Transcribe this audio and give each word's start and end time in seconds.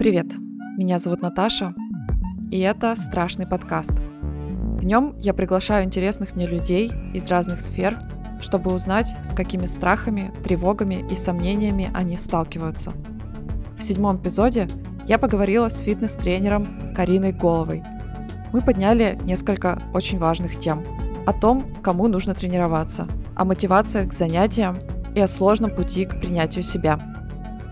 Привет, 0.00 0.28
меня 0.78 0.98
зовут 0.98 1.20
Наташа, 1.20 1.74
и 2.50 2.58
это 2.58 2.96
«Страшный 2.96 3.46
подкаст». 3.46 3.92
В 3.92 4.86
нем 4.86 5.14
я 5.18 5.34
приглашаю 5.34 5.84
интересных 5.84 6.34
мне 6.34 6.46
людей 6.46 6.90
из 7.12 7.28
разных 7.28 7.60
сфер, 7.60 7.98
чтобы 8.40 8.72
узнать, 8.72 9.14
с 9.22 9.34
какими 9.34 9.66
страхами, 9.66 10.32
тревогами 10.42 11.04
и 11.10 11.14
сомнениями 11.14 11.90
они 11.92 12.16
сталкиваются. 12.16 12.94
В 13.76 13.82
седьмом 13.82 14.16
эпизоде 14.16 14.70
я 15.06 15.18
поговорила 15.18 15.68
с 15.68 15.80
фитнес-тренером 15.80 16.94
Кариной 16.96 17.32
Головой. 17.32 17.82
Мы 18.54 18.62
подняли 18.62 19.18
несколько 19.24 19.82
очень 19.92 20.18
важных 20.18 20.56
тем. 20.56 20.82
О 21.26 21.34
том, 21.34 21.74
кому 21.82 22.08
нужно 22.08 22.32
тренироваться, 22.32 23.06
о 23.36 23.44
мотивации 23.44 24.06
к 24.06 24.14
занятиям 24.14 24.78
и 25.14 25.20
о 25.20 25.26
сложном 25.26 25.74
пути 25.74 26.06
к 26.06 26.18
принятию 26.18 26.64
себя– 26.64 26.98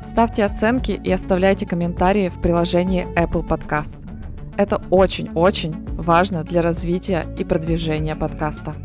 Ставьте 0.01 0.45
оценки 0.45 0.93
и 0.93 1.11
оставляйте 1.11 1.67
комментарии 1.67 2.29
в 2.29 2.41
приложении 2.41 3.05
Apple 3.21 3.45
Podcast. 3.45 4.07
Это 4.57 4.81
очень-очень 4.91 5.75
важно 5.97 6.45
для 6.45 6.63
развития 6.63 7.27
и 7.37 7.45
продвижения 7.45 8.15
подкаста. 8.15 8.77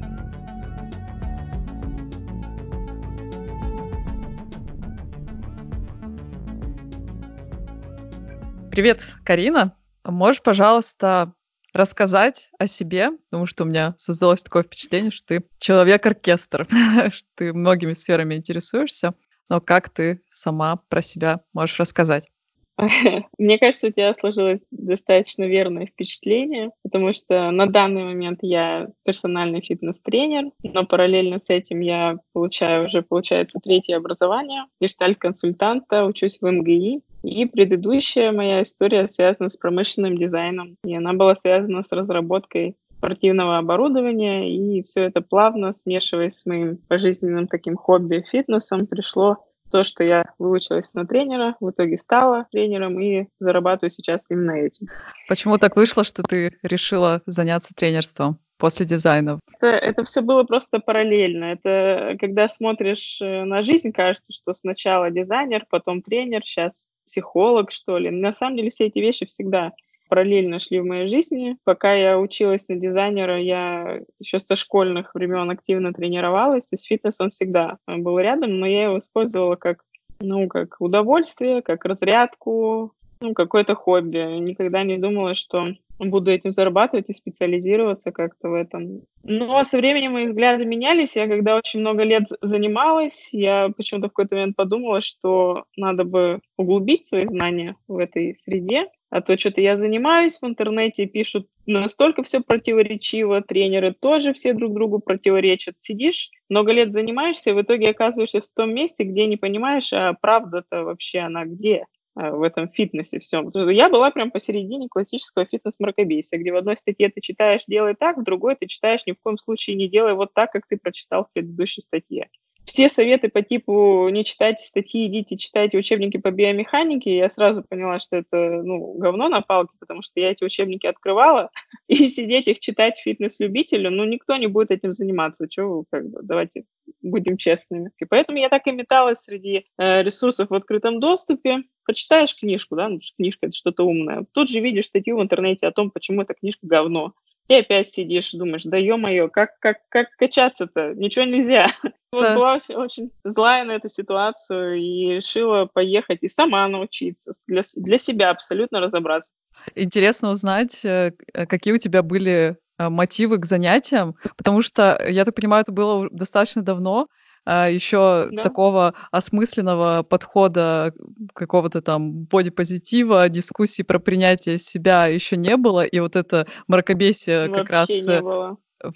Привет, 8.71 9.13
Карина. 9.23 9.77
Можешь, 10.03 10.41
пожалуйста, 10.41 11.33
рассказать 11.73 12.49
о 12.57 12.65
себе, 12.65 13.11
потому 13.29 13.45
что 13.45 13.65
у 13.65 13.67
меня 13.67 13.93
создалось 13.99 14.41
такое 14.41 14.63
впечатление, 14.63 15.11
что 15.11 15.27
ты 15.27 15.45
человек-оркестр, 15.59 16.67
что 17.11 17.27
ты 17.35 17.53
многими 17.53 17.93
сферами 17.93 18.33
интересуешься 18.33 19.13
но 19.53 19.61
как 19.61 19.89
ты 19.89 20.19
сама 20.31 20.79
про 20.89 21.03
себя 21.03 21.41
можешь 21.53 21.79
рассказать? 21.79 22.27
Мне 23.37 23.59
кажется, 23.59 23.89
у 23.89 23.91
тебя 23.91 24.11
сложилось 24.15 24.61
достаточно 24.71 25.43
верное 25.43 25.85
впечатление, 25.85 26.71
потому 26.81 27.13
что 27.13 27.51
на 27.51 27.67
данный 27.67 28.03
момент 28.03 28.39
я 28.41 28.87
персональный 29.05 29.61
фитнес-тренер, 29.61 30.49
но 30.63 30.87
параллельно 30.87 31.37
с 31.37 31.51
этим 31.51 31.81
я 31.81 32.17
получаю 32.33 32.87
уже, 32.87 33.03
получается, 33.03 33.59
третье 33.63 33.97
образование, 33.97 34.65
гештальт-консультанта, 34.81 36.05
учусь 36.05 36.39
в 36.41 36.49
МГИ, 36.49 37.01
и 37.23 37.45
предыдущая 37.45 38.31
моя 38.31 38.63
история 38.63 39.07
связана 39.07 39.49
с 39.49 39.55
промышленным 39.55 40.17
дизайном, 40.17 40.77
и 40.83 40.95
она 40.95 41.13
была 41.13 41.35
связана 41.35 41.83
с 41.83 41.91
разработкой 41.91 42.75
спортивного 43.03 43.57
оборудования, 43.57 44.49
и 44.49 44.81
все 44.83 45.01
это 45.03 45.19
плавно, 45.19 45.73
смешиваясь 45.73 46.39
с 46.39 46.45
моим 46.45 46.77
пожизненным 46.87 47.47
таким 47.47 47.75
хобби 47.75 48.25
фитнесом, 48.31 48.87
пришло 48.87 49.43
то, 49.69 49.83
что 49.83 50.03
я 50.03 50.23
выучилась 50.39 50.85
на 50.93 51.05
тренера, 51.05 51.55
в 51.59 51.69
итоге 51.71 51.97
стала 51.97 52.47
тренером 52.51 52.99
и 53.01 53.27
зарабатываю 53.39 53.89
сейчас 53.89 54.21
именно 54.29 54.51
этим. 54.51 54.87
Почему 55.27 55.57
так 55.57 55.75
вышло, 55.75 56.05
что 56.05 56.23
ты 56.23 56.53
решила 56.63 57.21
заняться 57.25 57.73
тренерством? 57.75 58.39
после 58.59 58.85
дизайна? 58.85 59.39
Это, 59.55 59.67
это 59.67 60.03
все 60.05 60.21
было 60.21 60.43
просто 60.43 60.79
параллельно. 60.79 61.45
Это 61.45 62.15
когда 62.17 62.47
смотришь 62.47 63.19
э, 63.19 63.43
на 63.43 63.61
жизнь, 63.61 63.91
кажется, 63.91 64.31
что 64.31 64.53
сначала 64.53 65.11
дизайнер, 65.11 65.65
потом 65.69 66.01
тренер, 66.01 66.45
сейчас 66.45 66.87
психолог, 67.05 67.71
что 67.71 67.97
ли. 67.97 68.09
На 68.09 68.33
самом 68.33 68.55
деле 68.55 68.69
все 68.69 68.85
эти 68.85 68.99
вещи 68.99 69.25
всегда 69.25 69.73
параллельно 70.09 70.59
шли 70.59 70.79
в 70.79 70.85
моей 70.85 71.07
жизни. 71.07 71.57
Пока 71.63 71.93
я 71.93 72.19
училась 72.19 72.67
на 72.67 72.75
дизайнера, 72.75 73.39
я 73.39 74.01
еще 74.19 74.39
со 74.39 74.55
школьных 74.55 75.13
времен 75.15 75.49
активно 75.49 75.93
тренировалась, 75.93 76.67
и 76.71 76.77
с 76.77 76.83
фитнесом 76.83 77.29
всегда 77.29 77.77
был 77.87 78.19
рядом, 78.19 78.59
но 78.59 78.67
я 78.67 78.85
его 78.85 78.99
использовала 78.99 79.55
как, 79.55 79.83
ну, 80.19 80.47
как 80.47 80.75
удовольствие, 80.79 81.61
как 81.61 81.85
разрядку, 81.85 82.93
ну, 83.21 83.33
какое-то 83.33 83.75
хобби. 83.75 84.39
Никогда 84.39 84.83
не 84.83 84.97
думала, 84.97 85.33
что 85.33 85.67
буду 85.99 86.31
этим 86.31 86.51
зарабатывать 86.51 87.09
и 87.09 87.13
специализироваться 87.13 88.11
как-то 88.11 88.49
в 88.49 88.53
этом. 88.53 89.01
Но 89.23 89.63
со 89.63 89.77
временем 89.77 90.13
мои 90.13 90.27
взгляды 90.27 90.65
менялись. 90.65 91.15
Я 91.15 91.27
когда 91.27 91.55
очень 91.55 91.79
много 91.79 92.03
лет 92.03 92.23
занималась, 92.41 93.29
я 93.31 93.69
почему-то 93.75 94.07
в 94.07 94.11
какой-то 94.11 94.35
момент 94.35 94.55
подумала, 94.55 95.01
что 95.01 95.63
надо 95.77 96.03
бы 96.03 96.39
углубить 96.57 97.05
свои 97.05 97.25
знания 97.25 97.75
в 97.87 97.97
этой 97.97 98.37
среде. 98.39 98.87
А 99.13 99.21
то 99.21 99.37
что-то 99.37 99.61
я 99.61 99.77
занимаюсь 99.77 100.39
в 100.41 100.45
интернете, 100.47 101.05
пишут 101.05 101.47
настолько 101.67 102.23
все 102.23 102.41
противоречиво, 102.41 103.43
тренеры 103.43 103.93
тоже 103.93 104.33
все 104.33 104.53
друг 104.53 104.73
другу 104.73 104.97
противоречат. 104.97 105.75
Сидишь, 105.77 106.31
много 106.49 106.71
лет 106.71 106.93
занимаешься, 106.93 107.53
в 107.53 107.61
итоге 107.61 107.89
оказываешься 107.89 108.41
в 108.41 108.47
том 108.47 108.73
месте, 108.73 109.03
где 109.03 109.27
не 109.27 109.37
понимаешь, 109.37 109.93
а 109.93 110.13
правда-то 110.19 110.83
вообще 110.83 111.19
она 111.19 111.45
где 111.45 111.85
а, 112.15 112.31
в 112.31 112.41
этом 112.41 112.67
фитнесе 112.69 113.19
всем. 113.19 113.51
Я 113.69 113.87
была 113.91 114.09
прям 114.09 114.31
посередине 114.31 114.87
классического 114.89 115.45
фитнес-мракобесия, 115.45 116.39
где 116.39 116.51
в 116.51 116.55
одной 116.55 116.75
статье 116.75 117.07
ты 117.09 117.21
читаешь 117.21 117.65
«делай 117.67 117.93
так», 117.93 118.17
в 118.17 118.23
другой 118.23 118.55
ты 118.55 118.65
читаешь 118.65 119.05
«ни 119.05 119.11
в 119.11 119.19
коем 119.21 119.37
случае 119.37 119.75
не 119.75 119.87
делай 119.87 120.15
вот 120.15 120.33
так, 120.33 120.51
как 120.51 120.65
ты 120.67 120.75
прочитал 120.75 121.25
в 121.25 121.33
предыдущей 121.33 121.81
статье» 121.81 122.29
все 122.65 122.89
советы 122.89 123.29
по 123.29 123.41
типу 123.41 124.09
не 124.09 124.23
читайте 124.23 124.63
статьи, 124.63 125.07
идите 125.07 125.37
читайте 125.37 125.77
учебники 125.77 126.17
по 126.17 126.31
биомеханике, 126.31 127.15
я 127.15 127.29
сразу 127.29 127.63
поняла, 127.63 127.99
что 127.99 128.17
это 128.17 128.61
ну, 128.63 128.93
говно 128.93 129.29
на 129.29 129.41
палке, 129.41 129.75
потому 129.79 130.01
что 130.01 130.19
я 130.19 130.31
эти 130.31 130.43
учебники 130.43 130.87
открывала, 130.87 131.49
и 131.87 132.07
сидеть 132.09 132.47
их 132.47 132.59
читать 132.59 132.99
фитнес-любителю, 133.03 133.91
ну, 133.91 134.05
никто 134.05 134.35
не 134.35 134.47
будет 134.47 134.71
этим 134.71 134.93
заниматься. 134.93 135.47
Чего 135.47 135.85
как 135.91 136.09
бы, 136.09 136.21
давайте 136.23 136.65
будем 137.01 137.37
честными. 137.37 137.91
И 137.99 138.05
поэтому 138.05 138.39
я 138.39 138.49
так 138.49 138.65
и 138.67 138.71
металась 138.71 139.19
среди 139.19 139.65
э, 139.77 140.01
ресурсов 140.03 140.49
в 140.49 140.53
открытом 140.53 140.99
доступе. 140.99 141.63
Почитаешь 141.85 142.35
книжку, 142.35 142.75
да, 142.75 142.87
ну, 142.87 142.99
книжка— 143.17 143.39
это 143.47 143.55
что-то 143.55 143.83
умное. 143.83 144.25
Тут 144.31 144.49
же 144.49 144.59
видишь 144.59 144.85
статью 144.85 145.17
в 145.17 145.21
интернете 145.21 145.67
о 145.67 145.71
том, 145.71 145.91
почему 145.91 146.21
эта 146.21 146.33
книжка 146.33 146.65
говно. 146.65 147.13
И 147.49 147.55
опять 147.55 147.89
сидишь, 147.89 148.31
думаешь, 148.31 148.63
да 148.63 148.77
ё-моё, 148.77 149.27
как, 149.29 149.59
как, 149.59 149.77
как 149.89 150.07
качаться-то? 150.17 150.93
Ничего 150.95 151.25
нельзя. 151.25 151.67
Вот 152.13 152.35
была 152.35 152.59
очень, 152.69 153.09
злая 153.23 153.63
на 153.65 153.71
эту 153.71 153.89
ситуацию 153.89 154.75
и 154.75 155.15
решила 155.15 155.65
поехать 155.65 156.19
и 156.21 156.27
сама 156.27 156.67
научиться, 156.67 157.33
для, 157.47 157.63
для 157.75 157.97
себя 157.97 158.29
абсолютно 158.29 158.79
разобраться. 158.81 159.31
Интересно 159.73 160.29
узнать, 160.29 160.85
э, 160.85 161.13
какие 161.33 161.73
у 161.73 161.79
тебя 161.79 162.03
были 162.03 162.55
э, 162.77 162.89
мотивы 162.89 163.39
к 163.39 163.47
занятиям, 163.47 164.13
потому 164.37 164.61
что, 164.61 165.03
я 165.09 165.25
так 165.25 165.33
понимаю, 165.33 165.63
это 165.63 165.71
было 165.71 166.07
достаточно 166.11 166.61
давно, 166.61 167.07
а, 167.45 167.67
еще 167.69 168.29
да. 168.31 168.41
такого 168.41 168.93
осмысленного 169.11 170.03
подхода 170.03 170.93
какого-то 171.33 171.81
там 171.81 172.23
бодипозитива, 172.23 173.27
дискуссии 173.27 173.83
про 173.83 173.99
принятие 173.99 174.57
себя 174.57 175.07
еще 175.07 175.35
не 175.35 175.57
было, 175.57 175.83
и 175.83 175.99
вот 175.99 176.15
это 176.15 176.47
мракобесие 176.67 177.49
Вообще 177.49 177.63
как 177.63 177.69
раз 177.69 177.89
э, 177.89 178.21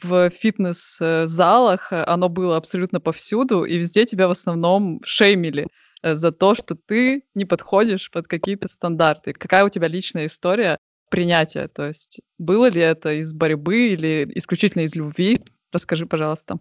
в 0.02 0.30
фитнес-залах, 0.30 1.88
оно 1.92 2.30
было 2.30 2.56
абсолютно 2.56 3.02
повсюду, 3.02 3.66
и 3.66 3.78
везде 3.78 4.06
тебя 4.06 4.30
в 4.30 4.32
основном 4.32 5.02
шеймили 5.04 5.68
э, 6.02 6.16
за 6.16 6.32
то, 6.32 6.56
что 6.56 6.76
ты 6.76 7.24
не 7.36 7.44
подходишь 7.44 8.10
под 8.12 8.28
какие-то 8.28 8.70
стандарты. 8.70 9.34
Какая 9.34 9.66
у 9.66 9.70
тебя 9.70 9.90
личная 9.90 10.28
история 10.28 10.78
принятия? 11.10 11.68
То 11.68 11.88
есть 11.88 12.22
было 12.38 12.70
ли 12.70 12.82
это 12.82 13.12
из 13.14 13.34
борьбы 13.34 13.90
или 13.90 14.32
исключительно 14.36 14.84
из 14.84 14.96
любви? 14.96 15.42
Расскажи, 15.74 16.06
пожалуйста 16.06 16.60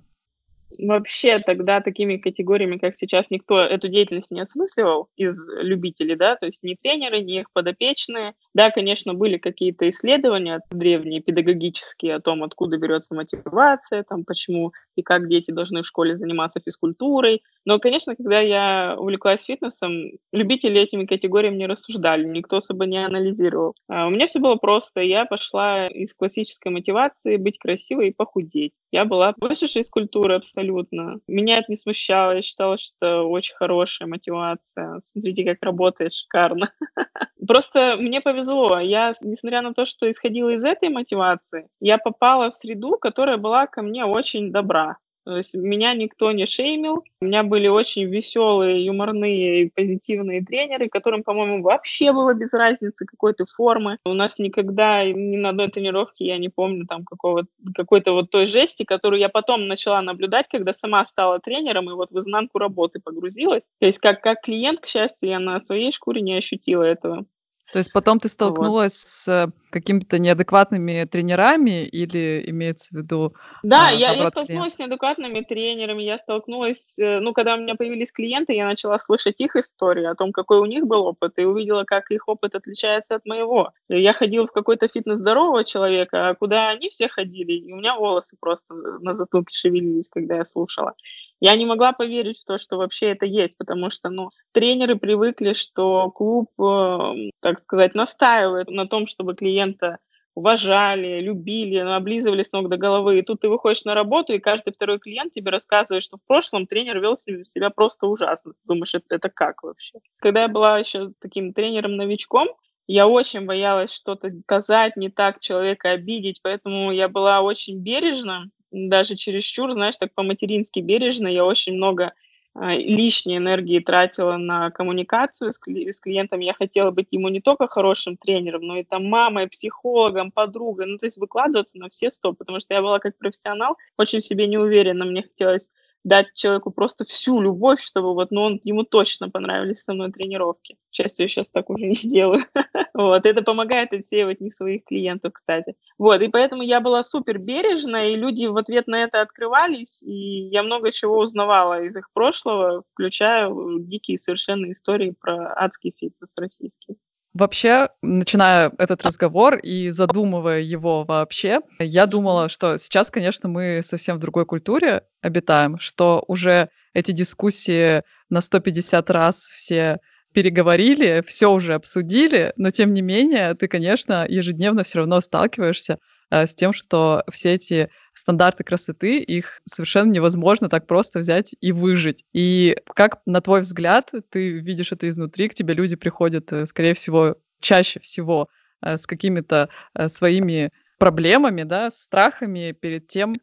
вообще 0.78 1.38
тогда 1.38 1.80
такими 1.80 2.16
категориями, 2.16 2.78
как 2.78 2.94
сейчас, 2.96 3.30
никто 3.30 3.60
эту 3.60 3.88
деятельность 3.88 4.30
не 4.30 4.40
осмысливал 4.40 5.08
из 5.16 5.36
любителей, 5.60 6.16
да, 6.16 6.36
то 6.36 6.46
есть 6.46 6.62
ни 6.62 6.76
тренеры, 6.80 7.20
ни 7.22 7.40
их 7.40 7.50
подопечные. 7.52 8.34
Да, 8.54 8.70
конечно, 8.70 9.14
были 9.14 9.38
какие-то 9.38 9.88
исследования 9.88 10.60
древние, 10.70 11.20
педагогические, 11.22 12.16
о 12.16 12.20
том, 12.20 12.42
откуда 12.42 12.78
берется 12.78 13.14
мотивация, 13.14 14.04
там, 14.08 14.24
почему 14.24 14.72
и 14.96 15.02
как 15.02 15.28
дети 15.28 15.50
должны 15.50 15.82
в 15.82 15.86
школе 15.86 16.16
заниматься 16.16 16.60
физкультурой. 16.64 17.42
Но, 17.64 17.78
конечно, 17.78 18.16
когда 18.16 18.40
я 18.40 18.96
увлеклась 18.98 19.44
фитнесом, 19.44 20.12
любители 20.32 20.80
этими 20.80 21.04
категориями 21.04 21.56
не 21.56 21.66
рассуждали, 21.66 22.24
никто 22.24 22.56
особо 22.56 22.86
не 22.86 23.04
анализировал. 23.04 23.74
А 23.88 24.06
у 24.06 24.10
меня 24.10 24.26
все 24.26 24.38
было 24.38 24.56
просто. 24.56 25.00
Я 25.00 25.24
пошла 25.26 25.86
из 25.88 26.14
классической 26.14 26.72
мотивации 26.72 27.36
быть 27.36 27.58
красивой 27.58 28.08
и 28.08 28.12
похудеть. 28.12 28.72
Я 28.92 29.04
была 29.04 29.34
вышедшей 29.38 29.82
из 29.82 29.90
культуры 29.90 30.34
абсолютно. 30.34 31.18
Меня 31.26 31.58
это 31.58 31.66
не 31.68 31.76
смущало. 31.76 32.36
Я 32.36 32.42
считала, 32.42 32.78
что 32.78 33.24
очень 33.24 33.54
хорошая 33.56 34.08
мотивация. 34.08 35.00
Смотрите, 35.04 35.44
как 35.44 35.58
работает 35.62 36.12
шикарно. 36.12 36.72
Просто 37.46 37.96
мне 37.98 38.20
повезло. 38.20 38.78
Я, 38.78 39.12
несмотря 39.20 39.62
на 39.62 39.74
то, 39.74 39.86
что 39.86 40.10
исходила 40.10 40.50
из 40.50 40.64
этой 40.64 40.88
мотивации, 40.88 41.68
я 41.80 41.98
попала 41.98 42.50
в 42.50 42.54
среду, 42.54 42.96
которая 42.98 43.36
была 43.36 43.66
ко 43.66 43.82
мне 43.82 44.04
очень 44.04 44.52
добра. 44.52 44.85
То 45.26 45.36
есть 45.36 45.54
меня 45.54 45.92
никто 45.94 46.30
не 46.30 46.46
шеймил. 46.46 47.02
У 47.20 47.24
меня 47.24 47.42
были 47.42 47.66
очень 47.66 48.04
веселые, 48.04 48.84
юморные 48.84 49.64
и 49.64 49.70
позитивные 49.70 50.44
тренеры, 50.44 50.88
которым, 50.88 51.24
по-моему, 51.24 51.64
вообще 51.64 52.12
было 52.12 52.32
без 52.32 52.52
разницы 52.52 53.04
какой 53.04 53.34
то 53.34 53.44
формы. 53.44 53.98
У 54.04 54.14
нас 54.14 54.38
никогда 54.38 55.04
ни 55.04 55.36
на 55.36 55.48
одной 55.48 55.68
тренировке, 55.68 56.26
я 56.26 56.38
не 56.38 56.48
помню 56.48 56.86
там 56.86 57.04
какого, 57.04 57.44
какой-то 57.74 58.12
вот 58.12 58.30
той 58.30 58.46
жести, 58.46 58.84
которую 58.84 59.18
я 59.18 59.28
потом 59.28 59.66
начала 59.66 60.00
наблюдать, 60.00 60.46
когда 60.48 60.72
сама 60.72 61.04
стала 61.04 61.40
тренером 61.40 61.90
и 61.90 61.94
вот 61.94 62.12
в 62.12 62.20
изнанку 62.20 62.60
работы 62.60 63.00
погрузилась. 63.00 63.62
То 63.80 63.86
есть 63.86 63.98
как, 63.98 64.20
как 64.22 64.42
клиент, 64.42 64.78
к 64.78 64.86
счастью, 64.86 65.30
я 65.30 65.40
на 65.40 65.58
своей 65.58 65.90
шкуре 65.90 66.20
не 66.20 66.34
ощутила 66.34 66.84
этого. 66.84 67.24
То 67.72 67.78
есть 67.78 67.92
потом 67.92 68.20
ты 68.20 68.28
столкнулась 68.28 69.02
вот. 69.02 69.10
с 69.10 69.52
какими-то 69.70 70.18
неадекватными 70.18 71.04
тренерами 71.04 71.84
или 71.84 72.42
имеется 72.50 72.94
в 72.94 72.98
виду... 72.98 73.34
Да, 73.62 73.88
а, 73.88 73.90
я, 73.90 74.12
я 74.12 74.28
столкнулась 74.28 74.48
клиент? 74.48 74.72
с 74.72 74.78
неадекватными 74.78 75.40
тренерами, 75.40 76.02
я 76.02 76.18
столкнулась... 76.18 76.98
Э, 76.98 77.20
ну, 77.20 77.32
когда 77.32 77.54
у 77.54 77.58
меня 77.58 77.74
появились 77.74 78.12
клиенты, 78.12 78.54
я 78.54 78.66
начала 78.66 78.98
слышать 78.98 79.40
их 79.40 79.56
истории 79.56 80.04
о 80.04 80.14
том, 80.14 80.32
какой 80.32 80.60
у 80.60 80.64
них 80.64 80.86
был 80.86 81.04
опыт, 81.06 81.32
и 81.38 81.44
увидела, 81.44 81.84
как 81.84 82.10
их 82.10 82.28
опыт 82.28 82.54
отличается 82.54 83.14
от 83.14 83.26
моего. 83.26 83.72
Я 83.88 84.12
ходила 84.12 84.46
в 84.46 84.52
какой-то 84.52 84.88
фитнес 84.88 85.18
здорового 85.18 85.64
человека, 85.64 86.28
а 86.28 86.34
куда 86.34 86.70
они 86.70 86.88
все 86.90 87.08
ходили, 87.08 87.52
и 87.52 87.72
у 87.72 87.76
меня 87.76 87.96
волосы 87.96 88.36
просто 88.40 88.74
на 88.74 89.14
затылке 89.14 89.54
шевелились, 89.54 90.08
когда 90.08 90.36
я 90.36 90.44
слушала. 90.44 90.94
Я 91.40 91.54
не 91.56 91.66
могла 91.66 91.92
поверить 91.92 92.40
в 92.40 92.44
то, 92.44 92.56
что 92.56 92.78
вообще 92.78 93.10
это 93.10 93.26
есть, 93.26 93.58
потому 93.58 93.90
что, 93.90 94.08
ну, 94.08 94.30
тренеры 94.52 94.96
привыкли, 94.96 95.52
что 95.52 96.10
клуб, 96.10 96.50
э, 96.58 97.30
так 97.40 97.60
сказать, 97.60 97.94
настаивает 97.94 98.70
на 98.70 98.86
том, 98.86 99.06
чтобы 99.06 99.34
клиента 99.66 99.98
уважали, 100.34 101.20
любили, 101.22 101.78
облизывали 101.78 102.42
с 102.42 102.52
ног 102.52 102.68
до 102.68 102.76
головы. 102.76 103.18
И 103.18 103.22
тут 103.22 103.40
ты 103.40 103.48
выходишь 103.48 103.84
на 103.84 103.94
работу, 103.94 104.34
и 104.34 104.38
каждый 104.38 104.74
второй 104.74 104.98
клиент 104.98 105.32
тебе 105.32 105.50
рассказывает, 105.50 106.02
что 106.02 106.18
в 106.18 106.26
прошлом 106.26 106.66
тренер 106.66 107.00
вел 107.00 107.16
себя 107.16 107.70
просто 107.70 108.06
ужасно. 108.06 108.52
Ты 108.52 108.58
думаешь, 108.64 108.94
это, 108.94 109.06
это 109.08 109.30
как 109.30 109.62
вообще? 109.62 109.98
Когда 110.18 110.42
я 110.42 110.48
была 110.48 110.78
еще 110.78 111.12
таким 111.20 111.54
тренером-новичком, 111.54 112.48
я 112.86 113.08
очень 113.08 113.46
боялась 113.46 113.92
что-то 113.92 114.30
сказать, 114.42 114.96
не 114.96 115.08
так 115.08 115.40
человека 115.40 115.90
обидеть, 115.90 116.40
поэтому 116.42 116.92
я 116.92 117.08
была 117.08 117.40
очень 117.40 117.78
бережна 117.78 118.50
даже 118.70 119.16
чересчур, 119.16 119.72
знаешь, 119.72 119.96
так 119.96 120.12
по-матерински 120.14 120.80
бережно. 120.80 121.28
Я 121.28 121.46
очень 121.46 121.74
много 121.74 122.12
лишней 122.60 123.36
энергии 123.36 123.80
тратила 123.80 124.36
на 124.36 124.70
коммуникацию 124.70 125.52
с 125.52 125.58
клиентом. 125.58 126.40
Я 126.40 126.54
хотела 126.54 126.90
быть 126.90 127.08
ему 127.10 127.28
не 127.28 127.40
только 127.40 127.68
хорошим 127.68 128.16
тренером, 128.16 128.62
но 128.62 128.78
и 128.78 128.84
там 128.84 129.06
мамой, 129.06 129.48
психологом, 129.48 130.30
подругой. 130.30 130.86
Ну, 130.86 130.98
то 130.98 131.06
есть 131.06 131.18
выкладываться 131.18 131.78
на 131.78 131.88
все 131.88 132.10
сто, 132.10 132.32
потому 132.32 132.60
что 132.60 132.74
я 132.74 132.82
была 132.82 132.98
как 132.98 133.16
профессионал 133.18 133.76
очень 133.98 134.20
в 134.20 134.24
себе 134.24 134.46
не 134.46 134.58
уверена. 134.58 135.04
Мне 135.04 135.22
хотелось 135.22 135.70
дать 136.06 136.34
человеку 136.34 136.70
просто 136.70 137.04
всю 137.04 137.40
любовь, 137.40 137.80
чтобы 137.80 138.14
вот, 138.14 138.30
ну, 138.30 138.42
он, 138.42 138.60
ему 138.62 138.84
точно 138.84 139.28
понравились 139.28 139.82
со 139.82 139.92
мной 139.92 140.12
тренировки. 140.12 140.76
К 140.92 140.94
счастью, 140.94 141.24
я 141.24 141.28
сейчас 141.28 141.50
так 141.50 141.68
уже 141.68 141.84
не 141.84 141.96
делаю. 141.96 142.44
вот, 142.94 143.26
это 143.26 143.42
помогает 143.42 143.92
отсеивать 143.92 144.40
не 144.40 144.50
своих 144.50 144.84
клиентов, 144.84 145.32
кстати. 145.32 145.74
Вот, 145.98 146.22
и 146.22 146.28
поэтому 146.28 146.62
я 146.62 146.80
была 146.80 147.02
супер 147.02 147.38
бережна, 147.38 148.08
и 148.08 148.14
люди 148.14 148.46
в 148.46 148.56
ответ 148.56 148.86
на 148.86 149.00
это 149.00 149.20
открывались, 149.20 150.00
и 150.00 150.12
я 150.12 150.62
много 150.62 150.92
чего 150.92 151.18
узнавала 151.18 151.82
из 151.82 151.96
их 151.96 152.08
прошлого, 152.12 152.84
включая 152.92 153.50
дикие 153.80 154.18
совершенно 154.18 154.70
истории 154.70 155.12
про 155.20 155.54
адский 155.56 155.92
фитнес 155.98 156.32
российский. 156.36 156.98
Вообще, 157.38 157.90
начиная 158.00 158.72
этот 158.78 159.04
разговор 159.04 159.56
и 159.58 159.90
задумывая 159.90 160.60
его 160.60 161.04
вообще, 161.04 161.60
я 161.78 162.06
думала, 162.06 162.48
что 162.48 162.78
сейчас, 162.78 163.10
конечно, 163.10 163.46
мы 163.46 163.82
совсем 163.84 164.16
в 164.16 164.20
другой 164.20 164.46
культуре 164.46 165.02
обитаем, 165.20 165.78
что 165.78 166.24
уже 166.28 166.70
эти 166.94 167.12
дискуссии 167.12 168.02
на 168.30 168.40
150 168.40 169.10
раз 169.10 169.36
все 169.36 169.98
переговорили, 170.32 171.22
все 171.26 171.52
уже 171.52 171.74
обсудили, 171.74 172.54
но 172.56 172.70
тем 172.70 172.94
не 172.94 173.02
менее 173.02 173.52
ты, 173.54 173.68
конечно, 173.68 174.24
ежедневно 174.26 174.82
все 174.82 175.00
равно 175.00 175.20
сталкиваешься 175.20 175.98
э, 176.30 176.46
с 176.46 176.54
тем, 176.54 176.72
что 176.72 177.22
все 177.30 177.52
эти 177.52 177.90
стандарты 178.18 178.64
красоты, 178.64 179.18
их 179.18 179.60
совершенно 179.64 180.10
невозможно 180.10 180.68
так 180.68 180.86
просто 180.86 181.20
взять 181.20 181.54
и 181.60 181.72
выжить. 181.72 182.24
И 182.32 182.76
как, 182.94 183.20
на 183.26 183.40
твой 183.40 183.60
взгляд, 183.60 184.12
ты 184.30 184.58
видишь 184.58 184.92
это 184.92 185.08
изнутри, 185.08 185.48
к 185.48 185.54
тебе 185.54 185.74
люди 185.74 185.96
приходят, 185.96 186.52
э, 186.52 186.66
скорее 186.66 186.94
всего, 186.94 187.36
чаще 187.60 188.00
всего 188.00 188.48
э, 188.82 188.96
с 188.96 189.06
какими-то 189.06 189.68
э, 189.94 190.08
своими 190.08 190.72
проблемами, 190.98 191.62
да, 191.62 191.90
страхами 191.90 192.72
перед 192.72 193.06
тем, 193.06 193.36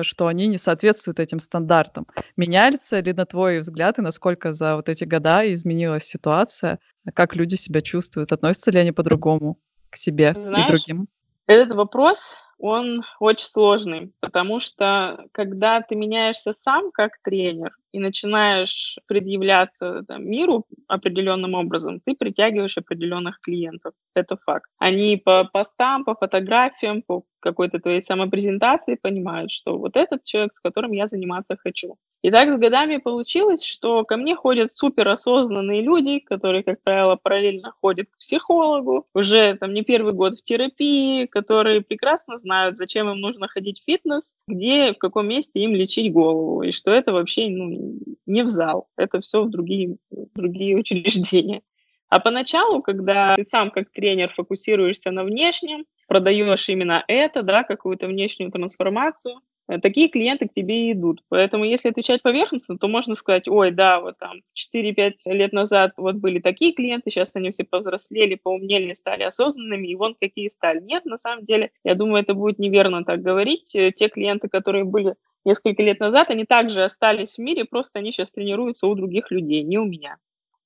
что 0.00 0.28
они 0.28 0.46
не 0.46 0.56
соответствуют 0.56 1.20
этим 1.20 1.40
стандартам. 1.40 2.06
Меняется 2.38 3.00
ли, 3.00 3.12
на 3.12 3.26
твой 3.26 3.60
взгляд, 3.60 3.98
и 3.98 4.02
насколько 4.02 4.54
за 4.54 4.76
вот 4.76 4.88
эти 4.88 5.04
года 5.04 5.52
изменилась 5.52 6.04
ситуация, 6.04 6.78
как 7.12 7.36
люди 7.36 7.56
себя 7.56 7.82
чувствуют, 7.82 8.32
относятся 8.32 8.70
ли 8.70 8.78
они 8.78 8.92
по-другому 8.92 9.58
к 9.90 9.96
себе 9.96 10.32
Знаешь, 10.32 10.64
и 10.64 10.68
другим? 10.68 11.08
Этот 11.46 11.76
вопрос 11.76 12.34
он 12.58 13.02
очень 13.20 13.46
сложный, 13.46 14.12
потому 14.20 14.60
что 14.60 15.26
когда 15.32 15.80
ты 15.80 15.94
меняешься 15.94 16.54
сам 16.64 16.90
как 16.92 17.12
тренер 17.22 17.76
и 17.92 17.98
начинаешь 17.98 18.98
предъявляться 19.06 20.02
там, 20.08 20.26
миру 20.28 20.66
определенным 20.88 21.54
образом, 21.54 22.00
ты 22.04 22.14
притягиваешь 22.14 22.76
определенных 22.78 23.40
клиентов. 23.40 23.94
Это 24.14 24.36
факт. 24.36 24.70
Они 24.78 25.16
по 25.16 25.44
постам, 25.44 26.04
по 26.04 26.14
фотографиям, 26.14 27.02
по 27.02 27.24
какой-то 27.40 27.78
твоей 27.78 28.02
самопрезентации 28.02 28.96
понимают, 28.96 29.52
что 29.52 29.78
вот 29.78 29.96
этот 29.96 30.24
человек, 30.24 30.54
с 30.54 30.60
которым 30.60 30.92
я 30.92 31.06
заниматься 31.06 31.56
хочу. 31.56 31.96
И 32.24 32.30
так 32.30 32.50
с 32.50 32.56
годами 32.56 32.96
получилось, 32.96 33.62
что 33.62 34.02
ко 34.02 34.16
мне 34.16 34.34
ходят 34.34 34.72
суперосознанные 34.72 35.82
люди, 35.82 36.20
которые, 36.20 36.62
как 36.62 36.80
правило, 36.82 37.16
параллельно 37.16 37.74
ходят 37.82 38.08
к 38.10 38.18
психологу, 38.18 39.06
уже 39.12 39.58
там 39.58 39.74
не 39.74 39.82
первый 39.82 40.14
год 40.14 40.38
в 40.38 40.42
терапии, 40.42 41.26
которые 41.26 41.82
прекрасно 41.82 42.38
знают, 42.38 42.78
зачем 42.78 43.10
им 43.10 43.20
нужно 43.20 43.46
ходить 43.46 43.82
в 43.82 43.84
фитнес, 43.84 44.32
где, 44.48 44.94
в 44.94 44.96
каком 44.96 45.28
месте 45.28 45.60
им 45.60 45.74
лечить 45.74 46.14
голову, 46.14 46.62
и 46.62 46.72
что 46.72 46.90
это 46.92 47.12
вообще 47.12 47.50
ну, 47.50 47.98
не 48.24 48.42
в 48.42 48.48
зал, 48.48 48.88
это 48.96 49.20
все 49.20 49.42
в 49.42 49.50
другие, 49.50 49.98
в 50.10 50.34
другие 50.34 50.76
учреждения. 50.78 51.60
А 52.08 52.20
поначалу, 52.20 52.80
когда 52.80 53.36
ты 53.36 53.44
сам 53.44 53.70
как 53.70 53.90
тренер 53.90 54.32
фокусируешься 54.32 55.10
на 55.10 55.24
внешнем, 55.24 55.84
продаешь 56.08 56.70
именно 56.70 57.04
это, 57.06 57.42
да, 57.42 57.64
какую-то 57.64 58.06
внешнюю 58.06 58.50
трансформацию, 58.50 59.40
такие 59.82 60.08
клиенты 60.08 60.48
к 60.48 60.54
тебе 60.54 60.88
и 60.88 60.92
идут. 60.92 61.22
Поэтому 61.28 61.64
если 61.64 61.88
отвечать 61.88 62.22
поверхностно, 62.22 62.78
то 62.78 62.88
можно 62.88 63.14
сказать, 63.14 63.48
ой, 63.48 63.70
да, 63.70 64.00
вот 64.00 64.18
там 64.18 64.42
4-5 64.54 65.12
лет 65.26 65.52
назад 65.52 65.92
вот 65.96 66.16
были 66.16 66.38
такие 66.38 66.72
клиенты, 66.72 67.10
сейчас 67.10 67.30
они 67.34 67.50
все 67.50 67.64
повзрослели, 67.64 68.34
поумнели, 68.34 68.92
стали 68.94 69.22
осознанными, 69.22 69.88
и 69.88 69.96
вон 69.96 70.16
какие 70.20 70.48
стали. 70.48 70.80
Нет, 70.80 71.04
на 71.04 71.18
самом 71.18 71.44
деле, 71.44 71.70
я 71.84 71.94
думаю, 71.94 72.22
это 72.22 72.34
будет 72.34 72.58
неверно 72.58 73.04
так 73.04 73.22
говорить. 73.22 73.74
Э, 73.74 73.90
те 73.90 74.08
клиенты, 74.08 74.48
которые 74.48 74.84
были 74.84 75.14
несколько 75.44 75.82
лет 75.82 76.00
назад, 76.00 76.30
они 76.30 76.44
также 76.44 76.82
остались 76.82 77.36
в 77.36 77.38
мире, 77.38 77.64
просто 77.64 77.98
они 77.98 78.12
сейчас 78.12 78.30
тренируются 78.30 78.86
у 78.86 78.94
других 78.94 79.30
людей, 79.30 79.62
не 79.62 79.78
у 79.78 79.84
меня. 79.84 80.18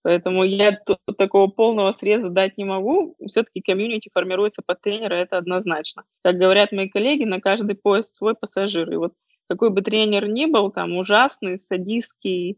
Поэтому 0.08 0.42
я 0.42 0.72
тут 0.72 1.00
такого 1.18 1.48
полного 1.48 1.92
среза 1.92 2.30
дать 2.30 2.56
не 2.56 2.64
могу. 2.64 3.14
Все-таки 3.26 3.60
комьюнити 3.60 4.08
формируется 4.10 4.62
под 4.64 4.80
тренера, 4.80 5.12
это 5.12 5.36
однозначно. 5.36 6.04
Как 6.24 6.38
говорят 6.38 6.72
мои 6.72 6.88
коллеги, 6.88 7.24
на 7.24 7.42
каждый 7.42 7.76
поезд 7.76 8.14
свой 8.14 8.34
пассажир. 8.34 8.90
И 8.90 8.96
вот 8.96 9.12
какой 9.48 9.68
бы 9.68 9.82
тренер 9.82 10.26
ни 10.26 10.46
был, 10.46 10.70
там 10.70 10.96
ужасный, 10.96 11.58
садистский, 11.58 12.56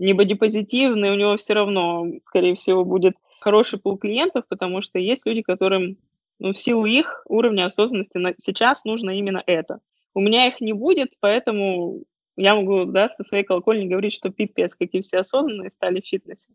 не 0.00 0.12
бодипозитивный, 0.12 1.12
у 1.12 1.14
него 1.14 1.36
все 1.36 1.54
равно, 1.54 2.04
скорее 2.26 2.56
всего, 2.56 2.84
будет 2.84 3.14
хороший 3.38 3.78
пул 3.78 3.96
клиентов, 3.96 4.46
потому 4.48 4.82
что 4.82 4.98
есть 4.98 5.24
люди, 5.24 5.42
которым 5.42 5.98
ну, 6.40 6.52
в 6.52 6.58
силу 6.58 6.84
их 6.84 7.22
уровня 7.28 7.66
осознанности 7.66 8.18
на, 8.18 8.34
сейчас 8.38 8.84
нужно 8.84 9.10
именно 9.10 9.40
это. 9.46 9.78
У 10.14 10.20
меня 10.20 10.48
их 10.48 10.60
не 10.60 10.72
будет, 10.72 11.12
поэтому 11.20 12.02
я 12.38 12.54
могу 12.54 12.84
да, 12.84 13.08
со 13.10 13.24
своей 13.24 13.42
колокольни 13.42 13.88
говорить, 13.88 14.14
что 14.14 14.30
пипец, 14.30 14.76
какие 14.76 15.00
все 15.00 15.18
осознанные 15.18 15.70
стали 15.70 16.00
в 16.00 16.06
фитнесе. 16.06 16.52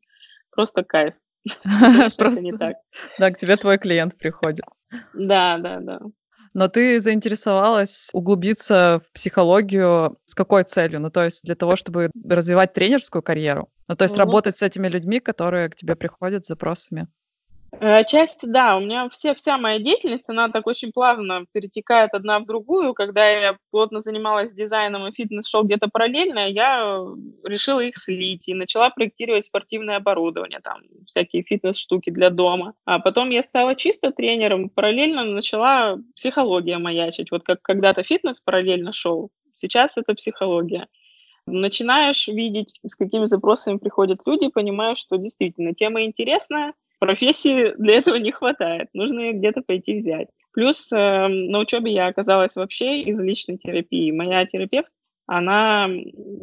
Просто 0.55 0.83
кайф. 0.83 1.13
Просто 2.17 2.41
не 2.41 2.53
так. 2.53 2.75
Да, 3.19 3.31
к 3.31 3.38
тебе 3.38 3.57
твой 3.57 3.77
клиент 3.77 4.17
приходит. 4.17 4.65
Да, 5.13 5.57
да, 5.57 5.79
да. 5.79 6.00
Но 6.53 6.67
ты 6.67 7.01
заинтересовалась 7.01 8.10
углубиться 8.13 9.01
в 9.07 9.12
психологию 9.13 10.17
с 10.25 10.36
какой 10.36 10.63
целью? 10.63 11.00
Ну, 11.00 11.10
то 11.10 11.24
есть 11.24 11.43
для 11.43 11.55
того, 11.55 11.75
чтобы 11.75 12.12
развивать 12.24 12.74
тренерскую 12.74 13.24
карьеру? 13.24 13.69
Ну, 13.88 13.95
то 13.95 14.03
есть 14.03 14.17
работать 14.17 14.57
с 14.57 14.62
этими 14.62 14.88
людьми, 14.88 15.19
которые 15.19 15.69
к 15.69 15.75
тебе 15.75 15.95
приходят 15.95 16.45
с 16.45 16.50
запросами? 16.50 17.07
Отчасти, 17.80 18.46
да. 18.46 18.77
У 18.77 18.82
меня 18.82 19.10
все, 19.10 19.34
вся 19.34 19.58
моя 19.58 19.80
деятельность, 19.80 20.25
она 20.27 20.50
так 20.50 20.68
очень 20.68 20.92
плавно 20.92 21.46
перетекает 21.51 22.13
одна 22.13 22.39
в 22.39 22.46
другую. 22.46 22.94
Когда 22.94 23.27
я 23.30 23.58
плотно 23.72 24.01
занималась 24.01 24.53
дизайном 24.53 25.08
и 25.08 25.12
фитнес-шоу 25.12 25.63
где-то 25.63 25.89
параллельно, 25.89 26.48
я 26.48 27.00
решила 27.44 27.80
их 27.80 27.98
слить 27.98 28.48
и 28.48 28.53
начала 28.53 28.89
проектировать 28.89 29.46
спортивное 29.46 29.98
оборудование, 29.98 30.60
там 30.63 30.82
всякие 31.08 31.44
фитнес-штуки 31.44 32.10
для 32.12 32.30
дома. 32.30 32.74
А 32.86 33.00
потом 33.00 33.32
я 33.32 33.42
стала 33.42 33.75
чисто 33.75 34.12
тренером, 34.12 34.70
параллельно 34.70 35.24
начала 35.24 35.98
психология 36.15 36.77
маячить. 36.77 37.32
Вот 37.32 37.44
как 37.44 37.62
когда-то 37.62 38.03
фитнес 38.03 38.39
параллельно 38.39 38.94
шел, 38.94 39.30
сейчас 39.53 39.98
это 39.98 40.13
психология 40.13 40.88
начинаешь 41.46 42.27
видеть, 42.27 42.80
с 42.86 42.96
какими 42.96 43.25
запросами 43.25 43.77
приходят 43.77 44.22
люди, 44.25 44.48
понимаешь, 44.48 44.98
что 45.00 45.18
действительно 45.18 45.74
тема 45.74 46.03
интересная, 46.03 46.74
профессии 47.05 47.74
для 47.77 47.95
этого 47.95 48.15
не 48.15 48.31
хватает, 48.31 48.88
нужно 48.93 49.19
ее 49.19 49.33
где-то 49.33 49.62
пойти 49.62 49.98
взять. 49.98 50.29
Плюс 50.53 50.91
э, 50.91 51.27
на 51.27 51.60
учебе 51.60 51.91
я 51.91 52.07
оказалась 52.07 52.55
вообще 52.55 53.01
из 53.01 53.19
личной 53.22 53.57
терапии. 53.57 54.12
Моя 54.12 54.45
терапевт, 54.45 54.91
она 55.25 55.89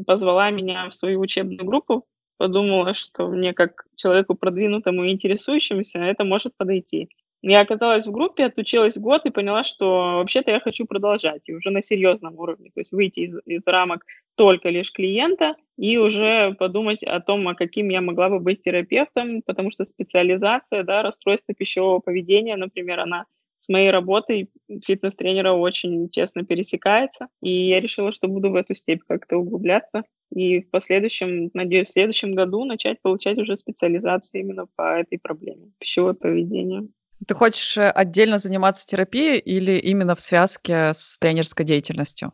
позвала 0.06 0.50
меня 0.50 0.88
в 0.88 0.94
свою 0.94 1.20
учебную 1.20 1.64
группу 1.64 2.06
подумала, 2.40 2.94
что 2.94 3.28
мне 3.28 3.52
как 3.52 3.84
человеку 3.96 4.34
продвинутому 4.34 5.04
и 5.04 5.12
интересующемуся 5.12 5.98
это 5.98 6.24
может 6.24 6.56
подойти. 6.56 7.10
Я 7.42 7.62
оказалась 7.62 8.06
в 8.06 8.12
группе, 8.12 8.44
отучилась 8.44 8.98
год 8.98 9.24
и 9.24 9.30
поняла, 9.30 9.64
что 9.64 10.18
вообще-то 10.18 10.50
я 10.50 10.60
хочу 10.60 10.84
продолжать, 10.84 11.42
и 11.46 11.54
уже 11.54 11.70
на 11.70 11.82
серьезном 11.82 12.38
уровне, 12.38 12.70
то 12.74 12.80
есть 12.80 12.92
выйти 12.92 13.20
из, 13.20 13.38
из 13.46 13.62
рамок 13.66 14.04
только 14.36 14.68
лишь 14.68 14.92
клиента 14.92 15.54
и 15.78 15.96
уже 15.96 16.54
подумать 16.58 17.02
о 17.02 17.18
том, 17.20 17.48
а 17.48 17.54
каким 17.54 17.88
я 17.88 18.02
могла 18.02 18.28
бы 18.28 18.40
быть 18.40 18.62
терапевтом, 18.62 19.40
потому 19.42 19.70
что 19.70 19.86
специализация, 19.86 20.82
да, 20.82 21.02
расстройство 21.02 21.54
пищевого 21.54 22.00
поведения, 22.00 22.56
например, 22.56 23.00
она 23.00 23.24
с 23.56 23.68
моей 23.70 23.90
работой 23.90 24.50
фитнес-тренера 24.86 25.52
очень 25.52 26.08
тесно 26.10 26.44
пересекается, 26.44 27.28
и 27.42 27.68
я 27.68 27.80
решила, 27.80 28.12
что 28.12 28.28
буду 28.28 28.50
в 28.50 28.54
эту 28.54 28.74
степь 28.74 29.02
как-то 29.08 29.38
углубляться, 29.38 30.02
и 30.30 30.60
в 30.60 30.70
последующем, 30.70 31.50
надеюсь, 31.54 31.88
в 31.88 31.92
следующем 31.92 32.34
году 32.34 32.64
начать 32.64 33.00
получать 33.00 33.38
уже 33.38 33.56
специализацию 33.56 34.42
именно 34.42 34.66
по 34.76 34.98
этой 35.00 35.18
проблеме 35.18 35.72
пищевое 35.78 36.14
поведение. 36.14 36.88
Ты 37.26 37.34
хочешь 37.34 37.76
э, 37.76 37.90
отдельно 37.90 38.38
заниматься 38.38 38.86
терапией 38.86 39.38
или 39.38 39.72
именно 39.72 40.14
в 40.14 40.20
связке 40.20 40.92
с 40.94 41.18
тренерской 41.18 41.64
деятельностью? 41.64 42.32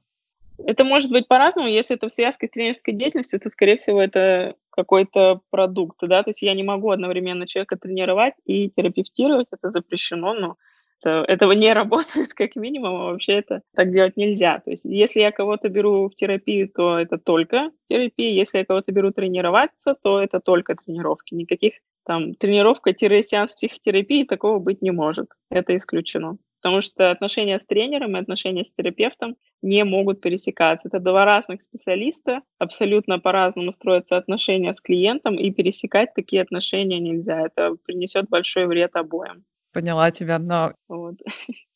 Это 0.58 0.84
может 0.84 1.10
быть 1.10 1.28
по-разному. 1.28 1.68
Если 1.68 1.96
это 1.96 2.08
в 2.08 2.12
связке 2.12 2.46
с 2.46 2.50
тренерской 2.50 2.94
деятельностью, 2.94 3.40
то, 3.40 3.50
скорее 3.50 3.76
всего, 3.76 4.00
это 4.00 4.54
какой-то 4.70 5.40
продукт, 5.50 5.98
да, 6.02 6.22
то 6.22 6.30
есть 6.30 6.42
я 6.42 6.54
не 6.54 6.62
могу 6.62 6.90
одновременно 6.90 7.46
человека 7.46 7.76
тренировать 7.76 8.34
и 8.44 8.70
терапевтировать, 8.70 9.48
это 9.50 9.70
запрещено, 9.70 10.34
но 10.34 10.56
это, 11.00 11.24
этого 11.30 11.52
не 11.52 11.72
работает 11.74 12.34
как 12.34 12.56
минимум, 12.56 12.96
а 12.96 13.04
вообще 13.12 13.32
это 13.32 13.62
так 13.74 13.92
делать 13.92 14.16
нельзя. 14.16 14.60
То 14.60 14.70
есть 14.70 14.84
если 14.84 15.20
я 15.20 15.32
кого-то 15.32 15.68
беру 15.68 16.08
в 16.08 16.14
терапию, 16.14 16.68
то 16.68 16.98
это 16.98 17.18
только 17.18 17.70
терапия, 17.88 18.32
если 18.32 18.58
я 18.58 18.64
кого-то 18.64 18.92
беру 18.92 19.12
тренироваться, 19.12 19.94
то 20.02 20.22
это 20.22 20.40
только 20.40 20.74
тренировки, 20.74 21.34
никаких 21.34 21.74
там 22.06 22.34
тренировка-сеанс 22.34 23.54
психотерапии, 23.54 24.24
такого 24.24 24.58
быть 24.58 24.80
не 24.80 24.92
может. 24.92 25.28
Это 25.50 25.76
исключено. 25.76 26.38
Потому 26.62 26.80
что 26.80 27.10
отношения 27.10 27.60
с 27.60 27.66
тренером 27.66 28.16
и 28.16 28.20
отношения 28.20 28.64
с 28.64 28.72
терапевтом 28.72 29.36
не 29.62 29.84
могут 29.84 30.20
пересекаться. 30.20 30.88
Это 30.88 31.00
два 31.00 31.24
разных 31.24 31.62
специалиста, 31.62 32.40
абсолютно 32.58 33.18
по-разному 33.18 33.72
строятся 33.72 34.16
отношения 34.16 34.72
с 34.72 34.80
клиентом, 34.80 35.36
и 35.36 35.50
пересекать 35.50 36.14
такие 36.14 36.42
отношения 36.42 36.98
нельзя. 36.98 37.46
Это 37.46 37.76
принесет 37.84 38.28
большой 38.28 38.66
вред 38.66 38.96
обоим. 38.96 39.44
Поняла 39.72 40.10
тебя, 40.10 40.38
но 40.38 40.72
вот. 40.88 41.16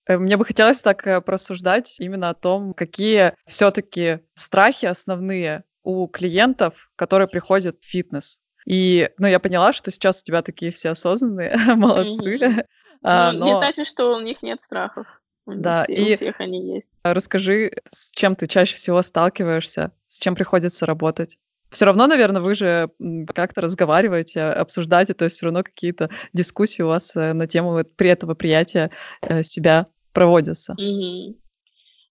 Э, 0.09 0.19
мне 0.19 0.37
бы 0.37 0.45
хотелось 0.45 0.81
так 0.81 1.07
э, 1.07 1.21
просуждать 1.21 2.01
именно 2.01 2.31
о 2.31 2.35
том, 2.35 2.73
какие 2.73 3.35
все-таки 3.47 4.21
страхи 4.35 4.87
основные 4.87 5.65
у 5.83 6.09
клиентов, 6.09 6.91
которые 6.97 7.29
приходят 7.29 7.77
в 7.81 7.87
фитнес. 7.87 8.41
И, 8.67 9.11
ну, 9.19 9.27
я 9.27 9.39
поняла, 9.39 9.73
что 9.73 9.91
сейчас 9.91 10.21
у 10.21 10.25
тебя 10.25 10.43
такие 10.43 10.71
все 10.73 10.91
осознанные, 10.91 11.57
молодцы. 11.77 12.65
А, 13.03 13.33
ну, 13.33 13.47
не 13.47 13.57
значит, 13.57 13.87
что 13.87 14.15
у 14.15 14.21
них 14.21 14.43
нет 14.43 14.61
страхов. 14.61 15.07
Да, 15.47 15.85
и 15.85 16.13
у 16.13 16.17
всех 16.17 16.39
они 16.39 16.75
есть. 16.75 16.87
Расскажи, 17.03 17.73
с 17.91 18.13
чем 18.13 18.37
ты 18.37 18.47
чаще 18.47 18.77
всего 18.77 19.01
сталкиваешься, 19.01 19.93
с 20.09 20.19
чем 20.19 20.35
приходится 20.35 20.85
работать? 20.85 21.39
Все 21.71 21.87
равно, 21.87 22.07
наверное, 22.07 22.43
вы 22.43 22.55
же 22.55 22.91
как-то 23.33 23.63
разговариваете, 23.63 24.43
обсуждаете, 24.43 25.15
то 25.15 25.25
есть 25.25 25.37
все 25.37 25.47
равно 25.47 25.63
какие-то 25.63 26.11
дискуссии 26.33 26.83
у 26.83 26.89
вас 26.89 27.15
э, 27.17 27.33
на 27.33 27.47
тему 27.47 27.83
при 27.97 28.11
этого 28.11 28.35
приятия 28.35 28.91
э, 29.23 29.43
себя 29.45 29.87
проводятся. 30.13 30.73
Угу. 30.73 31.37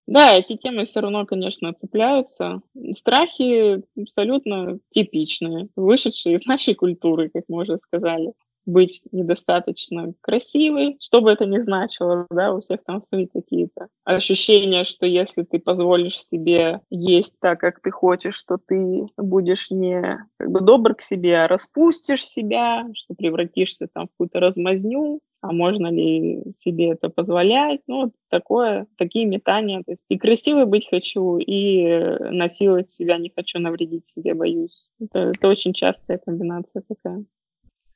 Да, 0.09 0.33
эти 0.33 0.57
темы 0.57 0.85
все 0.85 1.01
равно, 1.01 1.23
конечно, 1.27 1.71
цепляются. 1.71 2.63
Страхи 2.93 3.83
абсолютно 3.95 4.79
типичные, 4.91 5.69
вышедшие 5.75 6.37
из 6.37 6.45
нашей 6.47 6.73
культуры, 6.73 7.29
как 7.29 7.43
мы 7.47 7.61
уже 7.61 7.77
сказали. 7.85 8.33
Быть 8.65 9.01
недостаточно 9.11 10.13
красивой, 10.21 10.97
что 10.99 11.21
бы 11.21 11.31
это 11.31 11.45
ни 11.45 11.59
значило, 11.59 12.27
да, 12.29 12.53
у 12.53 12.59
всех 12.59 12.83
там 12.83 13.01
свои 13.01 13.25
какие-то 13.27 13.87
ощущения, 14.03 14.83
что 14.83 15.05
если 15.05 15.43
ты 15.43 15.59
позволишь 15.59 16.19
себе 16.19 16.81
есть 16.89 17.39
так, 17.39 17.59
как 17.59 17.81
ты 17.81 17.91
хочешь, 17.91 18.41
то 18.43 18.57
ты 18.57 19.07
будешь 19.17 19.71
не 19.71 20.19
как 20.37 20.51
бы 20.51 20.61
добр 20.61 20.95
к 20.95 21.01
себе, 21.01 21.39
а 21.39 21.47
распустишь 21.47 22.25
себя, 22.25 22.85
что 22.93 23.15
превратишься 23.15 23.87
там 23.91 24.07
в 24.07 24.11
какую-то 24.11 24.39
размазню, 24.39 25.21
а 25.41 25.53
можно 25.53 25.87
ли 25.87 26.43
себе 26.57 26.91
это 26.91 27.09
позволять, 27.09 27.81
ну, 27.87 28.11
такое, 28.29 28.87
такие 28.97 29.25
метания, 29.25 29.81
то 29.83 29.91
есть 29.91 30.03
и 30.09 30.17
красивой 30.17 30.65
быть 30.65 30.89
хочу, 30.89 31.37
и 31.37 31.87
насиловать 32.31 32.89
себя 32.89 33.17
не 33.17 33.31
хочу, 33.33 33.59
навредить 33.59 34.07
себе 34.07 34.33
боюсь. 34.33 34.87
Это, 34.99 35.31
это 35.35 35.47
очень 35.47 35.73
частая 35.73 36.17
комбинация 36.17 36.83
такая. 36.87 37.23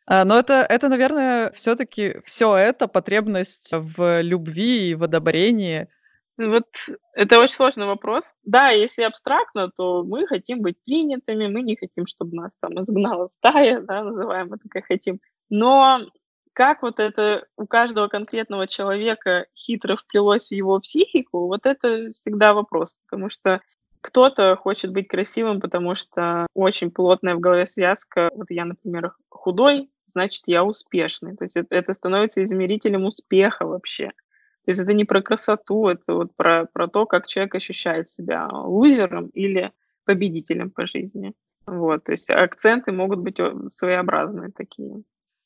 А, 0.06 0.26
но 0.26 0.38
это, 0.38 0.66
это, 0.68 0.90
наверное, 0.90 1.52
все-таки 1.52 2.18
все 2.26 2.56
это 2.56 2.88
потребность 2.88 3.72
в 3.74 4.22
любви 4.22 4.90
и 4.90 4.96
в 4.96 5.04
одобрении. 5.04 5.88
Вот 6.38 6.66
это 7.14 7.40
очень 7.40 7.56
сложный 7.56 7.86
вопрос. 7.86 8.26
Да, 8.44 8.70
если 8.70 9.04
абстрактно, 9.04 9.70
то 9.70 10.04
мы 10.04 10.26
хотим 10.28 10.62
быть 10.62 10.78
принятыми, 10.84 11.48
мы 11.48 11.62
не 11.62 11.76
хотим, 11.76 12.08
чтобы 12.08 12.36
нас 12.36 12.52
там 12.60 12.82
изгнала 12.82 13.28
стая, 13.28 13.82
да, 13.82 14.04
называем 14.04 14.54
это 14.54 14.68
как 14.70 14.86
хотим. 14.86 15.20
Но 15.50 16.02
как 16.54 16.82
вот 16.82 17.00
это 17.00 17.46
у 17.56 17.68
каждого 17.68 18.08
конкретного 18.08 18.68
человека 18.68 19.46
хитро 19.56 19.96
вплелось 19.96 20.50
в 20.50 20.54
его 20.54 20.80
психику, 20.80 21.48
вот 21.48 21.66
это 21.66 22.12
всегда 22.14 22.54
вопрос, 22.54 22.96
потому 23.08 23.30
что 23.30 23.62
кто-то 24.02 24.58
хочет 24.58 24.92
быть 24.92 25.08
красивым, 25.08 25.62
потому 25.62 25.96
что 25.96 26.46
очень 26.54 26.92
плотная 26.92 27.36
в 27.36 27.40
голове 27.40 27.66
связка. 27.66 28.30
Вот 28.36 28.48
я, 28.50 28.66
например, 28.66 29.14
худой, 29.30 29.90
значит, 30.08 30.44
я 30.48 30.64
успешный. 30.64 31.36
То 31.36 31.44
есть 31.44 31.58
это, 31.58 31.74
это 31.76 31.94
становится 31.94 32.44
измерителем 32.44 33.06
успеха 33.06 33.66
вообще. 33.66 34.12
То 34.66 34.70
есть 34.70 34.80
это 34.80 34.94
не 34.94 35.04
про 35.04 35.22
красоту, 35.22 35.88
это 35.88 36.14
вот 36.14 36.36
про, 36.36 36.66
про 36.66 36.88
то, 36.88 37.06
как 37.06 37.28
человек 37.28 37.56
ощущает 37.56 38.10
себя 38.10 38.48
лузером 38.48 39.28
или 39.28 39.72
победителем 40.06 40.72
по 40.72 40.88
жизни. 40.88 41.34
Вот, 41.66 42.06
то 42.06 42.12
есть 42.12 42.30
акценты 42.30 42.92
могут 42.92 43.20
быть 43.20 43.40
своеобразные 43.70 44.52
такие. 44.52 45.04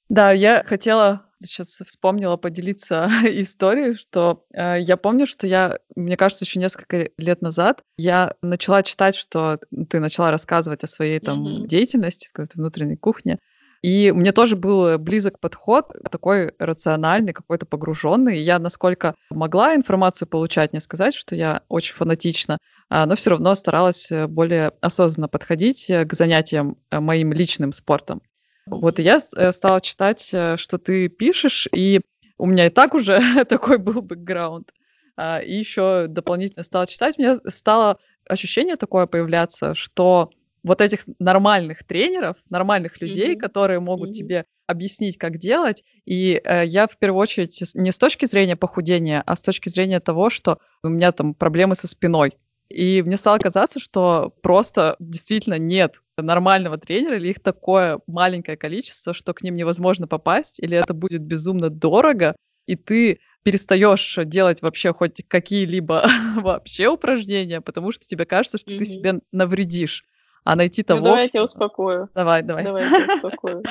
Да, 0.10 0.32
я 0.32 0.64
хотела 0.66 1.28
сейчас 1.44 1.82
вспомнила 1.86 2.38
поделиться 2.38 3.10
историей, 3.24 3.94
что 3.94 4.46
э, 4.54 4.78
я 4.80 4.98
помню, 4.98 5.28
что 5.28 5.46
я, 5.46 5.78
мне 5.96 6.18
кажется, 6.18 6.46
еще 6.46 6.60
несколько 6.60 7.10
лет 7.18 7.42
назад 7.42 7.84
я 7.98 8.34
начала 8.42 8.84
читать, 8.84 9.16
что 9.16 9.60
ты 9.90 10.00
начала 10.00 10.32
рассказывать 10.32 10.84
о 10.84 10.88
своей 10.88 11.20
там 11.20 11.46
mm-hmm. 11.46 11.68
деятельности, 11.68 12.28
сказать, 12.28 12.56
внутренней 12.56 12.98
кухне. 12.98 13.38
И 13.82 14.12
мне 14.12 14.32
тоже 14.32 14.56
был 14.56 14.98
близок 14.98 15.40
подход, 15.40 15.92
такой 16.12 16.54
рациональный, 16.60 17.34
какой-то 17.34 17.66
погруженный. 17.66 18.40
Я, 18.40 18.60
насколько 18.60 19.16
могла 19.30 19.76
информацию 19.76 20.28
получать, 20.28 20.74
не 20.74 20.80
сказать, 20.80 21.14
что 21.16 21.36
я 21.36 21.62
очень 21.70 21.96
фанатична, 21.96 22.58
а, 22.90 23.06
но 23.06 23.16
все 23.16 23.32
равно 23.32 23.54
старалась 23.56 24.12
э, 24.12 24.28
более 24.28 24.72
осознанно 24.82 25.28
подходить 25.28 25.90
э, 25.90 26.06
к 26.06 26.14
занятиям 26.14 26.78
моим 26.90 27.34
личным 27.34 27.74
спортом. 27.74 28.22
Вот 28.66 29.00
я 29.00 29.20
э, 29.36 29.52
стала 29.52 29.82
читать, 29.82 30.30
э, 30.34 30.58
что 30.58 30.78
ты 30.78 31.08
пишешь, 31.08 31.68
и 31.74 32.02
у 32.38 32.46
меня 32.46 32.68
и 32.68 32.70
так 32.70 32.94
уже 32.94 33.20
такой 33.46 33.78
был 33.78 34.02
бэкграунд. 34.02 34.72
А, 35.16 35.40
и 35.40 35.54
еще 35.54 36.08
дополнительно 36.08 36.64
стала 36.64 36.86
читать, 36.86 37.16
у 37.18 37.22
меня 37.22 37.38
стало 37.48 37.98
ощущение 38.30 38.76
такое 38.76 39.06
появляться, 39.08 39.74
что 39.74 40.30
вот 40.68 40.82
этих 40.82 41.06
нормальных 41.20 41.84
тренеров, 41.84 42.38
нормальных 42.50 43.02
людей, 43.02 43.36
mm-hmm. 43.36 43.40
которые 43.40 43.80
могут 43.80 44.10
mm-hmm. 44.10 44.14
тебе 44.14 44.46
объяснить, 44.68 45.18
как 45.18 45.38
делать. 45.38 45.84
И 46.06 46.42
э, 46.44 46.66
я 46.66 46.88
в 46.88 46.98
первую 46.98 47.22
очередь 47.22 47.64
не 47.74 47.92
с 47.92 47.98
точки 47.98 48.26
зрения 48.26 48.56
похудения, 48.56 49.24
а 49.26 49.36
с 49.36 49.42
точки 49.42 49.70
зрения 49.70 50.00
того, 50.00 50.30
что 50.30 50.60
у 50.84 50.90
меня 50.90 51.12
там 51.12 51.34
проблемы 51.34 51.76
со 51.76 51.88
спиной. 51.88 52.34
И 52.70 53.02
мне 53.02 53.16
стало 53.16 53.38
казаться, 53.38 53.80
что 53.80 54.34
просто 54.42 54.98
действительно 55.00 55.58
нет 55.58 56.02
нормального 56.18 56.78
тренера, 56.78 57.16
или 57.16 57.30
их 57.30 57.40
такое 57.40 58.02
маленькое 58.08 58.58
количество, 58.58 59.14
что 59.14 59.34
к 59.34 59.42
ним 59.42 59.56
невозможно 59.56 60.06
попасть, 60.06 60.60
или 60.60 60.78
это 60.78 60.94
будет 60.94 61.22
безумно 61.22 61.70
дорого, 61.70 62.36
и 62.66 62.76
ты 62.76 63.20
перестаешь 63.44 64.20
делать 64.26 64.62
вообще 64.62 64.94
хоть 64.94 65.22
какие-либо 65.26 66.06
вообще 66.36 66.90
упражнения, 66.90 67.62
потому 67.62 67.94
что 67.94 68.06
тебе 68.06 68.26
кажется, 68.26 68.58
что 68.58 68.72
mm-hmm. 68.72 68.78
ты 68.78 68.86
себе 68.86 69.14
навредишь. 69.32 70.04
А 70.48 70.56
найти 70.56 70.82
ну, 70.82 70.86
того... 70.86 71.00
Ну, 71.00 71.06
давай 71.08 71.24
я 71.24 71.30
тебя 71.30 71.44
успокою. 71.44 72.10
Давай, 72.16 72.42
давай. 72.42 72.64
Давай 72.64 72.84
я 72.84 72.90
тебя 72.90 73.16
успокою. 73.16 73.64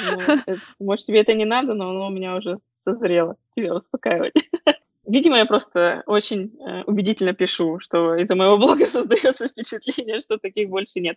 Ну, 0.47 0.57
может, 0.79 1.07
тебе 1.07 1.23
это 1.23 1.33
не 1.33 1.47
надо, 1.47 1.73
но 1.73 1.89
оно 1.89 2.09
у 2.09 2.11
меня 2.11 2.37
уже 2.37 2.59
созрело 2.85 3.37
тебя 3.55 3.75
успокаивать. 3.75 4.35
Видимо, 5.07 5.39
я 5.39 5.47
просто 5.47 6.03
очень 6.05 6.53
э, 6.61 6.83
убедительно 6.83 7.33
пишу, 7.33 7.81
что 7.81 8.17
из-за 8.17 8.35
моего 8.35 8.59
блога 8.59 8.87
создается 8.93 9.49
впечатление, 9.49 10.21
что 10.21 10.37
таких 10.37 10.69
больше 10.69 11.01
нет. 11.01 11.17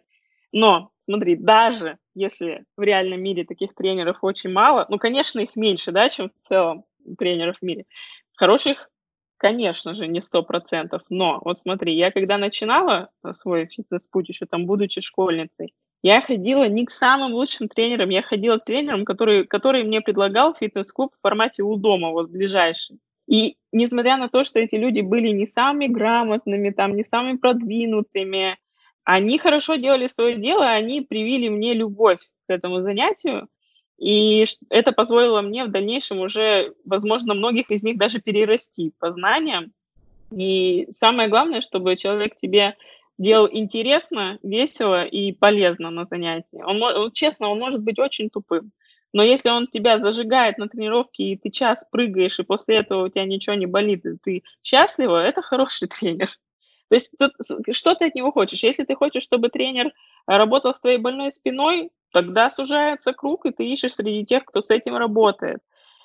Но, 0.53 0.91
смотри, 1.03 1.35
даже 1.35 1.97
если 2.15 2.63
в 2.77 2.81
реальном 2.81 3.21
мире 3.21 3.43
таких 3.43 3.75
тренеров 3.75 4.19
очень 4.21 4.51
мало, 4.51 4.85
ну, 4.87 4.97
конечно, 4.97 5.41
их 5.41 5.57
меньше, 5.57 5.91
да, 5.91 6.07
чем 6.07 6.31
в 6.41 6.47
целом 6.47 6.85
тренеров 7.17 7.57
в 7.59 7.65
мире. 7.65 7.85
Хороших, 8.33 8.89
конечно 9.39 9.95
же, 9.95 10.07
не 10.07 10.21
сто 10.21 10.43
процентов. 10.43 11.01
Но 11.09 11.41
вот 11.43 11.57
смотри, 11.57 11.95
я 11.95 12.11
когда 12.11 12.37
начинала 12.37 13.09
свой 13.41 13.67
фитнес-путь, 13.67 14.29
еще 14.29 14.45
там 14.45 14.65
будучи 14.67 15.01
школьницей, 15.01 15.73
Я 16.03 16.21
ходила 16.21 16.67
не 16.69 16.85
к 16.85 16.91
самым 16.91 17.33
лучшим 17.33 17.67
тренерам, 17.69 18.09
я 18.09 18.21
ходила 18.21 18.57
к 18.57 18.65
тренерам, 18.65 19.05
который, 19.05 19.45
который 19.45 19.83
мне 19.83 20.01
предлагал 20.01 20.55
фитнес-клуб 20.55 21.13
в 21.15 21.21
формате 21.21 21.63
у 21.63 21.75
дома, 21.77 22.11
вот 22.11 22.29
ближайший. 22.29 22.99
И 23.27 23.57
несмотря 23.71 24.17
на 24.17 24.29
то, 24.29 24.43
что 24.43 24.59
эти 24.59 24.75
люди 24.75 25.01
были 25.01 25.29
не 25.29 25.45
самыми 25.45 25.87
грамотными, 25.87 26.71
там, 26.71 26.95
не 26.95 27.03
самыми 27.03 27.37
продвинутыми, 27.37 28.57
они 29.03 29.37
хорошо 29.39 29.75
делали 29.75 30.07
свое 30.07 30.35
дело, 30.37 30.67
они 30.67 31.01
привили 31.01 31.49
мне 31.49 31.73
любовь 31.73 32.19
к 32.47 32.51
этому 32.51 32.81
занятию, 32.81 33.47
и 33.99 34.45
это 34.69 34.93
позволило 34.93 35.41
мне 35.41 35.65
в 35.65 35.71
дальнейшем 35.71 36.19
уже, 36.19 36.73
возможно, 36.85 37.33
многих 37.33 37.69
из 37.69 37.83
них 37.83 37.97
даже 37.97 38.19
перерасти 38.19 38.93
по 38.97 39.11
знаниям. 39.11 39.73
И 40.31 40.87
самое 40.91 41.27
главное, 41.27 41.61
чтобы 41.61 41.97
человек 41.97 42.35
тебе 42.35 42.77
делал 43.17 43.49
интересно, 43.51 44.39
весело 44.41 45.03
и 45.03 45.33
полезно 45.33 45.89
на 45.89 46.05
занятии. 46.05 46.63
Он, 46.63 47.11
честно, 47.11 47.49
он 47.49 47.59
может 47.59 47.81
быть 47.81 47.99
очень 47.99 48.29
тупым. 48.29 48.71
Но 49.11 49.23
если 49.23 49.49
он 49.49 49.67
тебя 49.67 49.99
зажигает 49.99 50.57
на 50.59 50.69
тренировке, 50.69 51.23
и 51.23 51.37
ты 51.37 51.49
час 51.49 51.83
прыгаешь, 51.91 52.39
и 52.39 52.43
после 52.43 52.77
этого 52.77 53.05
у 53.05 53.09
тебя 53.09 53.25
ничего 53.25 53.55
не 53.55 53.65
болит, 53.65 54.05
и 54.05 54.17
ты 54.23 54.43
счастлива, 54.63 55.21
это 55.21 55.41
хороший 55.43 55.89
тренер. 55.89 56.29
То 56.87 56.95
есть 56.95 57.11
тут, 57.19 57.33
что 57.71 57.95
ты 57.95 58.05
от 58.05 58.15
него 58.15 58.31
хочешь? 58.31 58.63
Если 58.63 58.83
ты 58.83 58.95
хочешь, 58.95 59.23
чтобы 59.23 59.49
тренер 59.49 59.91
работал 60.25 60.73
с 60.73 60.79
твоей 60.79 60.97
больной 60.97 61.31
спиной, 61.31 61.91
тогда 62.11 62.49
сужается 62.49 63.13
круг, 63.13 63.45
и 63.45 63.51
ты 63.51 63.65
ищешь 63.65 63.95
среди 63.95 64.25
тех, 64.25 64.45
кто 64.45 64.61
с 64.61 64.69
этим 64.69 64.95
работает. 64.97 65.59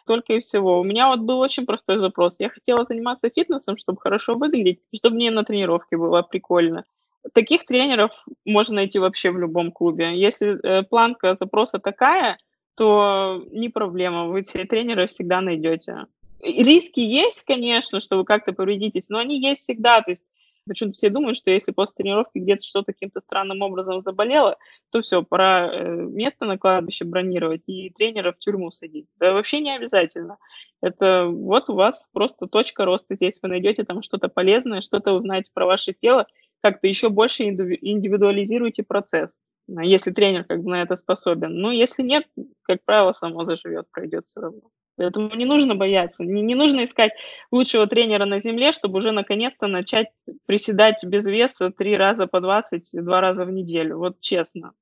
Только 0.06 0.34
и 0.34 0.40
всего. 0.40 0.80
У 0.80 0.84
меня 0.84 1.08
вот 1.08 1.20
был 1.20 1.38
очень 1.38 1.64
простой 1.64 1.98
запрос. 1.98 2.36
Я 2.38 2.50
хотела 2.50 2.84
заниматься 2.84 3.30
фитнесом, 3.34 3.78
чтобы 3.78 4.00
хорошо 4.00 4.34
выглядеть, 4.34 4.80
чтобы 4.94 5.16
мне 5.16 5.30
на 5.30 5.44
тренировке 5.44 5.96
было 5.96 6.22
прикольно. 6.22 6.84
Таких 7.32 7.64
тренеров 7.64 8.10
можно 8.44 8.76
найти 8.76 8.98
вообще 8.98 9.30
в 9.30 9.38
любом 9.38 9.72
клубе. 9.72 10.14
Если 10.14 10.60
э, 10.62 10.82
планка 10.82 11.36
запроса 11.36 11.78
такая, 11.78 12.38
то 12.74 13.42
не 13.50 13.70
проблема, 13.70 14.26
вы 14.26 14.42
все 14.42 14.64
тренеры 14.64 15.06
всегда 15.06 15.40
найдете. 15.40 16.06
Риски 16.42 17.00
есть, 17.00 17.44
конечно, 17.44 18.00
что 18.00 18.18
вы 18.18 18.24
как-то 18.24 18.52
повредитесь, 18.52 19.08
но 19.08 19.18
они 19.18 19.40
есть 19.40 19.62
всегда. 19.62 20.02
То 20.02 20.10
есть 20.10 20.24
Почему-то 20.66 20.94
все 20.94 21.10
думают, 21.10 21.36
что 21.36 21.50
если 21.50 21.72
после 21.72 21.94
тренировки 21.96 22.38
где-то 22.38 22.64
что-то 22.64 22.92
каким-то 22.92 23.20
странным 23.20 23.62
образом 23.62 24.00
заболело, 24.00 24.56
то 24.90 25.02
все, 25.02 25.22
пора 25.22 25.70
э, 25.70 25.94
место 25.94 26.46
на 26.46 26.58
кладбище 26.58 27.04
бронировать 27.04 27.62
и 27.66 27.90
тренера 27.90 28.32
в 28.32 28.38
тюрьму 28.38 28.70
садить. 28.70 29.06
Да 29.18 29.34
вообще 29.34 29.60
не 29.60 29.74
обязательно. 29.74 30.38
Это 30.80 31.26
вот 31.26 31.68
у 31.68 31.74
вас 31.74 32.08
просто 32.12 32.46
точка 32.46 32.84
роста 32.84 33.14
здесь. 33.14 33.38
Вы 33.42 33.48
найдете 33.48 33.84
там 33.84 34.02
что-то 34.02 34.28
полезное, 34.28 34.80
что-то 34.80 35.12
узнаете 35.12 35.50
про 35.52 35.66
ваше 35.66 35.92
тело, 35.92 36.26
как-то 36.60 36.86
еще 36.86 37.10
больше 37.10 37.44
индивидуализируйте 37.44 38.82
процесс, 38.82 39.36
если 39.68 40.10
тренер 40.10 40.44
как 40.44 40.62
бы 40.62 40.70
на 40.70 40.82
это 40.82 40.96
способен. 40.96 41.54
Но 41.54 41.72
если 41.72 42.02
нет, 42.02 42.24
как 42.62 42.84
правило, 42.84 43.12
само 43.12 43.44
заживет, 43.44 43.86
пройдет 43.90 44.26
все 44.26 44.40
равно. 44.40 44.62
Поэтому 44.96 45.34
не 45.34 45.44
нужно 45.44 45.74
бояться, 45.74 46.22
не, 46.22 46.40
не 46.42 46.54
нужно 46.54 46.84
искать 46.84 47.12
лучшего 47.50 47.86
тренера 47.86 48.26
на 48.26 48.38
земле, 48.38 48.72
чтобы 48.72 48.98
уже 48.98 49.10
наконец-то 49.10 49.66
начать 49.66 50.08
приседать 50.46 51.02
без 51.02 51.26
веса 51.26 51.70
три 51.70 51.96
раза 51.96 52.28
по 52.28 52.40
20, 52.40 52.90
два 53.04 53.20
раза 53.20 53.44
в 53.44 53.50
неделю. 53.50 53.98
Вот 53.98 54.20
честно. 54.20 54.72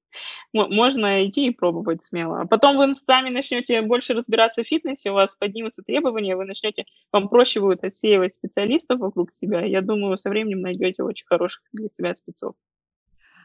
Можно 0.53 1.27
идти 1.27 1.47
и 1.47 1.51
пробовать 1.51 2.05
смело. 2.05 2.43
А 2.43 2.47
потом 2.47 2.77
вы 2.77 2.95
сами 3.07 3.31
начнете 3.31 3.81
больше 3.81 4.13
разбираться 4.13 4.63
в 4.63 4.67
фитнесе, 4.67 5.11
у 5.11 5.15
вас 5.15 5.35
поднимутся 5.35 5.83
требования, 5.83 6.37
вы 6.37 6.45
начнете, 6.45 6.85
вам 7.11 7.31
проще 7.31 7.61
будет 7.61 7.83
отсеивать 7.83 8.35
специалистов 8.35 8.99
вокруг 9.01 9.33
себя. 9.33 9.65
Я 9.65 9.81
думаю, 9.81 10.19
со 10.19 10.29
временем 10.29 10.61
найдете 10.61 11.03
очень 11.03 11.27
хороших 11.27 11.63
для 11.73 11.89
себя 11.97 12.15
спецов. 12.15 12.55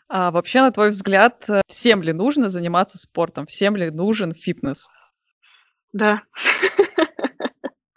А 0.10 0.32
вообще, 0.32 0.62
на 0.62 0.72
твой 0.72 0.90
взгляд, 0.90 1.48
всем 1.68 2.02
ли 2.02 2.14
нужно 2.14 2.50
заниматься 2.50 2.98
спортом? 2.98 3.46
Всем 3.46 3.76
ли 3.76 3.90
нужен 3.90 4.34
фитнес? 4.34 4.88
Да. 5.94 6.22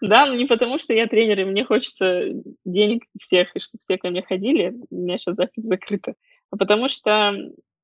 Да, 0.00 0.24
но 0.24 0.34
не 0.34 0.46
потому, 0.46 0.78
что 0.78 0.94
я 0.94 1.06
тренер, 1.06 1.40
и 1.40 1.44
мне 1.44 1.62
хочется 1.62 2.22
денег 2.64 3.04
всех, 3.20 3.54
и 3.54 3.60
чтобы 3.60 3.82
все 3.82 3.98
ко 3.98 4.08
мне 4.08 4.22
ходили, 4.22 4.74
у 4.88 4.96
меня 4.96 5.18
сейчас 5.18 5.36
запись 5.36 5.64
закрыта, 5.64 6.14
а 6.50 6.56
потому 6.56 6.88
что 6.88 7.34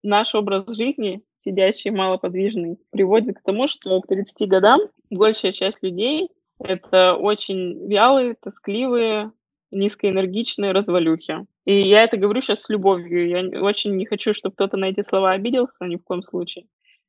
наш 0.03 0.35
образ 0.35 0.65
жизни, 0.75 1.21
сидящий 1.41 1.91
малоподвижный, 1.91 2.79
приводит 2.91 3.39
к 3.39 3.43
тому, 3.43 3.67
что 3.67 4.01
к 4.01 4.07
30 4.07 4.49
годам 4.49 4.81
большая 5.11 5.53
часть 5.53 5.83
людей— 5.83 6.31
это 6.59 7.15
очень 7.15 7.87
вялые, 7.87 8.35
тоскливые, 8.41 9.33
низкоэнергичные 9.71 10.73
развалюхи. 10.73 11.47
И 11.67 11.81
я 11.83 12.05
это 12.05 12.17
говорю 12.17 12.41
сейчас 12.41 12.63
с 12.63 12.69
любовью. 12.71 13.29
Я 13.29 13.61
очень 13.61 13.97
не 13.97 14.07
хочу, 14.07 14.33
чтобы 14.33 14.55
кто-то 14.55 14.79
на 14.79 14.87
эти 14.87 15.03
слова 15.03 15.33
обиделся, 15.33 15.85
ни 15.85 15.97
в 15.97 16.05
коем 16.05 16.23
случае. 16.23 16.67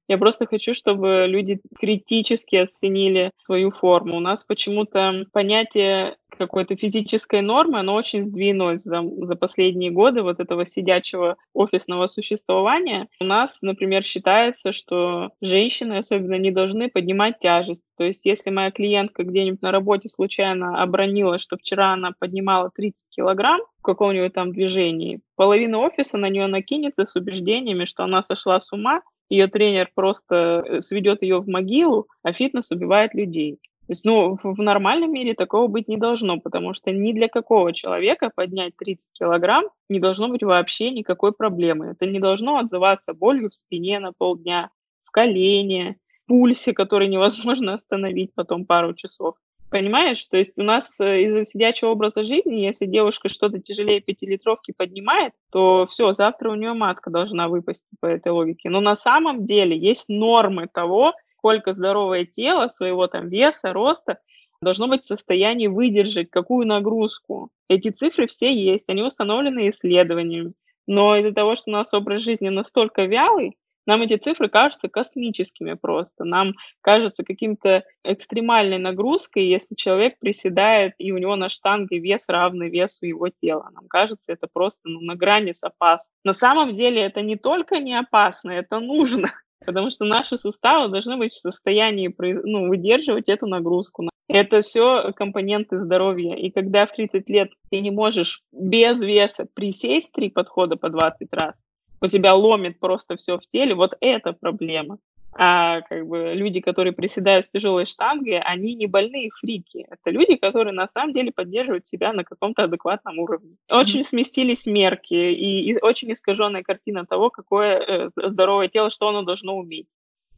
Я 0.07 0.17
просто 0.17 0.45
хочу, 0.45 0.73
чтобы 0.73 1.25
люди 1.27 1.59
критически 1.77 2.55
оценили 2.55 3.31
свою 3.41 3.71
форму. 3.71 4.17
У 4.17 4.21
нас 4.21 4.43
почему-то 4.43 5.25
понятие 5.33 6.15
какой-то 6.37 6.75
физической 6.75 7.41
нормы, 7.41 7.79
оно 7.79 7.95
очень 7.95 8.25
сдвинулось 8.27 8.83
за, 8.83 9.01
за 9.01 9.35
последние 9.35 9.91
годы 9.91 10.21
вот 10.21 10.39
этого 10.39 10.65
сидячего 10.65 11.37
офисного 11.53 12.07
существования. 12.07 13.07
У 13.19 13.23
нас, 13.23 13.57
например, 13.61 14.03
считается, 14.03 14.71
что 14.71 15.31
женщины 15.41 15.97
особенно 15.97 16.35
не 16.35 16.51
должны 16.51 16.89
поднимать 16.89 17.39
тяжесть. 17.39 17.81
То 17.97 18.03
есть 18.03 18.25
если 18.25 18.51
моя 18.51 18.71
клиентка 18.71 19.23
где-нибудь 19.23 19.61
на 19.61 19.71
работе 19.71 20.09
случайно 20.09 20.81
обронила, 20.81 21.39
что 21.39 21.57
вчера 21.57 21.93
она 21.93 22.11
поднимала 22.17 22.69
30 22.75 23.05
килограмм 23.09 23.61
в 23.79 23.81
каком-нибудь 23.81 24.33
там 24.33 24.51
движении, 24.51 25.21
половина 25.35 25.79
офиса 25.79 26.17
на 26.17 26.29
нее 26.29 26.47
накинется 26.47 27.05
с 27.07 27.15
убеждениями, 27.15 27.85
что 27.85 28.03
она 28.03 28.21
сошла 28.21 28.59
с 28.59 28.71
ума, 28.71 29.01
ее 29.29 29.47
тренер 29.47 29.91
просто 29.93 30.63
э, 30.65 30.81
сведет 30.81 31.21
ее 31.21 31.39
в 31.39 31.47
могилу, 31.47 32.07
а 32.23 32.33
фитнес 32.33 32.71
убивает 32.71 33.13
людей. 33.13 33.59
То 33.87 33.91
есть, 33.91 34.03
ну, 34.03 34.37
в 34.43 34.61
нормальном 34.61 35.13
мире 35.13 35.33
такого 35.33 35.67
быть 35.67 35.87
не 35.87 35.95
должно, 35.95 36.41
потому 36.41 36.73
что 36.73 36.91
ни 36.91 37.13
для 37.13 37.29
какого 37.29 37.71
человека 37.71 38.31
поднять 38.35 38.75
30 38.75 39.05
килограмм 39.13 39.63
не 39.87 40.01
должно 40.01 40.27
быть 40.27 40.43
вообще 40.43 40.89
никакой 40.89 41.31
проблемы. 41.31 41.87
Это 41.87 42.05
не 42.05 42.19
должно 42.19 42.57
отзываться 42.57 43.13
болью 43.13 43.49
в 43.49 43.55
спине 43.55 43.99
на 43.99 44.11
полдня, 44.11 44.71
в 45.05 45.11
колене, 45.11 45.97
пульсе, 46.25 46.73
который 46.73 47.07
невозможно 47.07 47.75
остановить 47.75 48.33
потом 48.35 48.65
пару 48.65 48.93
часов. 48.93 49.35
Понимаешь? 49.69 50.23
То 50.25 50.37
есть 50.37 50.57
у 50.57 50.63
нас 50.63 50.97
э, 50.99 51.23
из-за 51.23 51.45
сидячего 51.45 51.89
образа 51.89 52.23
жизни, 52.23 52.55
если 52.55 52.85
девушка 52.85 53.27
что-то 53.27 53.59
тяжелее 53.59 53.99
пятилитровки 53.99 54.73
поднимает, 54.75 55.33
то 55.51 55.87
все, 55.89 56.13
завтра 56.13 56.49
у 56.49 56.55
нее 56.55 56.73
матка 56.73 57.09
должна 57.09 57.49
выпасть 57.49 57.83
по 57.99 58.05
этой 58.05 58.31
логике. 58.31 58.69
Но 58.69 58.79
на 58.79 58.95
самом 58.95 59.45
деле 59.45 59.77
есть 59.77 60.07
нормы 60.07 60.67
того, 60.71 61.13
сколько 61.37 61.73
здоровое 61.73 62.25
тело 62.25 62.69
своего 62.69 63.07
там 63.07 63.27
веса, 63.27 63.73
роста 63.73 64.19
должно 64.61 64.87
быть 64.87 65.03
в 65.03 65.07
состоянии 65.07 65.67
выдержать 65.67 66.29
какую 66.29 66.65
нагрузку. 66.65 67.49
Эти 67.67 67.89
цифры 67.89 68.27
все 68.27 68.53
есть, 68.53 68.85
они 68.87 69.03
установлены 69.03 69.69
исследованиями. 69.69 70.53
Но 70.87 71.17
из-за 71.17 71.33
того, 71.33 71.55
что 71.55 71.71
у 71.71 71.73
нас 71.73 71.93
образ 71.93 72.23
жизни 72.23 72.47
настолько 72.47 73.03
вялый, 73.03 73.57
нам 73.87 74.01
эти 74.01 74.17
цифры 74.17 74.49
кажутся 74.49 74.89
космическими 74.89 75.73
просто. 75.73 76.25
Нам 76.25 76.53
кажется 76.81 77.23
каким-то 77.23 77.83
экстремальной 78.03 78.77
нагрузкой, 78.77 79.45
если 79.45 79.75
человек 79.75 80.19
приседает, 80.19 80.93
и 80.97 81.11
у 81.11 81.17
него 81.17 81.35
на 81.35 81.49
штанге 81.49 81.99
вес 81.99 82.25
равный 82.27 82.69
весу 82.69 83.05
его 83.05 83.29
тела. 83.29 83.69
Нам 83.73 83.87
кажется, 83.87 84.31
это 84.31 84.47
просто 84.51 84.81
ну, 84.83 84.99
на 84.99 85.15
грани 85.15 85.53
с 85.53 85.63
опасным. 85.63 86.11
На 86.23 86.33
самом 86.33 86.75
деле 86.75 87.01
это 87.01 87.21
не 87.21 87.37
только 87.37 87.79
не 87.79 87.97
опасно, 87.97 88.51
это 88.51 88.79
нужно. 88.79 89.27
Потому 89.65 89.89
что 89.89 90.05
наши 90.05 90.37
суставы 90.37 90.89
должны 90.89 91.17
быть 91.17 91.33
в 91.33 91.39
состоянии 91.39 92.13
ну, 92.19 92.67
выдерживать 92.67 93.29
эту 93.29 93.47
нагрузку. 93.47 94.09
Это 94.27 94.61
все 94.61 95.13
компоненты 95.13 95.79
здоровья. 95.79 96.35
И 96.35 96.51
когда 96.51 96.85
в 96.85 96.91
30 96.91 97.29
лет 97.29 97.49
ты 97.71 97.79
не 97.79 97.91
можешь 97.91 98.43
без 98.51 99.01
веса 99.01 99.47
присесть 99.53 100.11
три 100.11 100.29
подхода 100.29 100.75
по 100.75 100.89
20 100.89 101.33
раз, 101.33 101.55
у 102.01 102.07
тебя 102.07 102.35
ломит 102.35 102.79
просто 102.79 103.17
все 103.17 103.37
в 103.37 103.47
теле, 103.47 103.75
вот 103.75 103.95
это 103.99 104.33
проблема. 104.33 104.97
А 105.39 105.81
как 105.81 106.07
бы 106.07 106.33
люди, 106.33 106.61
которые 106.61 106.93
приседают 106.93 107.45
с 107.45 107.49
тяжелой 107.49 107.85
штангой, 107.85 108.39
они 108.39 108.73
не 108.73 108.87
больные 108.87 109.29
фрики. 109.39 109.85
Это 109.87 110.09
люди, 110.09 110.35
которые 110.35 110.73
на 110.73 110.89
самом 110.93 111.13
деле 111.13 111.31
поддерживают 111.31 111.85
себя 111.85 112.11
на 112.11 112.23
каком-то 112.23 112.63
адекватном 112.63 113.19
уровне. 113.19 113.55
Очень 113.69 114.03
сместились 114.03 114.65
мерки 114.65 115.13
и, 115.13 115.71
и 115.71 115.77
очень 115.79 116.11
искаженная 116.11 116.63
картина 116.63 117.05
того, 117.05 117.29
какое 117.29 117.79
э, 117.79 118.09
здоровое 118.15 118.67
тело, 118.67 118.89
что 118.89 119.09
оно 119.09 119.21
должно 119.21 119.55
уметь. 119.57 119.87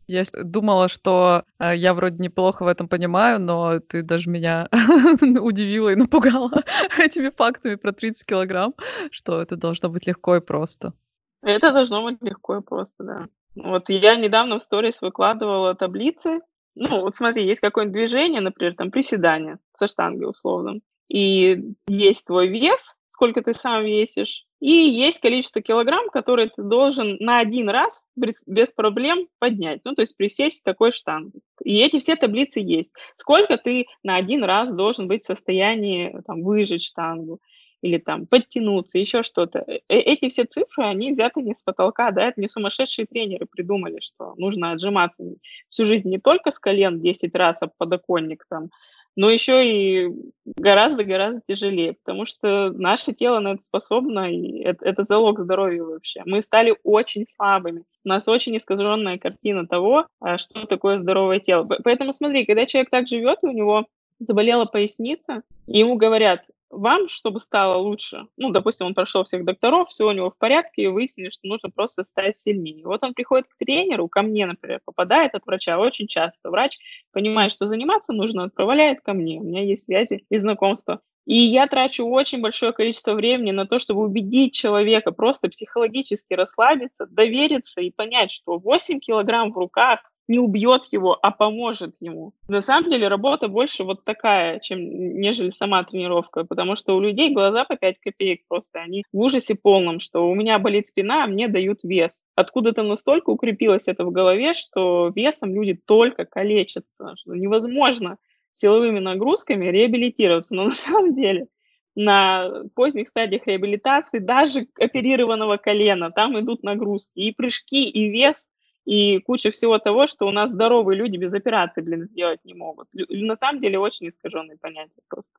Я 0.09 0.23
думала, 0.43 0.89
что 0.89 1.43
э, 1.59 1.75
я 1.75 1.93
вроде 1.93 2.17
неплохо 2.21 2.63
в 2.63 2.67
этом 2.67 2.89
понимаю, 2.89 3.39
но 3.39 3.79
ты 3.79 4.01
даже 4.01 4.29
меня 4.29 4.67
удивила 5.21 5.89
и 5.89 5.95
напугала 5.95 6.63
этими 6.97 7.29
фактами 7.29 7.75
про 7.75 7.93
30 7.93 8.25
килограмм, 8.25 8.73
что 9.11 9.39
это 9.39 9.55
должно 9.55 9.87
быть 9.89 10.07
легко 10.07 10.35
и 10.35 10.41
просто. 10.41 10.93
Это 11.41 11.71
должно 11.71 12.03
быть 12.03 12.21
легко 12.21 12.57
и 12.57 12.61
просто, 12.61 13.03
да. 13.03 13.27
Вот 13.55 13.89
я 13.89 14.15
недавно 14.15 14.59
в 14.59 14.63
сторис 14.63 15.01
выкладывала 15.01 15.75
таблицы. 15.75 16.41
Ну, 16.75 17.01
вот 17.01 17.15
смотри, 17.15 17.45
есть 17.45 17.61
какое-нибудь 17.61 17.93
движение, 17.93 18.41
например, 18.41 18.75
там 18.75 18.91
приседание 18.91 19.57
со 19.75 19.87
штангой 19.87 20.29
условно, 20.29 20.79
и 21.09 21.73
есть 21.87 22.25
твой 22.25 22.47
вес, 22.47 22.95
сколько 23.09 23.41
ты 23.41 23.53
сам 23.53 23.83
весишь, 23.83 24.45
и 24.61 24.71
есть 24.71 25.19
количество 25.19 25.61
килограмм, 25.61 26.09
которые 26.09 26.49
ты 26.49 26.61
должен 26.63 27.17
на 27.19 27.39
один 27.39 27.69
раз 27.69 28.03
без 28.15 28.71
проблем 28.71 29.27
поднять, 29.39 29.81
ну, 29.83 29.93
то 29.93 30.01
есть 30.01 30.15
присесть 30.15 30.63
такой 30.63 30.93
штангой. 30.93 31.41
И 31.63 31.77
эти 31.79 31.99
все 31.99 32.15
таблицы 32.15 32.61
есть. 32.61 32.91
Сколько 33.17 33.57
ты 33.57 33.87
на 34.03 34.15
один 34.15 34.43
раз 34.43 34.69
должен 34.69 35.07
быть 35.07 35.23
в 35.23 35.27
состоянии 35.27 36.21
там, 36.25 36.43
выжать 36.43 36.83
штангу 36.83 37.39
или 37.81 37.97
там 37.97 38.25
подтянуться, 38.27 38.99
еще 38.99 39.23
что-то. 39.23 39.59
Э, 39.67 39.79
эти 39.87 40.29
все 40.29 40.45
цифры, 40.45 40.85
они 40.85 41.11
взяты 41.11 41.41
не 41.41 41.53
с 41.53 41.61
потолка, 41.63 42.11
да, 42.11 42.27
это 42.27 42.41
не 42.41 42.49
сумасшедшие 42.49 43.05
тренеры 43.05 43.45
придумали, 43.45 43.99
что 44.01 44.33
нужно 44.37 44.71
отжиматься 44.71 45.23
всю 45.69 45.85
жизнь 45.85 46.09
не 46.09 46.19
только 46.19 46.51
с 46.51 46.59
колен 46.59 46.99
10 47.01 47.35
раз 47.35 47.61
об 47.61 47.71
подоконник 47.77 48.45
там, 48.49 48.69
но 49.15 49.29
еще 49.29 49.65
и 49.65 50.09
гораздо-гораздо 50.45 51.41
тяжелее, 51.47 51.93
потому 51.93 52.25
что 52.25 52.71
наше 52.71 53.13
тело 53.13 53.39
на 53.39 53.53
это 53.53 53.63
способно, 53.63 54.31
и 54.31 54.59
это, 54.61 54.85
это 54.85 55.03
залог 55.03 55.39
здоровья 55.41 55.83
вообще. 55.83 56.21
Мы 56.25 56.41
стали 56.41 56.77
очень 56.83 57.25
слабыми. 57.35 57.83
У 58.05 58.07
нас 58.07 58.27
очень 58.27 58.55
искаженная 58.55 59.17
картина 59.17 59.67
того, 59.67 60.07
а, 60.21 60.37
что 60.37 60.65
такое 60.67 60.97
здоровое 60.97 61.39
тело. 61.39 61.67
Поэтому 61.83 62.13
смотри, 62.13 62.45
когда 62.45 62.65
человек 62.65 62.89
так 62.91 63.09
живет, 63.09 63.39
и 63.43 63.47
у 63.47 63.51
него 63.51 63.87
заболела 64.19 64.63
поясница, 64.63 65.41
и 65.67 65.79
ему 65.79 65.95
говорят, 65.95 66.45
вам, 66.69 67.09
чтобы 67.09 67.39
стало 67.39 67.77
лучше, 67.77 68.27
ну, 68.37 68.51
допустим, 68.51 68.87
он 68.87 68.93
прошел 68.93 69.23
всех 69.23 69.45
докторов, 69.45 69.89
все 69.89 70.07
у 70.07 70.11
него 70.11 70.31
в 70.31 70.37
порядке, 70.37 70.83
и 70.83 70.87
выяснили, 70.87 71.29
что 71.29 71.47
нужно 71.47 71.69
просто 71.69 72.03
стать 72.11 72.37
сильнее. 72.37 72.85
Вот 72.85 73.03
он 73.03 73.13
приходит 73.13 73.47
к 73.47 73.57
тренеру, 73.57 74.07
ко 74.07 74.21
мне, 74.21 74.45
например, 74.45 74.81
попадает 74.85 75.35
от 75.35 75.45
врача 75.45 75.79
очень 75.79 76.07
часто. 76.07 76.49
Врач 76.49 76.77
понимает, 77.11 77.51
что 77.51 77.67
заниматься 77.67 78.13
нужно, 78.13 78.43
отправляет 78.45 79.01
ко 79.01 79.13
мне. 79.13 79.39
У 79.39 79.43
меня 79.43 79.63
есть 79.63 79.85
связи 79.85 80.25
и 80.29 80.37
знакомства. 80.39 81.01
И 81.25 81.37
я 81.37 81.67
трачу 81.67 82.07
очень 82.07 82.41
большое 82.41 82.73
количество 82.73 83.13
времени 83.13 83.51
на 83.51 83.67
то, 83.67 83.77
чтобы 83.77 84.01
убедить 84.01 84.53
человека 84.53 85.11
просто 85.11 85.47
психологически 85.49 86.33
расслабиться, 86.33 87.05
довериться 87.05 87.81
и 87.81 87.91
понять, 87.91 88.31
что 88.31 88.57
8 88.57 88.99
килограмм 88.99 89.51
в 89.51 89.57
руках 89.57 89.99
не 90.29 90.39
убьет 90.39 90.85
его, 90.91 91.17
а 91.21 91.31
поможет 91.31 91.95
ему. 91.99 92.33
На 92.47 92.61
самом 92.61 92.89
деле 92.89 93.07
работа 93.07 93.47
больше 93.47 93.83
вот 93.83 94.05
такая, 94.05 94.59
чем 94.59 94.79
нежели 95.19 95.49
сама 95.49 95.83
тренировка, 95.83 96.45
потому 96.45 96.75
что 96.75 96.95
у 96.95 97.01
людей 97.01 97.33
глаза 97.33 97.65
по 97.65 97.75
5 97.75 97.99
копеек 97.99 98.41
просто, 98.47 98.79
они 98.79 99.03
в 99.11 99.19
ужасе 99.19 99.55
полном, 99.55 99.99
что 99.99 100.29
у 100.29 100.35
меня 100.35 100.59
болит 100.59 100.87
спина, 100.87 101.23
а 101.23 101.27
мне 101.27 101.47
дают 101.47 101.79
вес. 101.83 102.23
Откуда-то 102.35 102.83
настолько 102.83 103.31
укрепилось 103.31 103.87
это 103.87 104.05
в 104.05 104.11
голове, 104.11 104.53
что 104.53 105.11
весом 105.15 105.53
люди 105.53 105.73
только 105.73 106.25
калечатся, 106.25 107.15
что 107.15 107.33
невозможно 107.33 108.17
силовыми 108.53 108.99
нагрузками 108.99 109.65
реабилитироваться. 109.65 110.53
Но 110.53 110.63
на 110.65 110.73
самом 110.73 111.15
деле 111.15 111.47
на 111.95 112.65
поздних 112.75 113.07
стадиях 113.07 113.47
реабилитации 113.47 114.19
даже 114.19 114.67
оперированного 114.79 115.57
колена, 115.57 116.11
там 116.11 116.39
идут 116.39 116.61
нагрузки, 116.61 117.19
и 117.19 117.33
прыжки, 117.33 117.89
и 117.89 118.09
вес– 118.09 118.47
и 118.89 119.19
куча 119.19 119.51
всего 119.51 119.77
того, 119.77 120.07
что 120.07 120.27
у 120.27 120.31
нас 120.31 120.49
здоровые 120.49 120.97
люди 120.97 121.15
без 121.15 121.31
операции, 121.31 121.81
блин, 121.81 122.07
сделать 122.11 122.39
не 122.43 122.55
могут. 122.55 122.87
На 122.93 123.37
самом 123.37 123.61
деле 123.61 123.77
очень 123.77 124.09
искаженные 124.09 124.57
понятия 124.57 125.01
просто. 125.07 125.29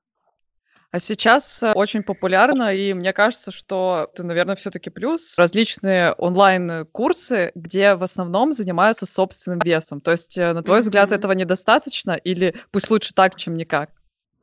А 0.93 1.01
сейчас 1.01 1.61
э, 1.65 1.73
очень 1.73 2.05
популярно, 2.05 2.73
и 2.73 2.95
мне 2.95 3.13
кажется, 3.13 3.51
что 3.51 4.09
это, 4.13 4.23
наверное, 4.23 4.55
все-таки 4.55 4.89
плюс, 4.91 5.37
различные 5.37 6.13
онлайн-курсы, 6.13 7.51
где 7.57 7.97
в 7.97 8.05
основном 8.05 8.53
занимаются 8.53 9.07
собственным 9.07 9.59
весом. 9.65 10.01
То 10.01 10.13
есть, 10.13 10.39
э, 10.39 10.53
на 10.53 10.63
твой 10.63 10.79
mm-hmm. 10.79 10.83
взгляд, 10.83 11.13
этого 11.13 11.33
недостаточно, 11.33 12.13
или 12.13 12.55
пусть 12.71 12.89
лучше 12.89 13.15
так, 13.15 13.35
чем 13.35 13.57
никак? 13.57 13.91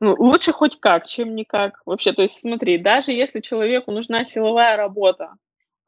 Ну, 0.00 0.14
лучше 0.18 0.52
хоть 0.52 0.80
как, 0.80 1.06
чем 1.06 1.34
никак. 1.34 1.80
Вообще, 1.86 2.12
то 2.12 2.22
есть 2.22 2.40
смотри, 2.40 2.76
даже 2.76 3.12
если 3.12 3.40
человеку 3.40 3.90
нужна 3.90 4.26
силовая 4.26 4.76
работа, 4.76 5.32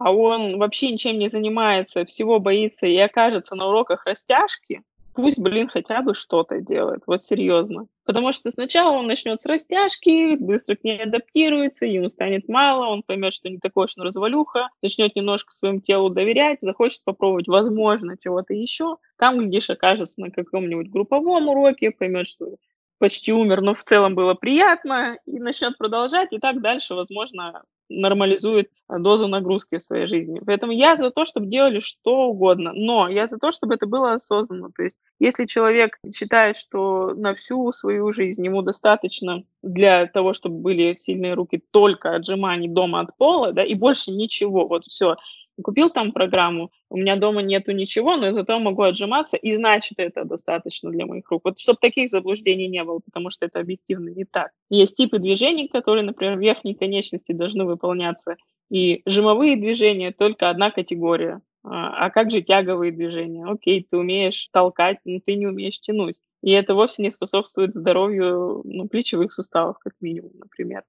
а 0.00 0.12
он 0.12 0.58
вообще 0.58 0.90
ничем 0.90 1.18
не 1.18 1.28
занимается, 1.28 2.06
всего 2.06 2.40
боится 2.40 2.86
и 2.86 2.96
окажется 2.96 3.54
на 3.54 3.68
уроках 3.68 4.06
растяжки, 4.06 4.82
пусть, 5.14 5.38
блин, 5.38 5.68
хотя 5.68 6.00
бы 6.00 6.14
что-то 6.14 6.62
делает, 6.62 7.02
вот 7.06 7.22
серьезно. 7.22 7.86
Потому 8.06 8.32
что 8.32 8.50
сначала 8.50 8.96
он 8.96 9.06
начнет 9.06 9.38
с 9.42 9.44
растяжки, 9.44 10.36
быстро 10.36 10.76
к 10.76 10.84
ней 10.84 11.02
адаптируется, 11.02 11.84
ему 11.84 12.08
станет 12.08 12.48
мало, 12.48 12.86
он 12.86 13.02
поймет, 13.02 13.34
что 13.34 13.50
не 13.50 13.58
такой 13.58 13.84
уж 13.84 13.92
он 13.98 14.06
развалюха, 14.06 14.70
начнет 14.82 15.14
немножко 15.14 15.52
своему 15.52 15.80
телу 15.80 16.08
доверять, 16.08 16.62
захочет 16.62 17.04
попробовать, 17.04 17.46
возможно, 17.46 18.16
чего-то 18.18 18.54
еще. 18.54 18.96
Там, 19.18 19.38
глядишь, 19.38 19.68
окажется 19.68 20.18
на 20.22 20.30
каком-нибудь 20.30 20.88
групповом 20.88 21.48
уроке, 21.50 21.90
поймет, 21.90 22.26
что 22.26 22.56
почти 22.96 23.34
умер, 23.34 23.60
но 23.60 23.74
в 23.74 23.84
целом 23.84 24.14
было 24.14 24.32
приятно, 24.32 25.18
и 25.26 25.38
начнет 25.38 25.76
продолжать, 25.76 26.32
и 26.32 26.38
так 26.38 26.62
дальше, 26.62 26.94
возможно, 26.94 27.64
нормализует 27.90 28.70
дозу 28.88 29.29
нагрузки 29.29 29.76
в 29.76 29.83
своей 29.83 30.07
жизни. 30.07 30.40
Поэтому 30.44 30.72
я 30.72 30.96
за 30.96 31.11
то, 31.11 31.24
чтобы 31.24 31.46
делали 31.46 31.81
что 31.81 32.29
угодно, 32.29 32.72
но 32.74 33.09
я 33.09 33.26
за 33.26 33.38
то, 33.38 33.53
чтобы 33.53 33.74
это 33.74 33.87
было 33.87 34.14
осознанно. 34.14 34.70
То 34.74 34.83
есть 34.83 34.96
если 35.18 35.44
человек 35.44 35.98
считает, 36.14 36.57
что 36.57 37.12
на 37.14 37.35
всю 37.35 37.70
свою 37.72 38.11
жизнь 38.12 38.44
ему 38.44 38.62
достаточно 38.62 39.42
для 39.62 40.07
того, 40.07 40.33
чтобы 40.33 40.57
были 40.57 40.94
сильные 40.94 41.35
руки 41.35 41.62
только 41.70 42.14
отжиманий 42.14 42.68
дома 42.68 43.00
от 43.00 43.16
пола, 43.16 43.53
да, 43.53 43.62
и 43.62 43.74
больше 43.74 44.12
ничего, 44.12 44.66
вот 44.66 44.87
все, 44.87 45.16
купил 45.62 45.90
там 45.90 46.12
программу, 46.12 46.70
у 46.88 46.96
меня 46.96 47.16
дома 47.16 47.42
нету 47.42 47.73
ничего, 47.73 48.16
но 48.16 48.33
зато 48.33 48.59
могу 48.59 48.83
отжиматься, 48.83 49.37
и 49.37 49.53
значит, 49.53 49.99
это 49.99 50.25
достаточно 50.25 50.90
для 50.90 51.07
моих 51.07 51.31
рук. 51.31 51.42
Вот 51.44 51.59
чтобы 51.59 51.79
таких 51.81 52.09
заблуждений 52.09 52.68
не 52.68 52.85
было, 52.85 53.01
потому 53.01 53.31
что 53.31 53.46
это 53.46 53.61
объективно 53.61 54.11
не 54.11 54.25
так. 54.25 54.51
Есть 54.68 54.96
типы 54.96 55.18
движений, 55.18 55.68
которые, 55.68 56.05
например, 56.05 56.37
в 56.37 56.40
верхней 56.40 56.75
конечности 56.75 57.33
должны 57.33 57.64
выполняться, 57.64 58.37
и 58.70 59.03
жимовые 59.07 59.57
движения 59.57 60.12
только 60.12 60.49
одна 60.49 60.70
категория. 60.70 61.40
А, 61.62 62.07
а 62.07 62.11
как 62.11 62.31
же 62.31 62.40
тяговые 62.40 62.92
движения? 62.92 63.44
Окей, 63.44 63.87
ты 63.88 63.96
умеешь 63.96 64.49
толкать, 64.53 64.99
но 65.05 65.18
ты 65.20 65.35
не 65.35 65.46
умеешь 65.46 65.81
тянуть. 65.81 66.16
И 66.42 66.53
это 66.53 66.75
вовсе 66.75 67.03
не 67.03 67.11
способствует 67.11 67.75
здоровью 67.75 68.62
ну, 68.64 68.88
плечевых 68.88 69.33
суставов, 69.33 69.79
как 69.79 69.92
минимум, 70.01 70.33
например. 70.38 70.85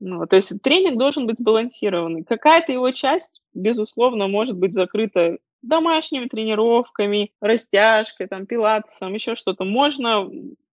Ну, 0.00 0.26
то 0.26 0.36
есть 0.36 0.62
тренинг 0.62 0.98
должен 0.98 1.26
быть 1.26 1.38
сбалансированный. 1.38 2.24
Какая-то 2.24 2.72
его 2.72 2.90
часть, 2.90 3.42
безусловно, 3.52 4.28
может 4.28 4.56
быть 4.56 4.72
закрыта 4.72 5.38
домашними 5.62 6.26
тренировками, 6.26 7.32
растяжкой, 7.40 8.26
там, 8.26 8.46
пилатесом, 8.46 9.12
еще 9.12 9.36
что-то. 9.36 9.64
Можно 9.64 10.30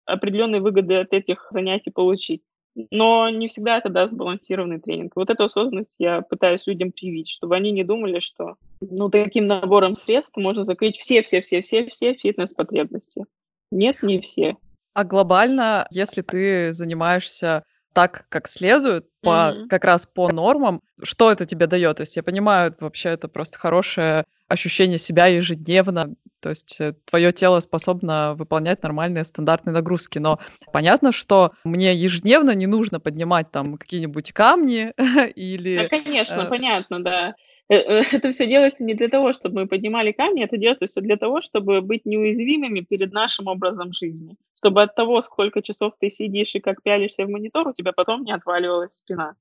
определенные 0.05 0.59
выгоды 0.59 0.95
от 0.95 1.13
этих 1.13 1.47
занятий 1.51 1.91
получить. 1.91 2.41
Но 2.89 3.29
не 3.29 3.47
всегда 3.47 3.77
это 3.77 3.89
даст 3.89 4.13
сбалансированный 4.13 4.79
тренинг. 4.79 5.15
Вот 5.15 5.29
эту 5.29 5.43
осознанность 5.43 5.97
я 5.99 6.21
пытаюсь 6.21 6.65
людям 6.65 6.91
привить, 6.91 7.29
чтобы 7.29 7.55
они 7.55 7.71
не 7.71 7.83
думали, 7.83 8.19
что 8.19 8.55
ну, 8.79 9.09
таким 9.09 9.45
набором 9.45 9.95
средств 9.95 10.37
можно 10.37 10.63
закрыть 10.63 10.97
все-все-все-все-все 10.97 12.13
фитнес-потребности. 12.13 13.25
Нет, 13.71 14.01
не 14.01 14.19
все. 14.21 14.57
А 14.93 15.03
глобально, 15.03 15.87
если 15.91 16.21
ты 16.21 16.73
занимаешься 16.73 17.65
так, 17.93 18.25
как 18.29 18.47
следует, 18.47 19.05
по, 19.21 19.29
mm-hmm. 19.29 19.67
как 19.67 19.83
раз 19.85 20.05
по 20.05 20.31
нормам, 20.31 20.81
что 21.03 21.31
это 21.31 21.45
тебе 21.45 21.67
дает? 21.67 21.97
То 21.97 22.01
есть 22.01 22.15
я 22.15 22.23
понимаю, 22.23 22.75
вообще 22.79 23.09
это 23.09 23.27
просто 23.27 23.57
хорошее 23.59 24.25
ощущение 24.47 24.97
себя 24.97 25.27
ежедневно, 25.27 26.13
то 26.41 26.49
есть 26.49 26.79
э, 26.81 26.93
твое 27.05 27.31
тело 27.31 27.59
способно 27.59 28.33
выполнять 28.33 28.83
нормальные 28.83 29.23
стандартные 29.23 29.73
нагрузки, 29.73 30.19
но 30.19 30.39
понятно, 30.73 31.11
что 31.11 31.51
мне 31.63 31.93
ежедневно 31.93 32.51
не 32.51 32.67
нужно 32.67 32.99
поднимать 32.99 33.51
там 33.51 33.77
какие-нибудь 33.77 34.33
камни 34.33 34.93
или... 35.35 35.77
Да, 35.77 35.87
конечно, 35.87 36.41
э... 36.41 36.49
понятно, 36.49 37.03
да. 37.03 37.35
Э, 37.71 37.75
э, 37.75 38.01
это 38.11 38.31
все 38.31 38.47
делается 38.47 38.83
не 38.83 38.93
для 38.93 39.07
того, 39.07 39.31
чтобы 39.31 39.61
мы 39.61 39.67
поднимали 39.67 40.11
камни, 40.11 40.43
это 40.43 40.57
делается 40.57 40.85
все 40.85 41.01
для 41.01 41.15
того, 41.15 41.41
чтобы 41.41 41.81
быть 41.81 42.05
неуязвимыми 42.05 42.81
перед 42.81 43.13
нашим 43.13 43.47
образом 43.47 43.93
жизни. 43.93 44.35
Чтобы 44.57 44.81
от 44.81 44.93
того, 44.95 45.21
сколько 45.21 45.61
часов 45.61 45.93
ты 45.97 46.09
сидишь 46.09 46.53
и 46.55 46.59
как 46.59 46.83
пялишься 46.83 47.25
в 47.25 47.29
монитор, 47.29 47.69
у 47.69 47.73
тебя 47.73 47.93
потом 47.93 48.23
не 48.25 48.33
отваливалась 48.33 48.97
спина. 48.97 49.35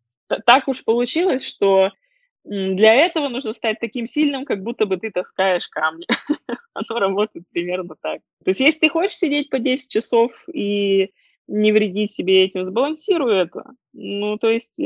Так 0.46 0.68
уж 0.68 0.84
получилось, 0.84 1.44
что 1.44 1.90
для 2.44 2.94
этого 2.94 3.28
нужно 3.28 3.52
стать 3.52 3.80
таким 3.80 4.06
сильным, 4.06 4.44
как 4.44 4.62
будто 4.62 4.86
бы 4.86 4.96
ты 4.96 5.10
таскаешь 5.10 5.68
камни. 5.68 6.06
Оно 6.72 7.00
работает 7.00 7.44
примерно 7.52 7.96
так. 8.00 8.20
То 8.44 8.50
есть 8.50 8.60
если 8.60 8.78
ты 8.78 8.88
хочешь 8.88 9.18
сидеть 9.18 9.50
по 9.50 9.58
10 9.58 9.90
часов 9.90 10.44
и 10.52 11.10
не 11.48 11.72
вредить 11.72 12.12
себе 12.12 12.44
этим, 12.44 12.64
сбалансируй 12.64 13.34
это. 13.34 13.64
Ну, 13.92 14.38
то 14.38 14.48
есть 14.48 14.80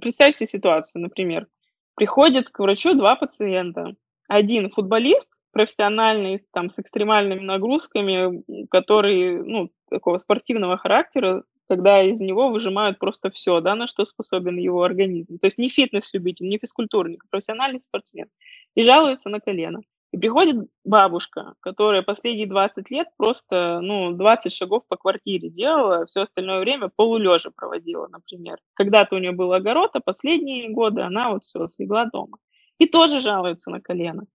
представь 0.00 0.34
себе 0.34 0.46
ситуацию, 0.46 1.02
например. 1.02 1.46
Приходит 1.94 2.50
к 2.50 2.58
врачу 2.58 2.94
два 2.94 3.16
пациента. 3.16 3.94
Один 4.28 4.70
футболист, 4.70 5.28
профессиональный, 5.52 6.40
там, 6.52 6.70
с 6.70 6.78
экстремальными 6.78 7.40
нагрузками, 7.40 8.42
который, 8.70 9.42
ну, 9.42 9.70
такого 9.88 10.18
спортивного 10.18 10.76
характера, 10.76 11.44
когда 11.68 12.02
из 12.02 12.20
него 12.20 12.50
выжимают 12.50 12.98
просто 12.98 13.30
все, 13.30 13.60
да, 13.60 13.74
на 13.74 13.86
что 13.86 14.04
способен 14.04 14.58
его 14.58 14.82
организм. 14.82 15.38
То 15.38 15.46
есть 15.46 15.58
не 15.58 15.68
фитнес-любитель, 15.68 16.48
не 16.48 16.58
физкультурник, 16.58 17.24
а 17.24 17.28
профессиональный 17.30 17.80
спортсмен. 17.80 18.28
И 18.74 18.82
жалуется 18.82 19.28
на 19.28 19.40
колено. 19.40 19.80
И 20.14 20.16
приходит 20.16 20.68
бабушка, 20.84 21.54
которая 21.58 22.02
последние 22.02 22.46
20 22.46 22.88
лет 22.92 23.08
просто, 23.16 23.80
ну, 23.82 24.12
20 24.12 24.52
шагов 24.52 24.84
по 24.86 24.96
квартире 24.96 25.50
делала, 25.50 26.06
все 26.06 26.22
остальное 26.22 26.60
время 26.60 26.88
полулежа 26.94 27.50
проводила, 27.50 28.06
например. 28.06 28.58
Когда-то 28.74 29.16
у 29.16 29.18
нее 29.18 29.32
был 29.32 29.52
огород, 29.52 29.90
а 29.94 29.98
последние 29.98 30.68
годы 30.68 31.00
она 31.00 31.32
вот 31.32 31.42
все, 31.42 31.66
слегла 31.66 32.04
дома. 32.04 32.38
И 32.78 32.86
тоже 32.86 33.18
жалуется 33.18 33.72
на 33.72 33.80
колено. 33.80 34.26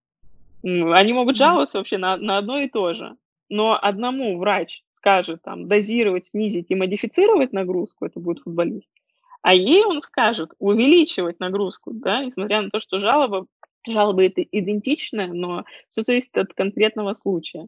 Они 0.63 1.13
могут 1.13 1.37
жаловаться 1.37 1.77
вообще 1.77 1.97
на, 1.97 2.17
на 2.17 2.39
одно 2.39 2.59
и 2.59 2.67
то 2.67 2.93
же. 2.93 3.15
Но 3.47 3.79
одному 3.81 4.37
врач 4.37 4.83
скажет 4.91 5.41
там 5.43 5.69
дозировать, 5.69 6.25
снизить 6.25 6.71
и 6.71 6.75
модифицировать 6.75 7.53
нагрузку, 7.53 8.05
это 8.05 8.19
будет 8.19 8.39
футболист, 8.39 8.89
а 9.41 9.53
ей 9.53 9.85
он 9.85 10.01
скажет 10.01 10.51
увеличивать 10.59 11.39
нагрузку, 11.39 11.91
да, 11.93 12.23
несмотря 12.25 12.61
на 12.61 12.69
то, 12.69 12.79
что 12.79 12.99
жалоба 12.99 13.45
жалоба 13.87 14.25
это 14.25 14.41
идентичная, 14.41 15.27
но 15.27 15.65
все 15.87 16.01
зависит 16.01 16.37
от 16.37 16.53
конкретного 16.53 17.13
случая. 17.13 17.67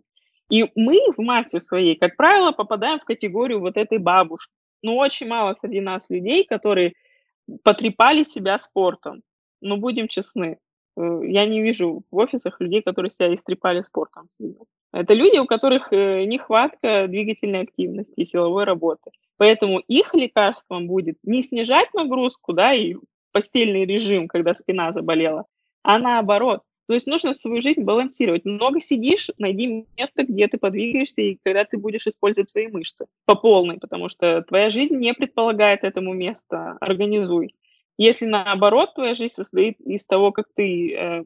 И 0.49 0.69
мы 0.75 0.99
в 1.15 1.21
массе 1.21 1.61
своей, 1.61 1.95
как 1.95 2.17
правило, 2.17 2.51
попадаем 2.51 2.99
в 2.99 3.05
категорию 3.05 3.61
вот 3.61 3.77
этой 3.77 3.99
бабушки. 3.99 4.51
Но 4.81 4.97
очень 4.97 5.27
мало 5.27 5.55
среди 5.61 5.79
нас 5.79 6.09
людей, 6.09 6.43
которые 6.43 6.93
потрепали 7.63 8.23
себя 8.23 8.59
спортом. 8.59 9.21
Но 9.61 9.77
будем 9.77 10.07
честны, 10.07 10.57
э, 10.97 11.21
я 11.23 11.45
не 11.45 11.61
вижу 11.61 12.03
в 12.11 12.17
офисах 12.17 12.59
людей, 12.59 12.81
которые 12.81 13.11
себя 13.11 13.33
истрепали 13.33 13.81
спортом 13.81 14.27
Это 14.91 15.13
люди, 15.13 15.37
у 15.37 15.45
которых 15.45 15.93
э, 15.93 16.25
нехватка 16.25 17.07
двигательной 17.07 17.61
активности 17.61 18.21
и 18.21 18.25
силовой 18.25 18.65
работы. 18.65 19.11
Поэтому 19.37 19.79
их 19.79 20.13
лекарством 20.13 20.87
будет 20.87 21.17
не 21.23 21.41
снижать 21.41 21.93
нагрузку, 21.93 22.53
да, 22.53 22.73
и 22.73 22.95
постельный 23.31 23.85
режим, 23.85 24.27
когда 24.27 24.53
спина 24.53 24.91
заболела, 24.91 25.45
а 25.83 25.99
наоборот. 25.99 26.61
То 26.87 26.95
есть 26.95 27.07
нужно 27.07 27.33
свою 27.33 27.61
жизнь 27.61 27.83
балансировать. 27.83 28.43
Много 28.43 28.81
сидишь, 28.81 29.29
найди 29.37 29.85
место, 29.97 30.23
где 30.23 30.47
ты 30.47 30.57
подвигаешься, 30.57 31.21
и 31.21 31.37
когда 31.41 31.63
ты 31.63 31.77
будешь 31.77 32.05
использовать 32.05 32.49
свои 32.49 32.67
мышцы 32.67 33.05
по 33.25 33.35
полной, 33.35 33.77
потому 33.77 34.09
что 34.09 34.41
твоя 34.41 34.69
жизнь 34.69 34.97
не 34.97 35.13
предполагает 35.13 35.83
этому 35.83 36.13
места. 36.13 36.77
Организуй. 36.81 37.55
Если 37.97 38.25
наоборот 38.25 38.93
твоя 38.95 39.15
жизнь 39.15 39.33
состоит 39.33 39.79
из 39.79 40.05
того, 40.05 40.31
как 40.31 40.47
ты 40.53 40.93
э, 40.93 41.23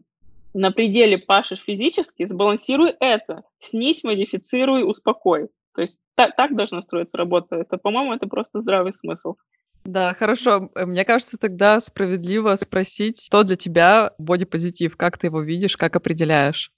на 0.53 0.71
пределе 0.71 1.17
пашешь 1.17 1.63
физически, 1.63 2.25
сбалансируй 2.25 2.93
это. 2.99 3.43
Снизь, 3.59 4.03
модифицируй, 4.03 4.87
успокой. 4.87 5.49
То 5.73 5.81
есть 5.81 5.99
так, 6.15 6.35
так 6.35 6.55
должна 6.55 6.81
строиться 6.81 7.17
работа. 7.17 7.55
Это, 7.55 7.77
по-моему, 7.77 8.13
это 8.13 8.27
просто 8.27 8.61
здравый 8.61 8.93
смысл. 8.93 9.35
Да, 9.85 10.15
хорошо. 10.15 10.71
Э, 10.75 10.85
мне 10.85 11.05
кажется, 11.05 11.37
тогда 11.37 11.79
справедливо 11.79 12.55
спросить, 12.55 13.23
что 13.23 13.43
для 13.43 13.55
тебя 13.55 14.13
бодипозитив, 14.17 14.97
как 14.97 15.17
ты 15.17 15.27
его 15.27 15.41
видишь, 15.41 15.77
как 15.77 15.95
определяешь? 15.95 16.71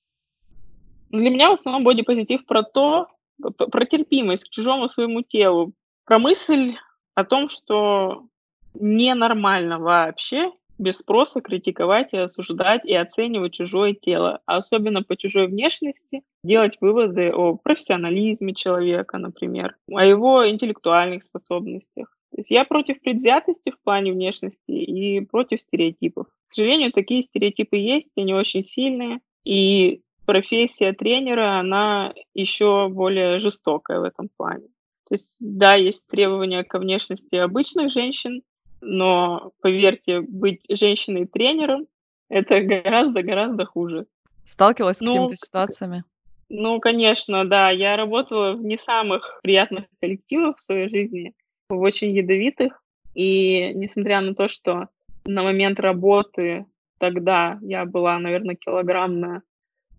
Для 1.10 1.30
меня 1.30 1.50
в 1.50 1.54
основном 1.54 1.86
бодипозитив 1.86 2.46
про 2.46 2.64
то, 2.64 3.08
про 3.40 3.86
терпимость 3.86 4.44
к 4.44 4.50
чужому 4.50 4.90
своему 4.90 5.22
телу, 5.22 5.74
про 6.06 6.20
мысль 6.20 6.76
о 7.16 7.24
том, 7.24 7.48
что 7.48 8.28
ненормально 8.74 9.80
вообще 9.80 10.52
без 10.78 10.98
спроса 10.98 11.40
критиковать 11.40 12.10
и 12.12 12.18
осуждать 12.18 12.86
и 12.86 12.94
оценивать 12.94 13.54
чужое 13.54 13.94
тело, 13.94 14.42
а 14.46 14.58
особенно 14.58 15.02
по 15.02 15.16
чужой 15.16 15.48
внешности, 15.48 16.24
делать 16.44 16.78
выводы 16.82 17.32
о 17.32 17.56
профессионализме 17.56 18.54
человека, 18.54 19.18
например, 19.18 19.78
о 19.92 20.06
его 20.06 20.48
интеллектуальных 20.48 21.24
способностях. 21.24 22.17
То 22.32 22.42
есть 22.42 22.52
я 22.52 22.66
против 22.66 23.02
предвзятости 23.02 23.72
в 23.72 23.80
плане 23.82 24.12
внешности 24.12 24.72
и 24.72 25.22
против 25.22 25.62
стереотипов. 25.62 26.28
К 26.50 26.54
сожалению, 26.54 26.92
такие 26.92 27.24
стереотипы 27.24 27.78
есть, 27.78 28.10
они 28.16 28.34
очень 28.34 28.64
сильные, 28.64 29.20
и 29.44 30.02
профессия 30.26 30.94
тренера, 30.94 31.58
она 31.60 32.14
еще 32.34 32.90
более 32.90 33.40
жестокая 33.40 34.00
в 34.00 34.04
этом 34.04 34.30
плане. 34.36 34.68
То 35.08 35.14
есть, 35.14 35.38
да, 35.40 35.76
есть 35.76 36.06
требования 36.08 36.64
к 36.66 36.78
внешности 36.78 37.36
обычных 37.36 37.94
женщин, 37.94 38.44
но, 38.82 39.52
поверьте, 39.62 40.20
быть 40.20 40.64
женщиной-тренером– 40.70 41.88
это 42.30 42.60
гораздо-гораздо 42.62 43.66
хуже. 43.66 44.06
Сталкивалась 44.44 44.98
с 44.98 45.02
ну, 45.02 45.14
какими-то 45.14 45.36
ситуациями? 45.38 46.04
Ну, 46.50 46.80
конечно, 46.82 47.46
да. 47.46 47.70
Я 47.70 47.96
работала 47.96 48.54
в 48.54 48.64
не 48.64 48.78
самых 48.78 49.40
приятных 49.44 49.86
коллективах 50.02 50.58
в 50.58 50.62
своей 50.62 50.90
жизни– 50.90 51.34
в 51.70 51.82
очень 51.82 52.16
ядовитых. 52.16 52.82
И 53.14 53.72
несмотря 53.74 54.22
на 54.22 54.36
то, 54.36 54.48
что 54.48 54.88
на 55.26 55.44
момент 55.44 55.80
работы 55.80 56.66
тогда 57.00 57.60
я 57.62 57.86
была, 57.86 58.18
наверное, 58.20 58.56
килограмм 58.56 59.20
на 59.20 59.42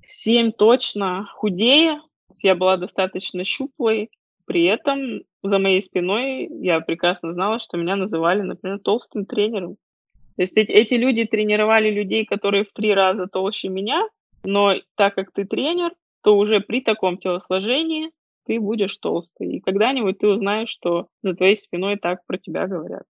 7 0.07 0.53
точно 0.53 1.29
худее, 1.33 2.01
я 2.43 2.55
была 2.55 2.77
достаточно 2.77 3.45
щуплой, 3.45 4.11
при 4.47 4.65
этом 4.65 5.23
за 5.43 5.59
моей 5.59 5.83
спиной 5.83 6.49
я 6.63 6.81
прекрасно 6.81 7.33
знала, 7.35 7.59
что 7.59 7.77
меня 7.77 7.97
называли, 7.97 8.43
например, 8.43 8.79
толстым 8.79 9.27
тренером. 9.27 9.77
То 10.37 10.43
есть 10.43 10.57
эти, 10.57 10.73
эти 10.73 10.95
люди 10.95 11.25
тренировали 11.25 11.91
людей, 11.91 12.25
которые 12.25 12.65
в 12.65 12.73
три 12.73 12.95
раза 12.95 13.27
толще 13.27 13.69
меня, 13.69 14.09
но 14.45 14.75
так 14.95 15.15
как 15.15 15.33
ты 15.33 15.45
тренер, 15.45 15.93
то 16.23 16.37
уже 16.37 16.61
при 16.61 16.81
таком 16.81 17.19
телосложении 17.19 18.11
ты 18.49 18.59
будешь 18.59 18.97
толстый. 18.97 19.57
И 19.57 19.61
когда-нибудь 19.61 20.19
ты 20.19 20.27
узнаешь, 20.27 20.71
что 20.71 21.09
за 21.23 21.35
твоей 21.35 21.55
спиной 21.55 21.97
так 21.97 22.25
про 22.27 22.39
тебя 22.39 22.67
говорят. 22.67 23.03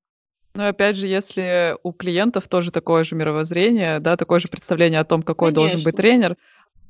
Ну, 0.54 0.66
опять 0.66 0.96
же, 0.96 1.06
если 1.06 1.76
у 1.84 1.92
клиентов 1.92 2.48
тоже 2.48 2.72
такое 2.72 3.04
же 3.04 3.14
мировоззрение, 3.14 4.00
да, 4.00 4.16
такое 4.16 4.40
же 4.40 4.48
представление 4.48 4.98
о 4.98 5.04
том, 5.04 5.22
какой 5.22 5.52
Конечно. 5.52 5.62
должен 5.62 5.84
быть 5.84 5.96
тренер. 5.96 6.36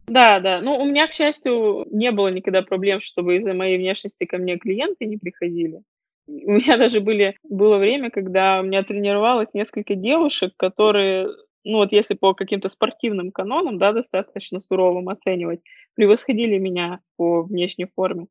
Да, 0.07 0.41
да. 0.41 0.63
Ну, 0.63 0.79
у 0.79 0.87
меня, 0.87 1.07
к 1.07 1.13
счастью, 1.13 1.87
не 1.91 2.11
было 2.11 2.29
никогда 2.29 2.63
проблем, 2.63 3.03
чтобы 3.03 3.37
из-за 3.37 3.53
моей 3.53 3.77
внешности 3.77 4.25
ко 4.25 4.39
мне 4.39 4.57
клиенты 4.57 5.05
не 5.05 5.19
приходили. 5.19 5.83
У 6.27 6.53
меня 6.53 6.79
даже 6.79 7.01
были, 7.01 7.37
было 7.43 7.77
время, 7.77 8.11
когда 8.11 8.61
у 8.61 8.63
меня 8.63 8.83
тренировалось 8.83 9.49
несколько 9.53 9.95
девушек, 9.95 10.53
которые, 10.57 11.29
ну 11.69 11.79
вот 11.79 11.93
если 11.93 12.15
по 12.15 12.35
каким-то 12.35 12.69
спортивным 12.69 13.31
канонам, 13.31 13.79
да, 13.79 13.93
достаточно 13.93 14.61
суровым 14.61 15.09
оценивать, 15.09 15.61
превосходили 15.95 16.59
меня 16.59 17.01
по 17.17 17.43
внешней 17.43 17.87
форме. 17.95 18.27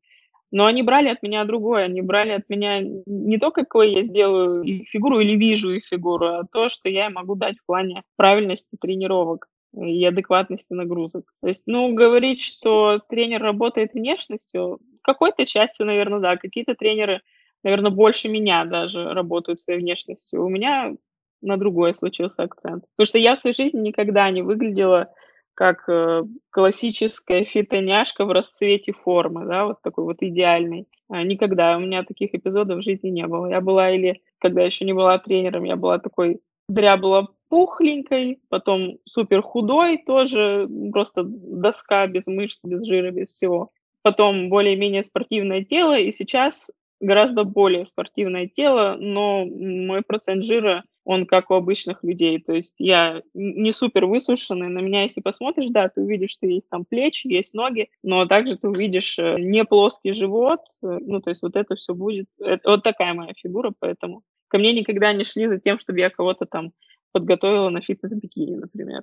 Но 0.50 0.64
они 0.64 0.82
брали 0.82 1.08
от 1.08 1.22
меня 1.22 1.44
другое, 1.44 1.84
они 1.84 2.00
брали 2.00 2.30
от 2.30 2.48
меня 2.48 2.80
не 2.80 3.38
то, 3.38 3.50
какой 3.50 3.92
я 3.92 4.02
сделаю 4.02 4.64
фигуру 4.86 5.20
или 5.20 5.36
вижу 5.36 5.70
их 5.70 5.84
фигуру, 5.86 6.26
а 6.26 6.44
то, 6.50 6.68
что 6.68 6.88
я 6.88 7.10
могу 7.10 7.34
дать 7.34 7.58
в 7.58 7.66
плане 7.66 8.02
правильности 8.16 8.76
тренировок 8.80 9.48
и 9.76 10.04
адекватности 10.04 10.72
нагрузок. 10.72 11.24
То 11.42 11.48
есть, 11.48 11.64
ну, 11.66 11.92
говорить, 11.94 12.42
что 12.42 13.00
тренер 13.10 13.42
работает 13.42 13.92
внешностью, 13.92 14.80
какой-то 15.02 15.44
частью, 15.46 15.86
наверное, 15.86 16.20
да. 16.20 16.36
Какие-то 16.36 16.74
тренеры, 16.74 17.20
наверное, 17.62 17.90
больше 17.90 18.28
меня 18.28 18.64
даже 18.64 19.12
работают 19.12 19.60
своей 19.60 19.80
внешностью. 19.80 20.44
У 20.44 20.48
меня 20.48 20.94
на 21.40 21.56
другое 21.56 21.92
случился 21.92 22.42
акцент. 22.42 22.84
Потому 22.96 23.06
что 23.06 23.18
я 23.18 23.34
в 23.34 23.38
своей 23.38 23.56
жизни 23.56 23.80
никогда 23.80 24.30
не 24.30 24.42
выглядела 24.42 25.12
как 25.54 25.88
э, 25.88 26.22
классическая 26.50 27.44
фитоняшка 27.44 28.24
в 28.24 28.30
расцвете 28.30 28.92
формы, 28.92 29.44
да, 29.44 29.66
вот 29.66 29.82
такой 29.82 30.04
вот 30.04 30.18
идеальный. 30.20 30.86
А, 31.08 31.24
никогда 31.24 31.76
у 31.76 31.80
меня 31.80 32.04
таких 32.04 32.32
эпизодов 32.32 32.78
в 32.78 32.82
жизни 32.82 33.08
не 33.08 33.26
было. 33.26 33.46
Я 33.46 33.60
была 33.60 33.90
или, 33.90 34.22
когда 34.38 34.62
еще 34.62 34.84
не 34.84 34.92
была 34.92 35.18
тренером, 35.18 35.64
я 35.64 35.74
была 35.74 35.98
такой 35.98 36.40
дрябла 36.68 37.28
пухленькой, 37.48 38.40
потом 38.48 38.98
супер 39.04 39.42
худой, 39.42 39.98
тоже 40.06 40.68
просто 40.92 41.24
доска 41.24 42.06
без 42.06 42.28
мышц, 42.28 42.60
без 42.62 42.86
жира, 42.86 43.10
без 43.10 43.30
всего. 43.30 43.72
Потом 44.02 44.50
более-менее 44.50 45.02
спортивное 45.02 45.64
тело, 45.64 45.98
и 45.98 46.12
сейчас 46.12 46.70
гораздо 47.00 47.44
более 47.44 47.84
спортивное 47.84 48.46
тело, 48.46 48.96
но 48.98 49.44
мой 49.44 50.02
процент 50.02 50.44
жира 50.44 50.84
он 51.08 51.24
как 51.24 51.50
у 51.50 51.54
обычных 51.54 52.04
людей. 52.04 52.38
То 52.38 52.52
есть 52.52 52.74
я 52.76 53.22
не 53.32 53.72
супер 53.72 54.04
высушенный, 54.04 54.68
на 54.68 54.80
меня 54.80 55.04
если 55.04 55.22
посмотришь, 55.22 55.68
да, 55.70 55.88
ты 55.88 56.02
увидишь, 56.02 56.32
что 56.32 56.46
есть 56.46 56.68
там 56.68 56.84
плечи, 56.84 57.28
есть 57.28 57.54
ноги, 57.54 57.88
но 58.02 58.26
также 58.26 58.58
ты 58.58 58.68
увидишь 58.68 59.18
э, 59.18 59.36
не 59.38 59.64
плоский 59.64 60.12
живот, 60.12 60.60
э, 60.82 60.98
ну, 61.00 61.22
то 61.22 61.30
есть 61.30 61.40
вот 61.40 61.56
это 61.56 61.76
все 61.76 61.94
будет, 61.94 62.26
это, 62.38 62.68
вот 62.68 62.82
такая 62.82 63.14
моя 63.14 63.32
фигура, 63.34 63.72
поэтому 63.78 64.22
ко 64.48 64.58
мне 64.58 64.74
никогда 64.74 65.14
не 65.14 65.24
шли 65.24 65.48
за 65.48 65.58
тем, 65.58 65.78
чтобы 65.78 66.00
я 66.00 66.10
кого-то 66.10 66.44
там 66.44 66.72
подготовила 67.12 67.70
на 67.70 67.80
фитнес-бикини, 67.80 68.56
например. 68.56 69.00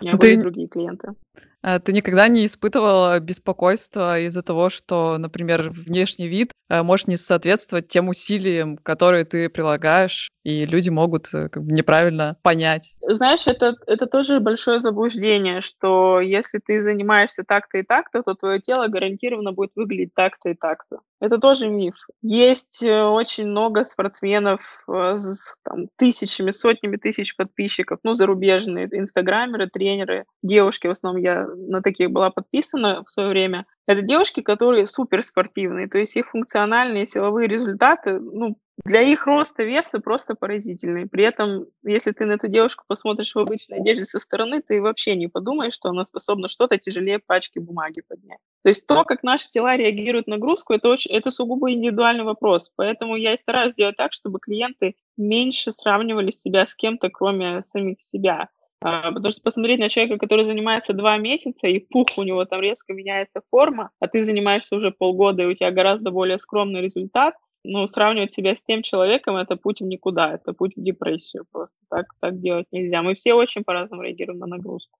У 0.00 0.04
меня 0.04 0.12
ты, 0.14 0.18
были 0.18 0.40
другие 0.40 0.66
клиенты. 0.66 1.14
А, 1.62 1.78
ты 1.78 1.92
никогда 1.92 2.26
не 2.26 2.46
испытывала 2.46 3.20
беспокойства 3.20 4.18
из-за 4.18 4.42
того, 4.42 4.70
что, 4.70 5.18
например, 5.18 5.70
внешний 5.70 6.26
вид 6.26 6.50
может 6.70 7.08
не 7.08 7.16
соответствовать 7.16 7.88
тем 7.88 8.08
усилиям, 8.08 8.76
которые 8.78 9.24
ты 9.24 9.48
прилагаешь, 9.48 10.30
и 10.44 10.66
люди 10.66 10.90
могут 10.90 11.28
э, 11.32 11.48
как 11.48 11.64
бы 11.64 11.72
неправильно 11.72 12.36
понять? 12.42 12.96
Знаешь, 13.02 13.46
это, 13.46 13.74
это 13.86 14.06
тоже 14.06 14.40
большое 14.40 14.80
заблуждение, 14.80 15.60
что 15.60 16.20
если 16.20 16.60
ты 16.64 16.82
занимаешься 16.82 17.44
так-то 17.46 17.78
и 17.78 17.82
так-то, 17.82 18.22
то 18.22 18.34
твое 18.34 18.60
тело 18.60 18.88
гарантированно 18.88 19.52
будет 19.52 19.72
выглядеть 19.74 20.14
так-то 20.14 20.50
и 20.50 20.54
так-то. 20.54 21.00
Это 21.20 21.38
тоже 21.38 21.68
миф. 21.68 21.94
Есть 22.22 22.82
э, 22.82 23.02
очень 23.02 23.46
много 23.46 23.84
спортсменов 23.84 24.84
э, 24.88 25.16
с 25.16 25.56
там, 25.62 25.88
тысячами, 25.96 26.50
сотнями 26.50 26.96
тысяч 26.96 27.36
подписчиков, 27.36 28.00
ну, 28.02 28.14
зарубежные, 28.14 28.88
инстаграмеры, 28.90 29.68
тренеры, 29.68 30.24
девушки, 30.42 30.86
в 30.86 30.90
основном 30.90 31.22
я 31.22 31.46
на 31.46 31.82
таких 31.82 32.10
была 32.10 32.30
подписана 32.30 33.04
в 33.04 33.10
свое 33.10 33.28
время. 33.28 33.66
Это 33.86 34.02
девушки, 34.02 34.40
которые 34.40 34.86
суперспортивные, 34.86 35.88
то 35.88 35.98
есть 35.98 36.16
их 36.16 36.28
функциональные 36.28 37.06
силовые 37.06 37.48
результаты, 37.48 38.18
ну, 38.18 38.56
для 38.84 39.00
их 39.00 39.26
роста 39.26 39.62
веса 39.62 40.00
просто 40.00 40.34
поразительные. 40.34 41.06
При 41.06 41.24
этом, 41.24 41.66
если 41.84 42.12
ты 42.12 42.26
на 42.26 42.32
эту 42.32 42.48
девушку 42.48 42.84
посмотришь 42.86 43.34
в 43.34 43.38
обычной 43.38 43.78
одежде 43.78 44.04
со 44.04 44.18
стороны, 44.18 44.62
ты 44.62 44.82
вообще 44.82 45.14
не 45.14 45.28
подумаешь, 45.28 45.74
что 45.74 45.90
она 45.90 46.04
способна 46.04 46.48
что-то 46.48 46.76
тяжелее 46.78 47.20
пачки 47.20 47.60
бумаги 47.60 48.02
поднять. 48.06 48.40
То 48.62 48.68
есть 48.68 48.86
то, 48.86 49.04
как 49.04 49.22
наши 49.22 49.48
тела 49.50 49.76
реагируют 49.76 50.26
на 50.26 50.36
нагрузку, 50.36 50.72
это, 50.74 50.88
очень, 50.88 51.12
это 51.12 51.30
сугубо 51.30 51.70
индивидуальный 51.70 52.24
вопрос. 52.24 52.70
Поэтому 52.76 53.16
я 53.16 53.34
и 53.34 53.38
стараюсь 53.38 53.72
сделать 53.72 53.96
так, 53.96 54.12
чтобы 54.12 54.40
клиенты 54.40 54.96
меньше 55.16 55.72
сравнивали 55.72 56.30
себя 56.30 56.66
с 56.66 56.74
кем-то, 56.74 57.10
кроме 57.10 57.62
самих 57.64 58.02
себя. 58.02 58.48
А, 58.80 59.12
потому 59.12 59.32
что 59.32 59.40
посмотреть 59.40 59.80
на 59.80 59.88
человека, 59.88 60.18
который 60.18 60.44
занимается 60.44 60.92
два 60.92 61.16
месяца, 61.16 61.68
и 61.68 61.78
пух, 61.78 62.08
у 62.18 62.22
него 62.22 62.44
там 62.44 62.60
резко 62.60 62.92
меняется 62.92 63.40
форма, 63.50 63.90
а 64.00 64.08
ты 64.08 64.22
занимаешься 64.22 64.76
уже 64.76 64.90
полгода, 64.90 65.42
и 65.42 65.46
у 65.46 65.54
тебя 65.54 65.70
гораздо 65.70 66.10
более 66.10 66.38
скромный 66.38 66.82
результат, 66.82 67.34
ну, 67.64 67.86
сравнивать 67.86 68.34
себя 68.34 68.54
с 68.54 68.62
тем 68.62 68.82
человеком– 68.82 69.36
это 69.36 69.56
путь 69.56 69.80
в 69.80 69.84
никуда, 69.84 70.34
это 70.34 70.52
путь 70.52 70.76
в 70.76 70.82
депрессию 70.82 71.44
просто. 71.50 71.74
Так, 71.88 72.06
так 72.20 72.40
делать 72.40 72.66
нельзя. 72.70 73.02
Мы 73.02 73.14
все 73.14 73.34
очень 73.34 73.64
по-разному 73.64 74.02
реагируем 74.02 74.38
на 74.38 74.46
нагрузку. 74.46 74.98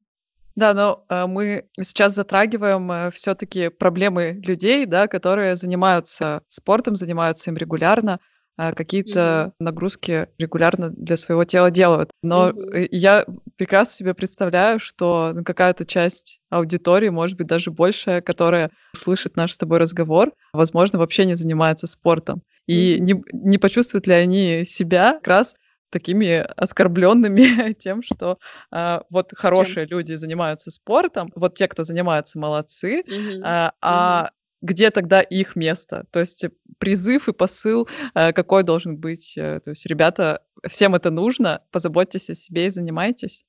Да, 0.57 0.72
но 0.72 1.05
э, 1.09 1.27
мы 1.27 1.64
сейчас 1.81 2.14
затрагиваем 2.14 2.90
э, 2.90 3.11
все-таки 3.11 3.70
проблемы 3.70 4.40
людей, 4.44 4.87
да, 4.87 5.09
которые 5.09 5.57
занимаются 5.57 6.42
спортом, 6.48 6.94
занимаются 6.94 7.50
им 7.50 7.57
регулярно, 7.57 8.20
э, 8.57 8.72
какие-то 8.72 9.18
mm-hmm. 9.18 9.53
нагрузки 9.59 10.29
регулярно 10.38 10.90
для 10.90 11.16
своего 11.16 11.42
тела 11.44 11.72
делают. 11.72 12.11
Но 12.22 12.50
mm-hmm. 12.50 12.88
я 12.92 13.27
прекрасно 13.57 13.94
себе 13.94 14.14
представляю, 14.14 14.79
что 14.79 15.33
ну, 15.35 15.42
какая-то 15.42 15.85
часть 15.85 16.38
аудитории, 16.50 17.09
может 17.09 17.37
быть, 17.37 17.48
даже 17.48 17.72
большая, 17.72 18.20
которая 18.20 18.70
слышит 18.94 19.35
наш 19.35 19.53
с 19.53 19.59
тобой 19.59 19.79
разговор, 19.79 20.31
возможно, 20.53 21.00
вообще 21.00 21.24
не 21.24 21.35
занимается 21.35 21.88
спортом. 21.88 22.42
И 22.66 22.98
не, 23.00 23.22
не 23.33 23.59
почувствуют 23.59 24.07
ли 24.07 24.14
они 24.14 24.64
себя 24.64 25.14
как 25.14 25.29
раз 25.29 25.57
такими 25.90 26.44
оскорбленными 26.57 27.72
тем, 27.79 28.03
что 28.03 28.38
а, 28.70 29.05
вот 29.11 29.31
хорошие 29.35 29.87
Чем? 29.87 29.98
люди 29.98 30.14
занимаются 30.14 30.70
спортом, 30.70 31.31
вот 31.37 31.55
те, 31.55 31.68
кто 31.68 31.85
занимается, 31.85 32.38
молодцы, 32.38 33.03
mm-hmm. 33.03 33.40
а, 33.44 33.72
а 33.81 34.24
mm-hmm. 34.24 34.31
где 34.62 34.90
тогда 34.90 35.20
их 35.20 35.55
место? 35.55 36.07
То 36.11 36.20
есть 36.20 36.46
призыв 36.79 37.29
и 37.29 37.33
посыл 37.33 37.88
а, 38.14 38.33
какой 38.33 38.64
должен 38.64 38.96
быть? 38.96 39.35
Э, 39.37 39.61
то 39.61 39.70
есть, 39.70 39.87
ребята, 39.87 40.42
всем 40.66 40.96
это 40.96 41.11
нужно, 41.11 41.62
позаботьтесь 41.70 42.29
о 42.29 42.35
себе 42.35 42.66
и 42.66 42.70
занимайтесь. 42.70 43.44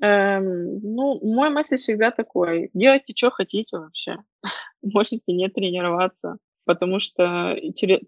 Эм, 0.00 0.78
ну, 0.80 1.18
мой 1.22 1.50
месседж 1.50 1.80
всегда 1.80 2.10
такой: 2.10 2.70
делайте, 2.74 3.14
что 3.16 3.30
хотите 3.30 3.78
вообще. 3.78 4.18
Можете 4.82 5.32
не 5.32 5.48
тренироваться 5.48 6.36
потому 6.68 7.00
что 7.00 7.56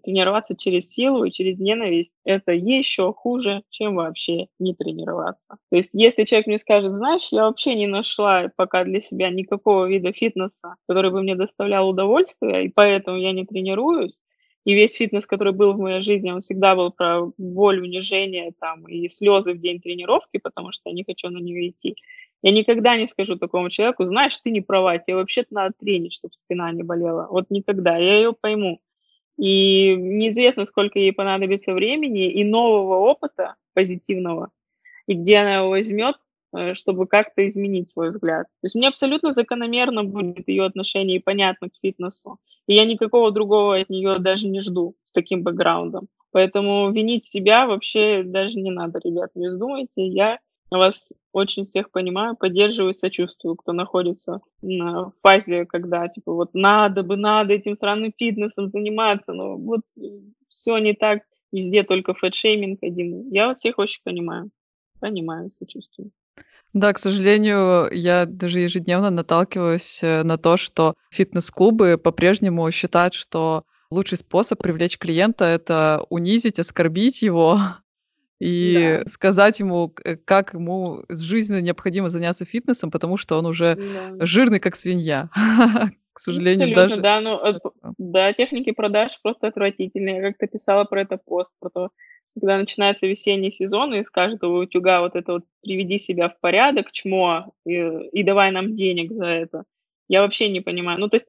тренироваться 0.03 0.55
через 0.55 0.87
силу 0.87 1.23
и 1.23 1.31
через 1.31 1.57
ненависть– 1.57 2.11
это 2.25 2.51
еще 2.51 3.11
хуже, 3.11 3.63
чем 3.71 3.95
вообще 3.95 4.49
не 4.59 4.75
тренироваться. 4.75 5.57
То 5.71 5.77
есть 5.77 5.95
если 5.95 6.25
человек 6.25 6.45
мне 6.45 6.59
скажет, 6.59 6.93
знаешь, 6.93 7.29
я 7.31 7.45
вообще 7.45 7.73
не 7.73 7.87
нашла 7.87 8.51
пока 8.55 8.83
для 8.83 9.01
себя 9.01 9.31
никакого 9.31 9.87
вида 9.87 10.13
фитнеса, 10.13 10.75
который 10.87 11.09
бы 11.09 11.23
мне 11.23 11.33
доставлял 11.33 11.89
удовольствие, 11.89 12.65
и 12.65 12.69
поэтому 12.69 13.17
я 13.17 13.31
не 13.31 13.47
тренируюсь, 13.47 14.19
и 14.63 14.75
весь 14.75 14.93
фитнес, 14.93 15.25
который 15.25 15.53
был 15.53 15.73
в 15.73 15.79
моей 15.79 16.03
жизни, 16.03 16.29
он 16.29 16.39
всегда 16.39 16.75
был 16.75 16.91
про 16.91 17.31
боль, 17.39 17.81
унижение 17.81 18.51
там, 18.59 18.87
и 18.87 19.09
слезы 19.09 19.53
в 19.53 19.59
день 19.59 19.81
тренировки, 19.81 20.37
потому 20.37 20.71
что 20.71 20.89
я 20.89 20.93
не 20.93 21.03
хочу 21.03 21.29
на 21.29 21.39
нее 21.39 21.69
идти. 21.69 21.95
Я 22.41 22.51
никогда 22.51 22.97
не 22.97 23.07
скажу 23.07 23.35
такому 23.37 23.69
человеку, 23.69 24.05
знаешь, 24.05 24.37
ты 24.39 24.49
не 24.49 24.61
права, 24.61 24.97
тебе 24.97 25.15
вообще-то 25.15 25.53
надо 25.53 25.73
тренить, 25.79 26.13
чтобы 26.13 26.33
спина 26.35 26.71
не 26.71 26.83
болела. 26.83 27.27
Вот 27.29 27.49
никогда, 27.49 27.97
я 27.97 28.15
ее 28.15 28.33
пойму. 28.33 28.79
И 29.37 29.95
неизвестно, 29.95 30.65
сколько 30.65 30.99
ей 30.99 31.13
понадобится 31.13 31.73
времени 31.73 32.31
и 32.31 32.43
нового 32.43 32.97
опыта 32.97 33.55
позитивного, 33.73 34.51
и 35.07 35.13
где 35.13 35.37
она 35.37 35.55
его 35.57 35.69
возьмет, 35.69 36.15
э, 36.53 36.73
чтобы 36.73 37.07
как-то 37.07 37.47
изменить 37.47 37.89
свой 37.89 38.09
взгляд. 38.09 38.47
То 38.61 38.65
есть 38.65 38.75
мне 38.75 38.87
абсолютно 38.87 39.33
закономерно 39.33 40.03
будет 40.03 40.47
ее 40.47 40.65
отношение 40.65 41.17
и 41.17 41.21
понятно 41.21 41.69
к 41.69 41.73
фитнесу. 41.81 42.39
И 42.67 42.73
я 42.73 42.85
никакого 42.85 43.31
другого 43.31 43.77
от 43.77 43.89
нее 43.89 44.19
даже 44.19 44.47
не 44.47 44.61
жду 44.61 44.95
с 45.03 45.11
таким 45.11 45.43
бэкграундом. 45.43 46.07
Поэтому 46.31 46.91
винить 46.91 47.23
себя 47.23 47.67
вообще 47.67 48.23
даже 48.23 48.57
не 48.57 48.71
надо, 48.71 48.99
ребят, 49.03 49.31
не 49.35 49.49
вздумайте. 49.49 50.07
Я 50.07 50.39
вас 50.77 51.11
очень 51.33 51.65
всех 51.65 51.91
понимаю, 51.91 52.35
поддерживаю, 52.35 52.93
сочувствую, 52.93 53.55
кто 53.55 53.73
находится 53.73 54.41
на 54.61 55.11
фазе, 55.21 55.65
когда, 55.65 56.07
типа, 56.07 56.33
вот 56.33 56.53
надо 56.53 57.03
бы, 57.03 57.17
надо 57.17 57.53
этим 57.53 57.75
странным 57.75 58.13
фитнесом 58.17 58.69
заниматься, 58.69 59.33
но 59.33 59.57
вот 59.57 59.81
все 60.49 60.77
не 60.77 60.93
так, 60.93 61.23
везде 61.51 61.83
только 61.83 62.13
фэтшейминг 62.13 62.79
один. 62.81 63.29
Я 63.31 63.47
вас 63.47 63.59
всех 63.59 63.79
очень 63.79 64.01
понимаю. 64.03 64.49
Понимаю, 64.99 65.49
сочувствую. 65.49 66.11
Да, 66.73 66.93
к 66.93 66.99
сожалению, 66.99 67.89
я 67.91 68.25
даже 68.25 68.59
ежедневно 68.59 69.09
наталкиваюсь 69.09 69.99
э, 70.03 70.23
на 70.23 70.37
то, 70.37 70.55
что 70.55 70.93
фитнес-клубы 71.09 71.97
по-прежнему 71.97 72.71
считают, 72.71 73.13
что 73.13 73.65
лучший 73.89 74.17
способ 74.17 74.61
привлечь 74.61 74.97
клиента 74.97 75.43
это 75.43 76.05
унизить, 76.09 76.59
оскорбить 76.59 77.21
его, 77.21 77.59
и 78.41 79.03
да. 79.03 79.09
сказать 79.11 79.59
ему, 79.59 79.93
э, 80.03 80.15
как 80.15 80.53
ему 80.55 81.03
жизненно 81.09 81.61
необходимо 81.61 82.09
заняться 82.09 82.43
фитнесом, 82.43 82.89
потому 82.89 83.17
что 83.17 83.37
он 83.37 83.45
уже 83.45 83.75
да. 83.75 84.25
жирный, 84.25 84.59
как 84.59 84.75
свинья. 84.75 85.29
К 86.13 86.19
сожалению, 86.19 86.69
Абсолютно, 86.69 86.89
даже... 86.89 87.01
Да, 87.01 87.21
ну, 87.21 87.93
да, 87.97 88.33
техники 88.33 88.71
продаж 88.71 89.19
просто 89.21 89.47
отвратительные. 89.47 90.15
Я 90.17 90.21
как-то 90.21 90.47
писала 90.47 90.83
про 90.85 91.01
это 91.01 91.17
пост, 91.17 91.51
про 91.59 91.69
то, 91.69 91.89
когда 92.33 92.57
начинается 92.57 93.07
весенний 93.07 93.51
сезон, 93.51 93.93
и 93.93 94.03
с 94.03 94.09
каждого 94.09 94.63
утюга 94.63 95.01
вот 95.01 95.15
это 95.15 95.33
вот 95.33 95.45
«приведи 95.61 95.99
себя 95.99 96.27
в 96.29 96.39
порядок, 96.39 96.91
чмо, 96.91 97.53
и, 97.65 97.75
и 97.75 98.23
давай 98.23 98.51
нам 98.51 98.75
денег 98.75 99.13
за 99.13 99.25
это». 99.25 99.63
Я 100.09 100.21
вообще 100.21 100.49
не 100.49 100.61
понимаю. 100.61 100.99
Ну, 100.99 101.07
то 101.07 101.15
есть 101.15 101.27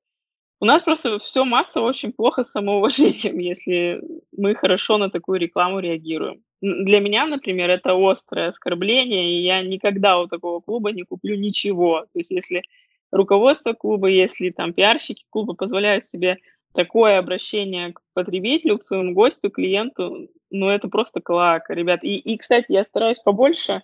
у 0.61 0.64
нас 0.64 0.83
просто 0.83 1.18
все 1.18 1.44
массово 1.44 1.88
очень 1.88 2.12
плохо 2.12 2.42
с 2.42 2.51
самоуважением, 2.51 3.38
если 3.51 4.01
мы 4.37 4.55
хорошо 4.55 4.96
на 4.96 5.11
такую 5.11 5.38
рекламу 5.38 5.79
реагируем. 5.79 6.42
Для 6.62 7.01
меня, 7.01 7.27
например, 7.27 7.70
это 7.70 7.92
острое 7.92 8.48
оскорбление, 8.48 9.33
и 9.33 9.42
я 9.42 9.62
никогда 9.62 10.20
у 10.20 10.29
такого 10.29 10.61
клуба 10.61 10.92
не 10.92 11.03
куплю 11.03 11.37
ничего. 11.37 12.07
То 12.12 12.20
есть 12.20 12.31
если 12.31 12.62
руководство 13.11 13.72
клуба, 13.72 14.07
если 14.07 14.51
там 14.51 14.72
пиарщики 14.72 15.25
клуба 15.29 15.55
позволяют 15.55 16.05
себе 16.05 16.38
такое 16.72 17.18
обращение 17.18 17.92
к 17.92 18.01
потребителю, 18.14 18.79
к 18.79 18.85
своему 18.85 19.12
гостю, 19.12 19.51
клиенту, 19.51 20.29
ну 20.51 20.68
это 20.68 20.88
просто 20.88 21.20
клака, 21.20 21.75
ребят. 21.75 22.05
И, 22.05 22.16
и, 22.16 22.38
кстати, 22.38 22.66
я 22.68 22.85
стараюсь 22.85 23.18
побольше 23.18 23.83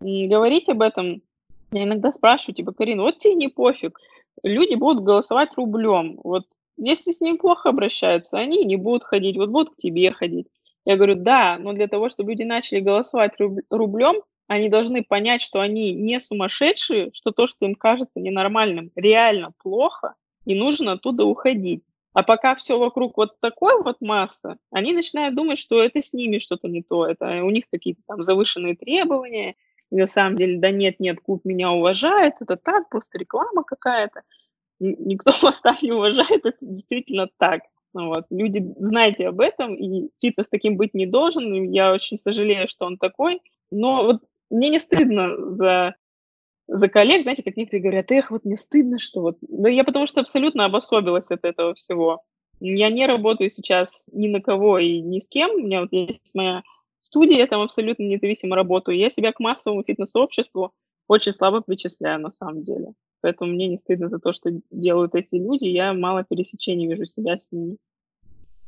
говорить 0.00 0.68
об 0.68 0.82
этом. 0.82 1.22
Я 1.72 1.84
иногда 1.84 2.12
спрашиваю, 2.12 2.54
типа, 2.54 2.72
Карин, 2.72 3.00
вот 3.00 3.18
тебе 3.18 3.34
не 3.34 3.48
пофиг, 3.48 3.98
люди 4.42 4.74
будут 4.74 5.02
голосовать 5.02 5.54
рублем. 5.56 6.20
Вот 6.22 6.44
если 6.76 7.12
с 7.12 7.22
ним 7.22 7.38
плохо 7.38 7.70
обращаются, 7.70 8.36
они 8.36 8.64
не 8.66 8.76
будут 8.76 9.04
ходить, 9.04 9.38
вот 9.38 9.48
будут 9.48 9.74
к 9.74 9.76
тебе 9.78 10.12
ходить. 10.12 10.46
Я 10.88 10.96
говорю, 10.96 11.16
да, 11.16 11.58
но 11.58 11.74
для 11.74 11.86
того, 11.86 12.08
чтобы 12.08 12.30
люди 12.30 12.44
начали 12.44 12.80
голосовать 12.80 13.34
рублем, 13.68 14.22
они 14.46 14.70
должны 14.70 15.04
понять, 15.04 15.42
что 15.42 15.60
они 15.60 15.92
не 15.92 16.18
сумасшедшие, 16.18 17.10
что 17.12 17.30
то, 17.30 17.46
что 17.46 17.66
им 17.66 17.74
кажется 17.74 18.20
ненормальным, 18.20 18.90
реально 18.96 19.52
плохо, 19.62 20.14
и 20.46 20.54
нужно 20.54 20.92
оттуда 20.92 21.26
уходить. 21.26 21.82
А 22.14 22.22
пока 22.22 22.54
все 22.54 22.78
вокруг 22.78 23.18
вот 23.18 23.38
такой 23.40 23.82
вот 23.82 24.00
масса, 24.00 24.56
они 24.70 24.94
начинают 24.94 25.34
думать, 25.34 25.58
что 25.58 25.82
это 25.82 26.00
с 26.00 26.14
ними 26.14 26.38
что-то 26.38 26.68
не 26.68 26.82
то, 26.82 27.06
это 27.06 27.44
у 27.44 27.50
них 27.50 27.64
какие-то 27.70 28.00
там 28.06 28.22
завышенные 28.22 28.74
требования, 28.74 29.56
и 29.90 29.96
на 29.96 30.06
самом 30.06 30.38
деле, 30.38 30.58
да 30.58 30.70
нет, 30.70 31.00
нет, 31.00 31.20
клуб 31.20 31.44
меня 31.44 31.70
уважает, 31.70 32.36
это 32.40 32.56
так, 32.56 32.88
просто 32.88 33.18
реклама 33.18 33.62
какая-то. 33.62 34.22
Никто 34.80 35.32
вас 35.42 35.60
так 35.60 35.82
не 35.82 35.92
уважает, 35.92 36.46
это 36.46 36.56
действительно 36.62 37.28
так. 37.36 37.60
Вот. 37.94 38.26
Люди, 38.30 38.64
знайте 38.76 39.28
об 39.28 39.40
этом, 39.40 39.74
и 39.74 40.10
фитнес 40.20 40.48
таким 40.48 40.76
быть 40.76 40.94
не 40.94 41.06
должен, 41.06 41.70
я 41.70 41.92
очень 41.92 42.18
сожалею, 42.18 42.68
что 42.68 42.86
он 42.86 42.98
такой. 42.98 43.40
Но 43.70 44.04
вот 44.04 44.22
мне 44.50 44.68
не 44.68 44.78
стыдно 44.78 45.54
за, 45.54 45.94
за 46.66 46.88
коллег, 46.88 47.22
знаете, 47.22 47.42
как 47.42 47.56
некоторые 47.56 47.82
говорят, 47.82 48.10
эх, 48.12 48.30
вот 48.30 48.44
не 48.44 48.56
стыдно, 48.56 48.98
что 48.98 49.20
вот... 49.20 49.38
Да 49.40 49.68
я 49.68 49.84
потому 49.84 50.06
что 50.06 50.20
абсолютно 50.20 50.64
обособилась 50.64 51.30
от 51.30 51.44
этого 51.44 51.74
всего. 51.74 52.22
Я 52.60 52.90
не 52.90 53.06
работаю 53.06 53.50
сейчас 53.50 54.04
ни 54.12 54.28
на 54.28 54.40
кого 54.40 54.78
и 54.78 55.00
ни 55.00 55.20
с 55.20 55.28
кем. 55.28 55.50
У 55.52 55.58
меня 55.58 55.82
вот 55.82 55.92
есть 55.92 56.34
моя 56.34 56.62
студия, 57.00 57.38
я 57.38 57.46
там 57.46 57.62
абсолютно 57.62 58.02
независимо 58.02 58.56
работаю. 58.56 58.98
Я 58.98 59.10
себя 59.10 59.32
к 59.32 59.40
массовому 59.40 59.84
фитнес-сообществу 59.84 60.72
очень 61.08 61.32
слабо 61.32 61.60
причисляю 61.60 62.20
на 62.20 62.30
самом 62.30 62.62
деле. 62.62 62.92
Поэтому 63.20 63.52
мне 63.52 63.66
не 63.66 63.78
стыдно 63.78 64.08
за 64.08 64.18
то, 64.18 64.32
что 64.32 64.50
делают 64.70 65.14
эти 65.14 65.34
люди. 65.34 65.64
Я 65.64 65.92
мало 65.92 66.22
пересечений 66.22 66.86
вижу 66.86 67.04
себя 67.06 67.36
с 67.36 67.50
ними. 67.50 67.76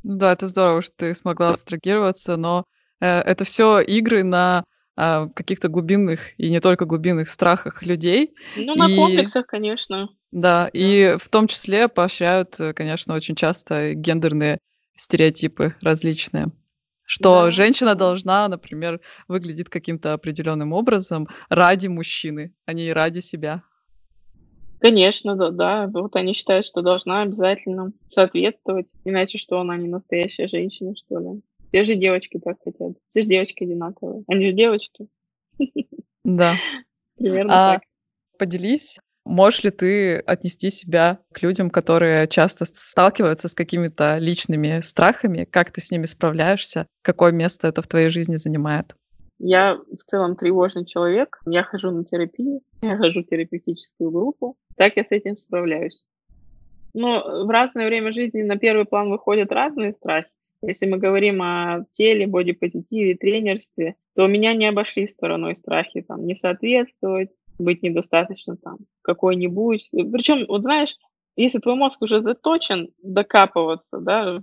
Ну 0.03 0.17
да, 0.17 0.33
это 0.33 0.47
здорово, 0.47 0.81
что 0.81 0.93
ты 0.97 1.13
смогла 1.13 1.51
абстрагироваться, 1.51 2.35
но 2.35 2.65
э, 2.99 3.19
это 3.19 3.45
все 3.45 3.79
игры 3.79 4.23
на 4.23 4.65
э, 4.97 5.27
каких-то 5.33 5.69
глубинных 5.69 6.37
и 6.39 6.49
не 6.49 6.59
только 6.59 6.85
глубинных 6.85 7.29
страхах 7.29 7.83
людей. 7.83 8.33
Ну, 8.57 8.75
на 8.75 8.89
и... 8.89 8.95
комплексах, 8.95 9.45
конечно. 9.45 10.09
Да, 10.31 10.63
да, 10.63 10.69
и 10.73 11.17
в 11.19 11.29
том 11.29 11.47
числе 11.47 11.87
поощряют, 11.87 12.59
э, 12.59 12.73
конечно, 12.73 13.13
очень 13.13 13.35
часто 13.35 13.93
гендерные 13.93 14.57
стереотипы 14.95 15.75
различные. 15.81 16.47
Что 17.13 17.43
да. 17.43 17.51
женщина 17.51 17.93
должна, 17.93 18.47
например, 18.47 19.01
выглядеть 19.27 19.67
каким-то 19.67 20.13
определенным 20.13 20.71
образом 20.71 21.27
ради 21.49 21.87
мужчины, 21.87 22.53
а 22.65 22.71
не 22.71 22.93
ради 22.93 23.19
себя. 23.19 23.63
Конечно, 24.79 25.35
да, 25.35 25.49
да. 25.49 25.87
Вот 25.87 26.15
они 26.15 26.33
считают, 26.33 26.65
что 26.65 26.81
должна 26.81 27.23
обязательно 27.23 27.91
соответствовать, 28.07 28.93
иначе 29.03 29.39
что 29.39 29.59
она 29.59 29.75
не 29.75 29.89
настоящая 29.89 30.47
женщина, 30.47 30.95
что 30.95 31.19
ли. 31.19 31.41
Все 31.67 31.83
же 31.83 31.95
девочки 31.95 32.39
так 32.39 32.59
хотят. 32.63 32.93
Все 33.09 33.23
же 33.23 33.27
девочки 33.27 33.65
одинаковые. 33.65 34.23
Они 34.29 34.45
же 34.45 34.53
девочки. 34.53 35.09
Да. 36.23 36.53
Примерно 37.17 37.51
а, 37.53 37.73
так. 37.73 37.83
Поделись, 38.39 38.99
можешь 39.25 39.63
ли 39.63 39.71
ты 39.71 40.17
отнести 40.17 40.69
себя 40.69 41.19
к 41.33 41.41
людям, 41.41 41.69
которые 41.69 42.27
часто 42.27 42.65
сталкиваются 42.65 43.47
с 43.47 43.55
какими-то 43.55 44.17
личными 44.17 44.81
страхами? 44.81 45.45
Как 45.49 45.71
ты 45.71 45.81
с 45.81 45.91
ними 45.91 46.05
справляешься? 46.05 46.87
Какое 47.01 47.31
место 47.31 47.67
это 47.67 47.81
в 47.81 47.87
твоей 47.87 48.09
жизни 48.09 48.35
занимает? 48.37 48.95
Я 49.39 49.75
в 49.75 50.03
целом 50.05 50.35
тревожный 50.35 50.85
человек. 50.85 51.39
Я 51.47 51.63
хожу 51.63 51.89
на 51.91 52.03
терапию, 52.03 52.61
я 52.81 52.97
хожу 52.97 53.23
в 53.23 53.27
терапевтическую 53.27 54.11
группу. 54.11 54.55
Так 54.77 54.97
я 54.97 55.03
с 55.03 55.11
этим 55.11 55.35
справляюсь. 55.35 56.03
Но 56.93 57.45
в 57.45 57.49
разное 57.49 57.87
время 57.87 58.11
жизни 58.11 58.41
на 58.43 58.57
первый 58.57 58.85
план 58.85 59.09
выходят 59.09 59.51
разные 59.51 59.93
страхи. 59.93 60.29
Если 60.63 60.85
мы 60.85 60.99
говорим 60.99 61.41
о 61.41 61.85
теле, 61.93 62.27
бодипозитиве, 62.27 63.15
тренерстве, 63.15 63.95
то 64.15 64.27
меня 64.27 64.53
не 64.53 64.67
обошли 64.67 65.07
стороной 65.07 65.55
страхи 65.55 66.01
там, 66.01 66.27
не 66.27 66.35
соответствовать, 66.35 67.31
быть 67.61 67.83
недостаточно 67.83 68.57
там 68.57 68.79
какой-нибудь. 69.01 69.89
Причем, 69.91 70.45
вот 70.47 70.63
знаешь, 70.63 70.95
если 71.35 71.59
твой 71.59 71.75
мозг 71.75 72.01
уже 72.01 72.21
заточен 72.21 72.89
докапываться, 73.01 73.99
да, 73.99 74.39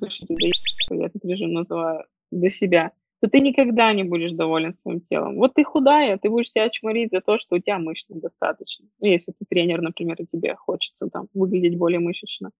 я 0.90 1.06
этот 1.06 1.24
режим 1.24 1.52
называю, 1.52 2.04
до 2.30 2.50
себя, 2.50 2.92
то 3.20 3.28
ты 3.28 3.40
никогда 3.40 3.92
не 3.92 4.04
будешь 4.04 4.32
доволен 4.32 4.74
своим 4.74 5.00
телом. 5.00 5.36
Вот 5.36 5.54
ты 5.54 5.64
худая, 5.64 6.18
ты 6.18 6.30
будешь 6.30 6.50
себя 6.50 6.68
чморить 6.68 7.10
за 7.10 7.20
то, 7.20 7.38
что 7.38 7.56
у 7.56 7.58
тебя 7.58 7.78
мышц 7.78 8.08
недостаточно. 8.08 8.86
Ну, 9.00 9.08
если 9.08 9.32
ты 9.32 9.44
тренер, 9.48 9.82
например, 9.82 10.16
и 10.20 10.26
тебе 10.26 10.54
хочется 10.54 11.08
там 11.08 11.26
выглядеть 11.34 11.78
более 11.78 12.00
мышечно. 12.00 12.50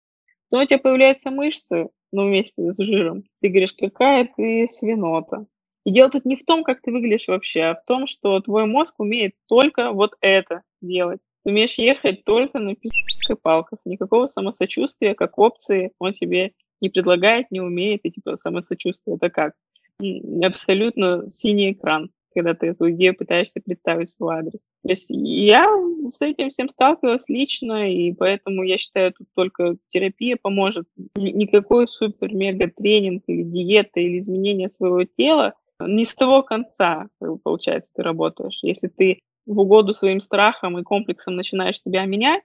То 0.51 0.59
у 0.59 0.65
тебя 0.65 0.79
появляются 0.79 1.31
мышцы, 1.31 1.89
ну, 2.11 2.27
вместе 2.27 2.71
с 2.71 2.77
жиром. 2.77 3.23
Ты 3.41 3.49
говоришь, 3.49 3.73
какая 3.73 4.29
ты 4.35 4.67
свинота. 4.69 5.45
И 5.85 5.91
дело 5.91 6.09
тут 6.09 6.25
не 6.25 6.35
в 6.35 6.45
том, 6.45 6.63
как 6.63 6.81
ты 6.81 6.91
выглядишь 6.91 7.27
вообще, 7.27 7.61
а 7.61 7.75
в 7.75 7.85
том, 7.85 8.05
что 8.07 8.39
твой 8.41 8.65
мозг 8.65 8.99
умеет 8.99 9.33
только 9.47 9.91
вот 9.91 10.15
это 10.21 10.63
делать. 10.81 11.21
Ты 11.43 11.51
умеешь 11.51 11.75
ехать 11.75 12.25
только 12.25 12.59
на 12.59 12.75
письках 12.75 13.29
и 13.29 13.35
палках. 13.35 13.79
Никакого 13.85 14.27
самосочувствия 14.27 15.15
как 15.15 15.37
опции 15.37 15.91
он 15.99 16.13
тебе 16.13 16.51
не 16.81 16.89
предлагает, 16.89 17.49
не 17.51 17.61
умеет. 17.61 18.01
И 18.03 18.11
типа 18.11 18.37
самосочувствие 18.37 19.15
это 19.15 19.29
как? 19.29 19.53
абсолютно 20.43 21.29
синий 21.29 21.73
экран, 21.73 22.09
когда 22.33 22.53
ты 22.53 22.67
эту 22.67 22.89
идею 22.91 23.15
пытаешься 23.15 23.59
представить 23.59 24.09
свой 24.09 24.37
адрес. 24.37 24.59
То 24.83 24.89
есть 24.89 25.07
я 25.09 25.67
с 26.09 26.21
этим 26.21 26.49
всем 26.49 26.69
сталкивалась 26.69 27.27
лично, 27.27 27.91
и 27.91 28.13
поэтому 28.13 28.63
я 28.63 28.77
считаю, 28.77 29.13
тут 29.13 29.27
только 29.35 29.75
терапия 29.89 30.37
поможет. 30.41 30.87
Никакой 31.15 31.87
супер-мега-тренинг 31.87 33.23
или 33.27 33.43
диета 33.43 33.99
или 33.99 34.19
изменение 34.19 34.69
своего 34.69 35.03
тела 35.03 35.53
не 35.81 36.03
с 36.03 36.13
того 36.13 36.43
конца, 36.43 37.07
получается, 37.43 37.91
ты 37.95 38.03
работаешь. 38.03 38.59
Если 38.61 38.87
ты 38.87 39.19
в 39.45 39.59
угоду 39.59 39.93
своим 39.93 40.21
страхам 40.21 40.77
и 40.77 40.83
комплексам 40.83 41.35
начинаешь 41.35 41.81
себя 41.81 42.05
менять, 42.05 42.43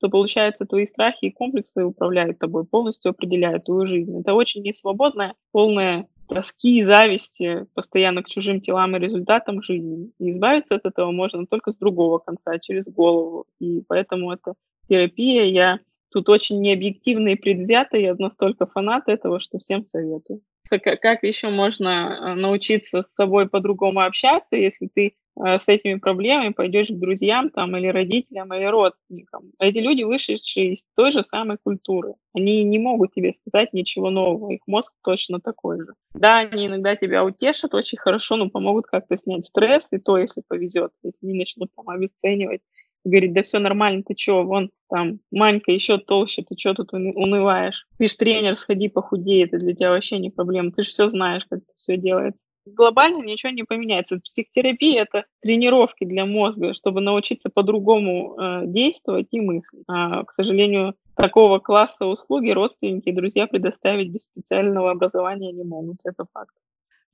то, 0.00 0.08
получается, 0.08 0.66
твои 0.66 0.86
страхи 0.86 1.26
и 1.26 1.32
комплексы 1.32 1.84
управляют 1.84 2.38
тобой, 2.38 2.66
полностью 2.66 3.10
определяют 3.10 3.64
твою 3.64 3.86
жизнь. 3.86 4.20
Это 4.20 4.34
очень 4.34 4.62
несвободная, 4.62 5.34
полная 5.52 6.06
тоски 6.28 6.78
и 6.78 6.82
зависти 6.82 7.66
постоянно 7.74 8.22
к 8.22 8.28
чужим 8.28 8.60
телам 8.60 8.96
и 8.96 9.00
результатам 9.00 9.62
жизни. 9.62 10.10
И 10.18 10.30
избавиться 10.30 10.74
от 10.74 10.84
этого 10.84 11.12
можно 11.12 11.46
только 11.46 11.72
с 11.72 11.76
другого 11.76 12.18
конца, 12.18 12.58
через 12.58 12.86
голову. 12.86 13.46
И 13.58 13.82
поэтому 13.86 14.32
это 14.32 14.54
терапия. 14.88 15.44
Я 15.44 15.80
тут 16.12 16.28
очень 16.28 16.60
необъективно 16.60 17.28
и 17.28 17.36
предвзято, 17.36 17.96
я 17.96 18.14
настолько 18.18 18.66
фанат 18.66 19.08
этого, 19.08 19.40
что 19.40 19.58
всем 19.58 19.84
советую. 19.84 20.40
Как 20.68 21.22
еще 21.22 21.48
можно 21.48 21.88
э, 21.90 22.34
научиться 22.34 23.02
с 23.02 23.14
собой 23.16 23.48
по-другому 23.48 24.00
общаться, 24.00 24.56
если 24.56 24.88
ты 24.92 25.14
Э, 25.38 25.58
с 25.58 25.68
этими 25.68 25.96
проблемами 25.96 26.50
пойдешь 26.50 26.88
к 26.88 26.98
друзьям 26.98 27.50
там, 27.50 27.76
или 27.76 27.88
родителям, 27.88 28.52
или 28.54 28.64
родственникам. 28.64 29.52
Эти 29.58 29.78
люди, 29.78 30.02
вышедшие 30.02 30.72
из 30.72 30.84
той 30.94 31.12
же 31.12 31.22
самой 31.22 31.58
культуры, 31.62 32.14
они 32.34 32.64
не 32.64 32.78
могут 32.78 33.12
тебе 33.12 33.34
сказать 33.34 33.72
ничего 33.72 34.10
нового, 34.10 34.50
их 34.52 34.62
мозг 34.66 34.94
точно 35.04 35.40
такой 35.40 35.80
же. 35.80 35.92
Да, 36.14 36.38
они 36.38 36.66
иногда 36.66 36.96
тебя 36.96 37.24
утешат 37.24 37.74
очень 37.74 37.98
хорошо, 37.98 38.36
но 38.36 38.48
помогут 38.48 38.86
как-то 38.86 39.16
снять 39.16 39.44
стресс, 39.44 39.88
и 39.90 39.98
то, 39.98 40.16
если 40.16 40.42
повезет, 40.46 40.92
если 41.02 41.26
не 41.26 41.38
начнут 41.38 41.70
там 41.76 41.88
обесценивать, 41.88 42.62
говорит, 43.08 43.32
да 43.32 43.42
все 43.42 43.58
нормально, 43.58 44.02
ты 44.06 44.14
что, 44.16 44.42
вон 44.42 44.70
там 44.88 45.20
Манька 45.30 45.72
еще 45.72 45.98
толще, 45.98 46.42
ты 46.42 46.56
что 46.58 46.74
тут 46.74 46.92
унываешь? 46.92 47.86
Ты 47.98 48.06
тренер, 48.06 48.56
сходи 48.56 48.88
похудей, 48.88 49.44
это 49.44 49.58
для 49.58 49.74
тебя 49.74 49.90
вообще 49.90 50.18
не 50.18 50.30
проблема, 50.30 50.72
ты 50.72 50.82
же 50.82 50.90
все 50.90 51.08
знаешь, 51.08 51.44
как 51.48 51.60
это 51.60 51.72
все 51.76 51.96
делается 51.96 52.40
глобально 52.66 53.22
ничего 53.22 53.52
не 53.52 53.62
поменяется. 53.62 54.18
Психотерапия– 54.18 55.02
это 55.10 55.24
тренировки 55.40 56.04
для 56.04 56.26
мозга, 56.26 56.74
чтобы 56.74 57.00
научиться 57.00 57.48
по-другому 57.48 58.36
э, 58.38 58.62
действовать 58.66 59.28
и 59.30 59.40
мыслить. 59.40 59.84
А, 59.88 60.24
к 60.24 60.32
сожалению, 60.32 60.94
такого 61.14 61.58
класса 61.58 62.06
услуги 62.06 62.50
родственники 62.50 63.08
и 63.08 63.12
друзья 63.12 63.46
предоставить 63.46 64.10
без 64.10 64.24
специального 64.24 64.90
образования 64.90 65.52
не 65.52 65.64
могут. 65.64 65.98
Это 66.04 66.26
факт. 66.32 66.54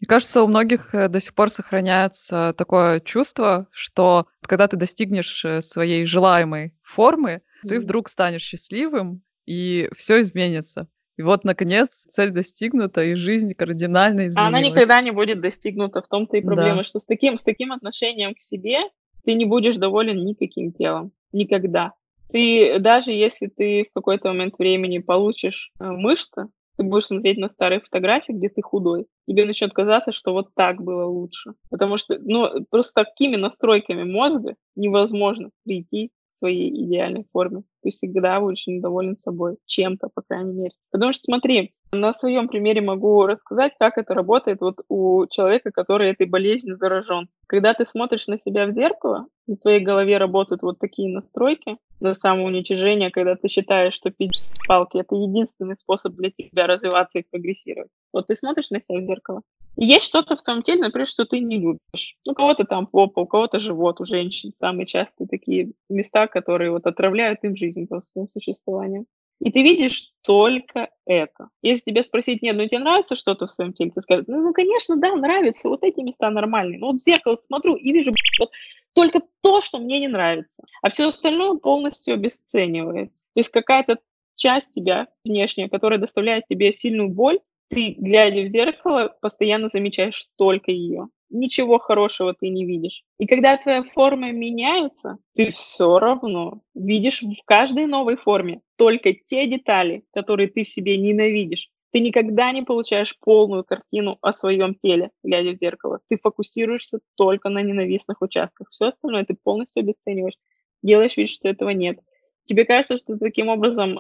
Мне 0.03 0.09
кажется, 0.09 0.43
у 0.43 0.49
многих 0.49 0.97
э, 0.97 1.07
до 1.07 1.21
сих 1.21 1.33
пор 1.33 1.49
сохраняется 1.49 2.57
такое 2.59 2.99
чувство, 2.99 3.69
что 3.71 4.27
когда 4.45 4.67
ты 4.67 4.77
достигнешь 4.77 5.45
э, 5.45 5.63
своей 5.63 6.07
желаемой 6.07 6.75
формы, 6.83 7.31
mm-hmm. 7.31 7.69
ты 7.69 7.79
вдруг 7.79 8.09
станешь 8.09 8.43
счастливым, 8.43 9.23
и 9.47 9.89
все 9.97 10.21
изменится. 10.23 10.89
И 11.17 11.23
вот, 11.23 11.45
наконец, 11.45 12.09
цель 12.11 12.31
достигнута, 12.31 13.05
и 13.05 13.15
жизнь 13.15 13.55
кардинально 13.55 14.27
изменилась. 14.27 14.37
А 14.37 14.49
она 14.49 14.61
никогда 14.61 15.01
не 15.03 15.13
будет 15.13 15.41
достигнута. 15.41 16.03
В 16.03 16.09
том-то 16.09 16.37
и 16.37 16.41
проблема, 16.43 16.79
да. 16.79 16.85
что 16.85 16.99
с 16.99 17.05
таким, 17.05 17.39
с 17.39 17.43
таким 17.45 17.71
отношением 17.71 18.35
к 18.35 18.41
себе 18.41 18.81
ты 19.25 19.35
не 19.35 19.45
будешь 19.45 19.77
доволен 19.77 20.17
никаким 20.25 20.73
телом. 20.73 21.13
Никогда. 21.31 21.93
Ты, 22.33 22.81
даже 22.81 23.13
если 23.13 23.47
ты 23.47 23.87
в 23.89 23.95
какой-то 23.95 24.31
момент 24.31 24.59
времени 24.59 24.99
получишь 24.99 25.71
э, 25.79 25.85
мышцы, 25.85 26.49
ты 26.83 26.89
будешь 26.89 27.07
смотреть 27.07 27.39
на 27.39 27.49
старые 27.49 27.81
фотографии, 27.81 28.33
где 28.33 28.49
ты 28.49 28.63
худой, 28.63 29.07
тебе 29.29 29.45
начнет 29.45 29.73
казаться, 29.73 30.13
что 30.13 30.33
вот 30.33 30.49
так 30.55 30.83
было 30.83 31.05
лучше. 31.07 31.53
Потому 31.71 31.97
что, 31.97 32.19
ну, 32.21 32.49
просто 32.71 33.05
такими 33.05 33.37
настройками 33.37 34.03
мозга 34.05 34.57
невозможно 34.75 35.51
прийти 35.65 36.11
своей 36.37 36.71
идеальной 36.85 37.27
форме. 37.33 37.63
Ты 37.83 37.91
всегда 37.91 38.41
будешь 38.41 38.67
недоволен 38.67 39.17
собой, 39.17 39.57
чем-то, 39.67 40.09
по 40.15 40.23
крайней 40.23 40.53
мере. 40.53 40.75
Потому 40.91 41.13
что 41.13 41.23
смотри, 41.25 41.75
на 41.93 42.15
своем 42.15 42.49
примере 42.49 42.81
могу 42.81 43.27
рассказать, 43.27 43.73
как 43.79 43.99
это 43.99 44.15
работает 44.15 44.61
вот 44.61 44.81
у 44.89 45.27
человека, 45.27 45.71
который 45.71 46.11
этой 46.11 46.27
болезнью 46.27 46.77
заражен. 46.77 47.29
Когда 47.47 47.75
ты 47.75 47.87
смотришь 47.87 48.27
на 48.29 48.39
себя 48.39 48.67
в 48.67 48.73
зеркало, 48.73 49.27
и 49.47 49.55
в 49.55 49.61
твоей 49.61 49.81
голове 49.81 50.17
работают 50.17 50.63
вот 50.63 50.79
такие 50.79 51.13
настройки 51.15 51.77
на 52.01 52.15
самоуничижение, 52.15 53.11
когда 53.11 53.37
ты 53.37 53.49
считаешь, 53.49 53.95
что 53.95 54.11
пиздец 54.11 54.49
палки— 54.67 54.97
это 54.99 55.15
единственный 55.17 55.77
способ 55.77 56.15
для 56.15 56.31
тебя 56.31 56.67
развиваться 56.67 57.19
и 57.19 57.27
прогрессировать. 57.31 57.91
Вот 58.13 58.27
ты 58.27 58.35
смотришь 58.37 58.71
на 58.71 58.83
себя 58.83 59.01
в 59.01 59.05
зеркало, 59.05 59.43
есть 59.77 60.05
что-то 60.05 60.37
в 60.37 60.43
твоем 60.43 60.63
теле, 60.63 60.81
например, 60.81 61.09
что 61.09 61.25
ты 61.25 61.41
не 61.41 61.59
любишь. 61.59 62.17
У 62.29 62.35
кого-то 62.35 62.65
там 62.65 62.87
попа, 62.87 63.21
у 63.21 63.27
кого-то 63.27 63.59
живот, 63.59 64.01
у 64.01 64.05
женщин. 64.05 64.53
Самые 64.61 64.87
частые 64.87 65.27
такие 65.29 65.73
места, 65.89 66.27
которые 66.27 66.71
вот 66.71 66.87
отравляют 66.87 67.43
им 67.43 67.57
жизнь 67.57 67.72
по 67.87 68.01
своим 68.01 68.29
существованием. 68.33 69.07
И 69.41 69.51
ты 69.51 69.63
видишь 69.63 70.13
только 70.25 70.91
это. 71.05 71.49
Если 71.63 71.91
тебя 71.91 72.05
спросить, 72.05 72.43
нет, 72.43 72.57
ну 72.57 72.67
тебе 72.67 72.79
нравится 72.79 73.17
что-то 73.17 73.49
в 73.49 73.51
своем 73.51 73.73
теле, 73.73 73.91
ты 73.93 74.01
скажешь, 74.01 74.27
ну, 74.29 74.41
ну 74.41 74.53
конечно, 74.53 74.97
да, 74.97 75.15
нравится, 75.17 75.69
вот 75.69 75.83
эти 75.83 76.01
места 76.01 76.31
нормальные. 76.31 76.79
Но 76.79 76.93
вот 76.93 77.01
в 77.01 77.05
зеркало 77.05 77.39
смотрю 77.45 77.75
и 77.75 77.93
вижу 77.93 78.13
вот, 78.39 78.51
только 78.95 79.21
то, 79.41 79.61
что 79.61 79.79
мне 79.79 79.99
не 79.99 80.09
нравится. 80.09 80.63
А 80.81 80.91
все 80.91 81.09
остальное 81.09 81.59
полностью 81.59 82.15
обесценивается. 82.15 83.25
То 83.35 83.41
есть 83.41 83.49
какая-то 83.49 83.99
часть 84.37 84.71
тебя 84.71 85.09
внешняя, 85.25 85.69
которая 85.69 85.99
доставляет 85.99 86.47
тебе 86.49 86.73
сильную 86.73 87.09
боль, 87.09 87.41
ты, 87.73 87.95
глядя 87.99 88.43
в 88.43 88.49
зеркало, 88.49 89.17
постоянно 89.21 89.69
замечаешь 89.73 90.29
только 90.37 90.71
ее. 90.71 91.09
Ничего 91.31 91.79
хорошего 91.79 92.35
ты 92.35 92.51
не 92.51 92.67
видишь. 92.67 93.03
И 93.19 93.27
когда 93.27 93.57
твоя 93.57 93.83
форма 93.83 94.31
меняется, 94.33 95.17
ты 95.35 95.51
все 95.51 95.99
равно 95.99 96.61
видишь 96.75 97.23
в 97.23 97.43
каждой 97.47 97.87
новой 97.87 98.17
форме 98.17 98.61
только 98.77 99.15
те 99.15 99.47
детали, 99.47 100.05
которые 100.13 100.49
ты 100.49 100.65
в 100.65 100.69
себе 100.69 100.99
ненавидишь. 100.99 101.71
Ты 101.93 102.01
никогда 102.01 102.53
не 102.53 102.63
получаешь 102.63 103.17
полную 103.19 103.65
картину 103.65 104.19
о 104.21 104.33
своем 104.33 104.75
теле, 104.75 105.11
глядя 105.23 105.53
в 105.53 105.59
зеркало. 105.59 106.01
Ты 106.09 106.19
фокусируешься 106.19 107.01
только 107.17 107.49
на 107.49 107.63
ненавистных 107.63 108.21
участках. 108.21 108.69
Все 108.71 108.87
остальное 108.87 109.25
ты 109.25 109.35
полностью 109.35 109.81
обесцениваешь, 109.81 110.37
делаешь 110.83 111.17
вид, 111.17 111.31
что 111.31 111.49
этого 111.49 111.71
нет. 111.71 111.99
Тебе 112.45 112.67
кажется, 112.67 112.99
что 112.99 113.17
таким 113.19 113.49
образом 113.49 113.99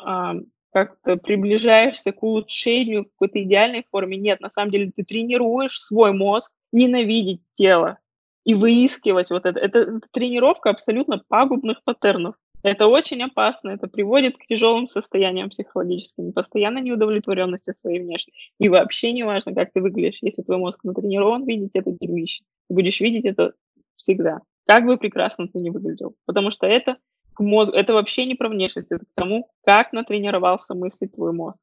как-то 0.72 1.16
приближаешься 1.16 2.12
к 2.12 2.22
улучшению 2.22 3.04
какой-то 3.04 3.42
идеальной 3.42 3.84
форме. 3.90 4.16
Нет, 4.16 4.40
на 4.40 4.50
самом 4.50 4.70
деле 4.70 4.90
ты 4.94 5.04
тренируешь 5.04 5.80
свой 5.80 6.12
мозг 6.12 6.52
ненавидеть 6.72 7.42
тело 7.54 7.98
и 8.44 8.54
выискивать 8.54 9.30
вот 9.30 9.46
это. 9.46 9.58
Это, 9.60 9.78
это 9.80 10.00
тренировка 10.10 10.70
абсолютно 10.70 11.22
пагубных 11.28 11.82
паттернов. 11.84 12.34
Это 12.62 12.86
очень 12.86 13.20
опасно, 13.22 13.70
это 13.70 13.88
приводит 13.88 14.38
к 14.38 14.46
тяжелым 14.46 14.88
состояниям 14.88 15.50
психологическим, 15.50 16.32
постоянно 16.32 16.78
неудовлетворенности 16.78 17.72
своей 17.72 17.98
внешностью. 18.00 18.34
И 18.60 18.68
вообще 18.68 19.12
не 19.12 19.24
важно, 19.24 19.52
как 19.52 19.72
ты 19.72 19.80
выглядишь, 19.80 20.18
если 20.22 20.42
твой 20.42 20.58
мозг 20.58 20.84
натренирован 20.84 21.44
видеть 21.44 21.72
это 21.74 21.90
дерьмище. 21.90 22.44
Ты 22.68 22.74
будешь 22.74 23.00
видеть 23.00 23.24
это 23.24 23.54
всегда. 23.96 24.40
Как 24.66 24.86
бы 24.86 24.96
прекрасно 24.96 25.48
ты 25.48 25.58
не 25.58 25.70
выглядел. 25.70 26.14
Потому 26.24 26.52
что 26.52 26.66
это 26.66 26.98
к 27.34 27.40
мозгу, 27.40 27.76
это 27.76 27.92
вообще 27.92 28.24
не 28.26 28.34
про 28.34 28.48
внешность, 28.48 28.92
это 28.92 29.04
к 29.04 29.14
тому, 29.14 29.50
как 29.64 29.92
натренировался 29.92 30.74
мыслить 30.74 31.14
твой 31.14 31.32
мозг. 31.32 31.58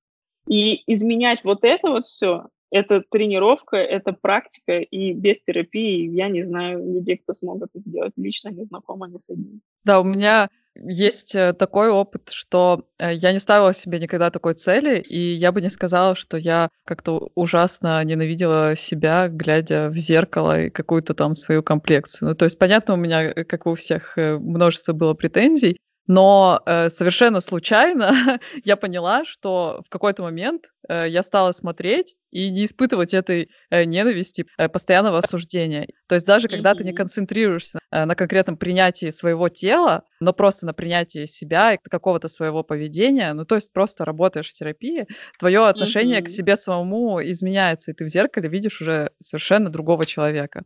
И 0.47 0.83
изменять 0.87 1.43
вот 1.43 1.63
это 1.63 1.89
вот 1.89 2.05
все, 2.05 2.47
это 2.71 3.01
тренировка, 3.09 3.77
это 3.77 4.13
практика, 4.13 4.79
и 4.79 5.13
без 5.13 5.39
терапии 5.41 6.09
я 6.09 6.29
не 6.29 6.43
знаю 6.43 6.93
людей, 6.93 7.17
кто 7.17 7.33
смог 7.33 7.63
это 7.63 7.79
сделать. 7.79 8.13
Лично 8.15 8.49
не 8.49 8.65
знакома 8.65 9.07
ни 9.07 9.17
с 9.17 9.29
одним. 9.29 9.61
Да, 9.83 10.01
у 10.01 10.03
меня 10.03 10.49
есть 10.83 11.35
э, 11.35 11.53
такой 11.53 11.89
опыт, 11.89 12.29
что 12.31 12.85
э, 12.97 13.13
я 13.13 13.31
не 13.33 13.39
ставила 13.39 13.73
себе 13.73 13.99
никогда 13.99 14.29
такой 14.29 14.53
цели, 14.53 14.99
и 14.99 15.33
я 15.33 15.51
бы 15.51 15.61
не 15.61 15.69
сказала, 15.69 16.15
что 16.15 16.37
я 16.37 16.69
как-то 16.85 17.29
ужасно 17.35 18.03
ненавидела 18.03 18.75
себя, 18.75 19.27
глядя 19.27 19.89
в 19.89 19.95
зеркало 19.95 20.61
и 20.63 20.69
какую-то 20.69 21.13
там 21.13 21.35
свою 21.35 21.63
комплекцию. 21.63 22.29
Ну, 22.29 22.35
то 22.35 22.45
есть, 22.45 22.57
понятно, 22.57 22.93
у 22.93 22.97
меня, 22.97 23.23
э, 23.23 23.43
как 23.43 23.65
у 23.65 23.75
всех, 23.75 24.13
множество 24.17 24.93
было 24.93 25.13
претензий, 25.13 25.77
но 26.09 26.59
э, 26.65 26.89
совершенно 26.89 27.39
случайно 27.39 28.11
я 28.65 28.75
поняла, 28.75 29.25
что 29.25 29.83
в 29.85 29.89
какой-то 29.89 30.23
момент 30.23 30.65
э, 30.89 31.05
я 31.07 31.21
стала 31.21 31.51
смотреть 31.51 32.15
и 32.31 32.49
не 32.49 32.65
испытывать 32.65 33.13
этой 33.13 33.49
э, 33.69 33.83
ненависти, 33.83 34.47
э, 34.57 34.67
постоянного 34.69 35.19
осуждения. 35.19 35.87
То 36.07 36.15
есть 36.15 36.25
даже 36.25 36.47
когда 36.47 36.73
ты 36.73 36.83
не 36.83 36.93
концентрируешься 36.93 37.77
э, 37.91 38.05
на 38.05 38.15
конкретном 38.15 38.57
принятии 38.57 39.11
своего 39.11 39.49
тела, 39.49 40.01
но 40.19 40.33
просто 40.33 40.65
на 40.65 40.73
принятии 40.73 41.25
себя 41.25 41.75
и 41.75 41.77
какого-то 41.77 42.27
своего 42.27 42.63
поведения, 42.63 43.31
ну 43.33 43.45
то 43.45 43.53
есть 43.53 43.71
просто 43.71 44.03
работаешь 44.03 44.49
в 44.49 44.53
терапии, 44.53 45.05
твое 45.37 45.67
отношение 45.67 46.23
к 46.23 46.27
себе 46.27 46.57
самому 46.57 47.21
изменяется, 47.21 47.91
и 47.91 47.93
ты 47.93 48.05
в 48.05 48.07
зеркале 48.07 48.49
видишь 48.49 48.81
уже 48.81 49.11
совершенно 49.21 49.69
другого 49.69 50.07
человека. 50.07 50.63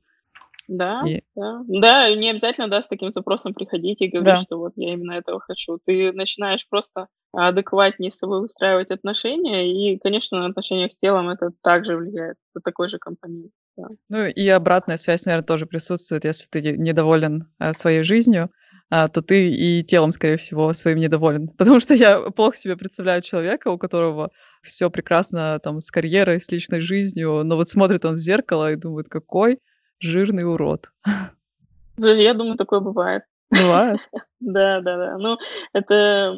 Да, 0.68 1.04
И 1.06 1.22
да. 1.36 1.62
Да, 1.68 2.16
не 2.16 2.30
обязательно, 2.30 2.70
да, 2.70 2.82
с 2.82 2.88
таким 2.88 3.12
запросом 3.12 3.54
приходить 3.54 4.02
и 4.02 4.08
говорить, 4.08 4.36
Да. 4.36 4.40
что 4.40 4.58
вот 4.58 4.74
я 4.76 4.94
именно 4.94 5.14
этого 5.14 5.40
хочу. 5.40 5.80
Ты 5.86 6.12
начинаешь 6.14 6.68
просто 6.70 7.08
адекватнее 7.34 8.12
с 8.12 8.18
собой 8.18 8.42
выстраивать 8.42 8.92
отношения, 8.92 9.68
и, 9.68 9.98
конечно, 10.00 10.40
на 10.40 10.46
отношениях 10.48 10.92
с 10.92 10.98
телом 10.98 11.30
это 11.30 11.52
также 11.64 11.98
влияет. 11.98 12.38
Это 12.56 12.64
такой 12.64 12.88
же 12.90 12.98
компонент, 13.00 13.52
да. 13.76 13.88
Ну 14.10 14.26
и 14.26 14.48
обратная 14.48 14.98
связь, 14.98 15.26
наверное, 15.26 15.46
тоже 15.46 15.66
присутствует. 15.66 16.26
Если 16.26 16.48
ты 16.50 16.62
недоволен 16.78 17.48
э, 17.60 17.74
своей 17.74 18.04
жизнью, 18.04 18.50
а, 18.90 19.08
то 19.08 19.22
ты 19.24 19.50
и 19.50 19.84
телом, 19.84 20.12
скорее 20.12 20.38
всего, 20.38 20.72
своим 20.74 21.00
недоволен. 21.00 21.48
Потому 21.58 21.80
что 21.80 21.96
я 21.96 22.20
плохо 22.32 22.56
себе 22.58 22.78
представляю 22.78 23.22
человека, 23.24 23.70
у 23.70 23.78
которого 23.80 24.30
все 24.62 24.90
прекрасно 24.92 25.60
там 25.64 25.82
с 25.82 25.90
карьерой, 25.90 26.40
с 26.40 26.50
личной 26.52 26.80
жизнью, 26.80 27.44
но 27.44 27.56
вот 27.56 27.70
смотрит 27.70 28.06
он 28.06 28.16
в 28.16 28.20
зеркало 28.20 28.72
и 28.72 28.76
думает, 28.76 29.10
какой 29.10 29.58
жирный 30.04 30.44
урод. 30.44 30.92
Я 31.98 32.34
думаю, 32.34 32.58
такое 32.58 32.80
бывает. 32.80 33.24
Бывает? 33.50 34.00
Да, 34.40 34.82
да, 34.82 34.98
да. 34.98 35.18
Ну, 35.18 35.38
это 35.72 36.38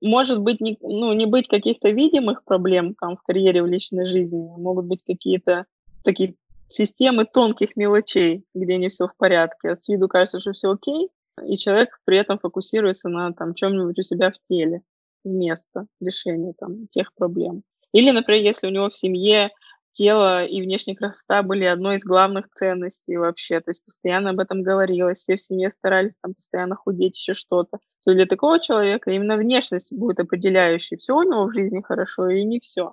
может 0.00 0.40
быть 0.40 0.58
не, 0.60 0.78
ну, 0.80 1.12
не 1.12 1.26
быть 1.26 1.48
каких-то 1.48 1.90
видимых 1.90 2.44
проблем 2.44 2.94
там 2.98 3.18
в 3.18 3.22
карьере, 3.22 3.62
в 3.62 3.66
личной 3.66 4.06
жизни. 4.06 4.54
Могут 4.56 4.86
быть 4.86 5.02
какие-то 5.06 5.66
такие 6.02 6.34
системы 6.68 7.26
тонких 7.26 7.76
мелочей, 7.76 8.44
где 8.54 8.78
не 8.78 8.88
все 8.88 9.06
в 9.06 9.14
порядке. 9.18 9.76
С 9.76 9.86
виду 9.88 10.08
кажется, 10.08 10.40
что 10.40 10.52
все 10.52 10.70
окей, 10.70 11.10
и 11.44 11.58
человек 11.58 12.00
при 12.04 12.16
этом 12.16 12.38
фокусируется 12.38 13.10
на 13.10 13.32
там 13.32 13.54
чем-нибудь 13.54 13.98
у 13.98 14.02
себя 14.02 14.30
в 14.30 14.36
теле 14.48 14.80
вместо 15.24 15.86
решения 16.00 16.54
там 16.58 16.86
тех 16.88 17.12
проблем. 17.14 17.62
Или, 17.92 18.10
например, 18.10 18.42
если 18.42 18.66
у 18.66 18.70
него 18.70 18.88
в 18.88 18.96
семье 18.96 19.50
тело 19.96 20.44
и 20.44 20.60
внешняя 20.60 20.94
красота 20.94 21.42
были 21.42 21.64
одной 21.64 21.96
из 21.96 22.04
главных 22.04 22.50
ценностей 22.50 23.16
вообще. 23.16 23.60
То 23.60 23.70
есть 23.70 23.82
постоянно 23.84 24.30
об 24.30 24.40
этом 24.40 24.62
говорилось, 24.62 25.18
все 25.18 25.36
в 25.36 25.40
семье 25.40 25.70
старались 25.70 26.16
там 26.20 26.34
постоянно 26.34 26.76
худеть, 26.76 27.16
еще 27.16 27.32
что-то. 27.32 27.78
То 28.04 28.12
для 28.12 28.26
такого 28.26 28.60
человека 28.60 29.10
именно 29.10 29.36
внешность 29.36 29.92
будет 29.92 30.20
определяющей. 30.20 30.96
Все 30.96 31.16
у 31.16 31.22
него 31.22 31.46
в 31.46 31.54
жизни 31.54 31.80
хорошо 31.80 32.28
или 32.28 32.42
не 32.42 32.60
все. 32.60 32.92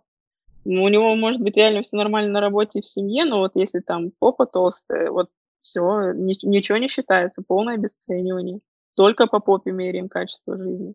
Ну, 0.63 0.83
у 0.83 0.87
него 0.87 1.13
может 1.15 1.41
быть 1.41 1.57
реально 1.57 1.83
все 1.83 1.97
нормально 1.97 2.31
на 2.31 2.39
работе 2.39 2.79
и 2.79 2.81
в 2.81 2.87
семье, 2.87 3.25
но 3.25 3.39
вот 3.39 3.51
если 3.55 3.81
там 3.81 4.11
попа 4.17 4.45
толстая, 4.45 5.11
вот 5.11 5.29
все, 5.61 6.13
ничего 6.13 6.77
не 6.77 6.87
считается, 6.87 7.43
полное 7.45 7.75
обесценивание. 7.75 8.61
Только 8.95 9.27
по 9.27 9.39
попе 9.39 9.71
меряем 9.71 10.07
качество 10.07 10.57
жизни. 10.57 10.93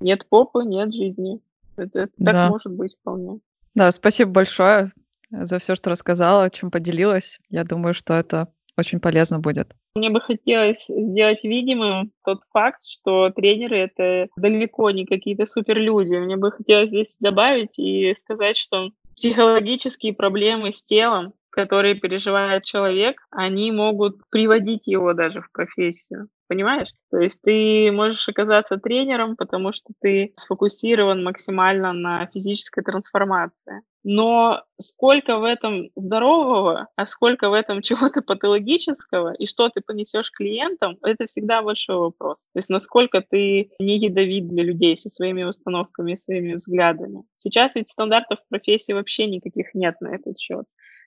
Нет 0.00 0.26
попы, 0.26 0.64
нет 0.64 0.94
жизни. 0.94 1.40
Это, 1.76 2.00
это 2.00 2.12
да. 2.16 2.32
так 2.32 2.50
может 2.50 2.72
быть 2.72 2.96
вполне. 2.98 3.40
Да, 3.74 3.92
спасибо 3.92 4.30
большое 4.30 4.90
за 5.32 5.58
все, 5.58 5.74
что 5.74 5.90
рассказала, 5.90 6.50
чем 6.50 6.70
поделилась. 6.70 7.40
Я 7.48 7.64
думаю, 7.64 7.94
что 7.94 8.14
это 8.14 8.52
очень 8.78 9.00
полезно 9.00 9.38
будет. 9.38 9.74
Мне 9.94 10.08
бы 10.08 10.20
хотелось 10.20 10.86
сделать 10.88 11.44
видимым 11.44 12.12
тот 12.24 12.42
факт, 12.52 12.82
что 12.82 13.30
тренеры— 13.30 13.78
это 13.78 14.28
далеко 14.36 14.90
не 14.90 15.04
какие-то 15.04 15.44
суперлюди. 15.44 16.14
Мне 16.14 16.36
бы 16.36 16.50
хотелось 16.50 16.88
здесь 16.88 17.16
добавить 17.20 17.78
и 17.78 18.14
сказать, 18.14 18.56
что 18.56 18.90
психологические 19.16 20.14
проблемы 20.14 20.72
с 20.72 20.82
телом, 20.82 21.34
которые 21.50 21.94
переживает 21.94 22.64
человек, 22.64 23.20
они 23.30 23.70
могут 23.70 24.16
приводить 24.30 24.86
его 24.86 25.12
даже 25.12 25.42
в 25.42 25.52
профессию. 25.52 26.28
Понимаешь? 26.48 26.88
То 27.10 27.18
есть 27.18 27.40
ты 27.42 27.90
можешь 27.92 28.28
оказаться 28.28 28.78
тренером, 28.78 29.36
потому 29.36 29.72
что 29.72 29.92
ты 30.00 30.32
сфокусирован 30.36 31.22
максимально 31.22 31.92
на 31.92 32.26
физической 32.26 32.82
трансформации. 32.82 33.82
Но 34.04 34.64
сколько 34.80 35.38
в 35.38 35.44
этом 35.44 35.90
здорового, 35.94 36.88
а 36.96 37.06
сколько 37.06 37.50
в 37.50 37.52
этом 37.52 37.82
чего-то 37.82 38.22
патологического, 38.22 39.34
и 39.34 39.46
что 39.46 39.68
ты 39.68 39.80
понесешь 39.80 40.30
клиентам, 40.32 40.98
это 41.02 41.26
всегда 41.26 41.62
большой 41.62 41.96
вопрос. 41.96 42.44
То 42.52 42.58
есть 42.58 42.68
насколько 42.68 43.20
ты 43.20 43.70
не 43.78 43.96
ядовит 43.96 44.48
для 44.48 44.64
людей 44.64 44.98
со 44.98 45.08
своими 45.08 45.44
установками, 45.44 46.16
своими 46.16 46.54
взглядами. 46.54 47.24
Сейчас 47.38 47.74
ведь 47.74 47.88
стандартов 47.88 48.40
профессии 48.48 48.92
вообще 48.92 49.26
никаких 49.26 49.74
нет 49.74 49.96
на 50.00 50.14
этот 50.14 50.38
счет. 50.38 50.64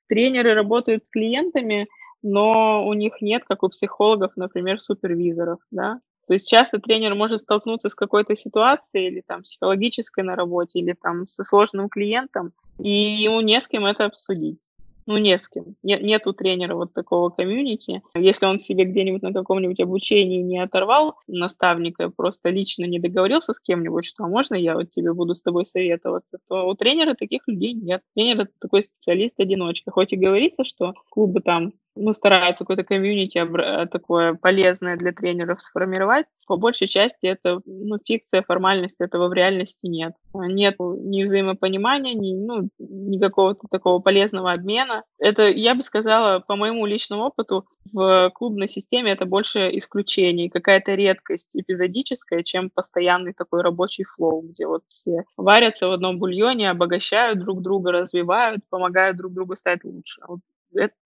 Тренеры 0.07 0.53
работают 0.53 1.05
с 1.05 1.09
клиентами, 1.09 1.87
но 2.21 2.87
у 2.87 2.93
них 2.93 3.21
нет, 3.21 3.43
как 3.45 3.63
у 3.63 3.69
психологов, 3.69 4.31
например, 4.35 4.79
супервизоров, 4.79 5.59
да, 5.71 5.99
то 6.27 6.33
есть 6.33 6.49
часто 6.49 6.79
тренер 6.79 7.15
может 7.15 7.41
столкнуться 7.41 7.89
с 7.89 7.95
какой-то 7.95 8.35
ситуацией 8.35 9.07
или 9.07 9.21
там 9.25 9.43
психологической 9.43 10.23
на 10.23 10.35
работе, 10.35 10.79
или 10.79 10.93
там 10.93 11.27
со 11.27 11.43
сложным 11.43 11.89
клиентом, 11.89 12.53
и 12.79 12.89
ему 12.89 13.41
не 13.41 13.59
с 13.59 13.67
кем 13.67 13.85
это 13.85 14.05
обсудить. 14.05 14.59
Ну, 15.07 15.17
не 15.17 15.37
с 15.37 15.47
кем. 15.47 15.75
Нет, 15.83 16.01
нет 16.01 16.25
у 16.25 16.33
тренера 16.33 16.73
вот 16.73 16.93
такого 16.93 17.29
комьюнити. 17.29 18.01
Если 18.15 18.47
он 18.47 18.57
себе 18.57 18.85
где-нибудь 18.85 19.21
на 19.21 19.33
каком-нибудь 19.33 19.79
обучении 19.79 20.41
не 20.41 20.57
оторвал 20.57 21.15
наставника, 21.27 22.09
просто 22.09 22.49
лично 22.49 22.85
не 22.85 22.99
договорился 22.99 23.53
с 23.53 23.59
кем-нибудь, 23.59 24.03
что 24.03 24.23
а 24.23 24.27
можно 24.27 24.55
я 24.55 24.73
вот 24.73 24.89
тебе 24.89 25.13
буду 25.13 25.35
с 25.35 25.43
тобой 25.43 25.65
советоваться, 25.65 26.39
то 26.47 26.67
у 26.67 26.73
тренера 26.73 27.13
таких 27.13 27.47
людей 27.47 27.73
нет. 27.73 28.01
Тренер— 28.15 28.41
это 28.41 28.51
такой 28.59 28.81
специалист-одиночка. 28.81 29.91
Хоть 29.91 30.11
и 30.11 30.17
говорится, 30.17 30.63
что 30.63 30.93
клубы 31.11 31.41
там 31.41 31.73
ну, 31.95 32.13
стараются 32.13 32.63
какое-то 32.63 32.83
комьюнити 32.83 33.45
такое 33.87 34.33
полезное 34.35 34.97
для 34.97 35.11
тренеров 35.11 35.61
сформировать. 35.61 36.25
По 36.47 36.57
большей 36.57 36.87
части 36.87 37.25
это 37.25 37.61
ну, 37.65 37.97
фикция, 38.05 38.43
формальность, 38.43 38.97
этого 38.99 39.27
в 39.27 39.33
реальности 39.33 39.87
нет. 39.87 40.13
Нет 40.33 40.75
ни 40.79 41.23
взаимопонимания, 41.23 42.13
ни, 42.13 42.33
ну, 42.33 42.69
ни 42.77 43.19
какого-то 43.19 43.67
такого 43.69 43.99
полезного 43.99 44.51
обмена. 44.51 45.03
Это, 45.19 45.47
я 45.47 45.75
бы 45.75 45.81
сказала, 45.81 46.39
по 46.39 46.55
моему 46.55 46.85
личному 46.85 47.23
опыту, 47.23 47.65
в 47.93 48.31
клубной 48.33 48.67
системе 48.67 49.11
это 49.11 49.25
больше 49.25 49.69
исключение, 49.77 50.49
какая-то 50.49 50.95
редкость 50.95 51.55
эпизодическая, 51.55 52.43
чем 52.43 52.69
постоянный 52.69 53.33
такой 53.33 53.61
рабочий 53.61 54.03
флоу, 54.03 54.41
где 54.41 54.67
вот 54.67 54.83
все 54.87 55.23
варятся 55.37 55.87
в 55.87 55.91
одном 55.91 56.19
бульоне, 56.19 56.69
обогащают 56.69 57.39
друг 57.39 57.61
друга, 57.61 57.91
развивают, 57.91 58.61
помогают 58.69 59.17
друг 59.17 59.33
другу 59.33 59.55
стать 59.55 59.83
лучше. 59.83 60.21
Вот 60.27 60.39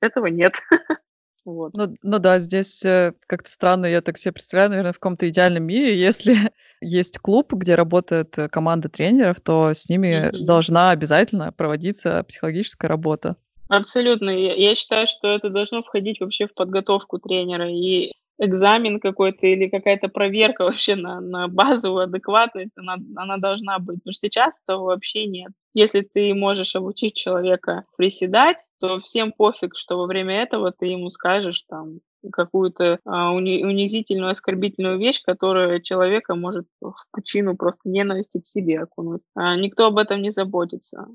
этого 0.01 0.27
нет. 0.27 0.55
Вот. 1.45 1.73
Ну, 1.73 1.95
ну 2.03 2.19
да, 2.19 2.37
здесь 2.39 2.83
э, 2.85 3.13
как-то 3.25 3.49
странно, 3.49 3.85
я 3.87 4.01
так 4.01 4.17
себе 4.17 4.33
представляю, 4.33 4.69
наверное, 4.69 4.93
в 4.93 4.99
каком-то 4.99 5.27
идеальном 5.29 5.63
мире, 5.63 5.95
если 5.99 6.35
есть 6.81 7.17
клуб, 7.19 7.53
где 7.53 7.75
работает 7.75 8.37
э, 8.37 8.49
команда 8.49 8.89
тренеров, 8.89 9.39
то 9.41 9.73
с 9.73 9.89
ними 9.89 10.29
Мгм. 10.31 10.45
должна 10.45 10.91
обязательно 10.91 11.51
проводиться 11.51 12.23
психологическая 12.27 12.87
работа. 12.89 13.35
Абсолютно. 13.67 14.29
Я 14.29 14.53
я 14.55 14.75
считаю, 14.75 15.07
что 15.07 15.27
это 15.29 15.49
должно 15.49 15.83
входить 15.83 16.19
вообще 16.19 16.47
в 16.47 16.53
подготовку 16.53 17.19
тренера. 17.19 17.69
И 17.71 18.13
экзамен 18.39 18.99
какой-то 18.99 19.45
или 19.45 19.67
какая-то 19.69 20.07
проверка 20.07 20.63
вообще 20.65 20.95
на 20.95 21.19
на 21.21 21.47
базовую 21.47 22.03
адекватность, 22.03 22.71
она 22.75 22.97
она 23.15 23.37
должна 23.37 23.79
быть. 23.79 23.99
Потому 23.99 24.13
что 24.13 24.27
сейчас 24.27 24.53
этого 24.65 24.85
вообще 24.85 25.25
нет. 25.27 25.51
Если 25.79 26.01
ты 26.01 26.33
можешь 26.33 26.75
обучить 26.75 27.15
человека 27.15 27.85
приседать, 27.95 28.57
то 28.81 28.99
всем 28.99 29.31
пофиг, 29.31 29.77
что 29.77 29.97
во 29.97 30.07
время 30.07 30.41
этого 30.41 30.73
ты 30.73 30.87
ему 30.87 31.09
скажешь 31.09 31.63
там 31.69 32.01
какую-то, 32.33 32.99
а, 33.05 33.31
уни 33.31 33.63
унизительную, 33.63 34.31
оскорбительную 34.31 34.99
вещь, 34.99 35.21
которая 35.23 35.79
человека 35.79 36.35
может 36.35 36.65
в 36.81 36.95
пучину 37.13 37.55
просто 37.55 37.79
ненависти 37.85 38.41
к 38.41 38.45
себе 38.45 38.81
окунуть. 38.81 39.21
А, 39.35 39.55
никто 39.55 39.85
об 39.85 39.97
этом 39.99 40.21
не 40.21 40.31
заботится. 40.31 41.07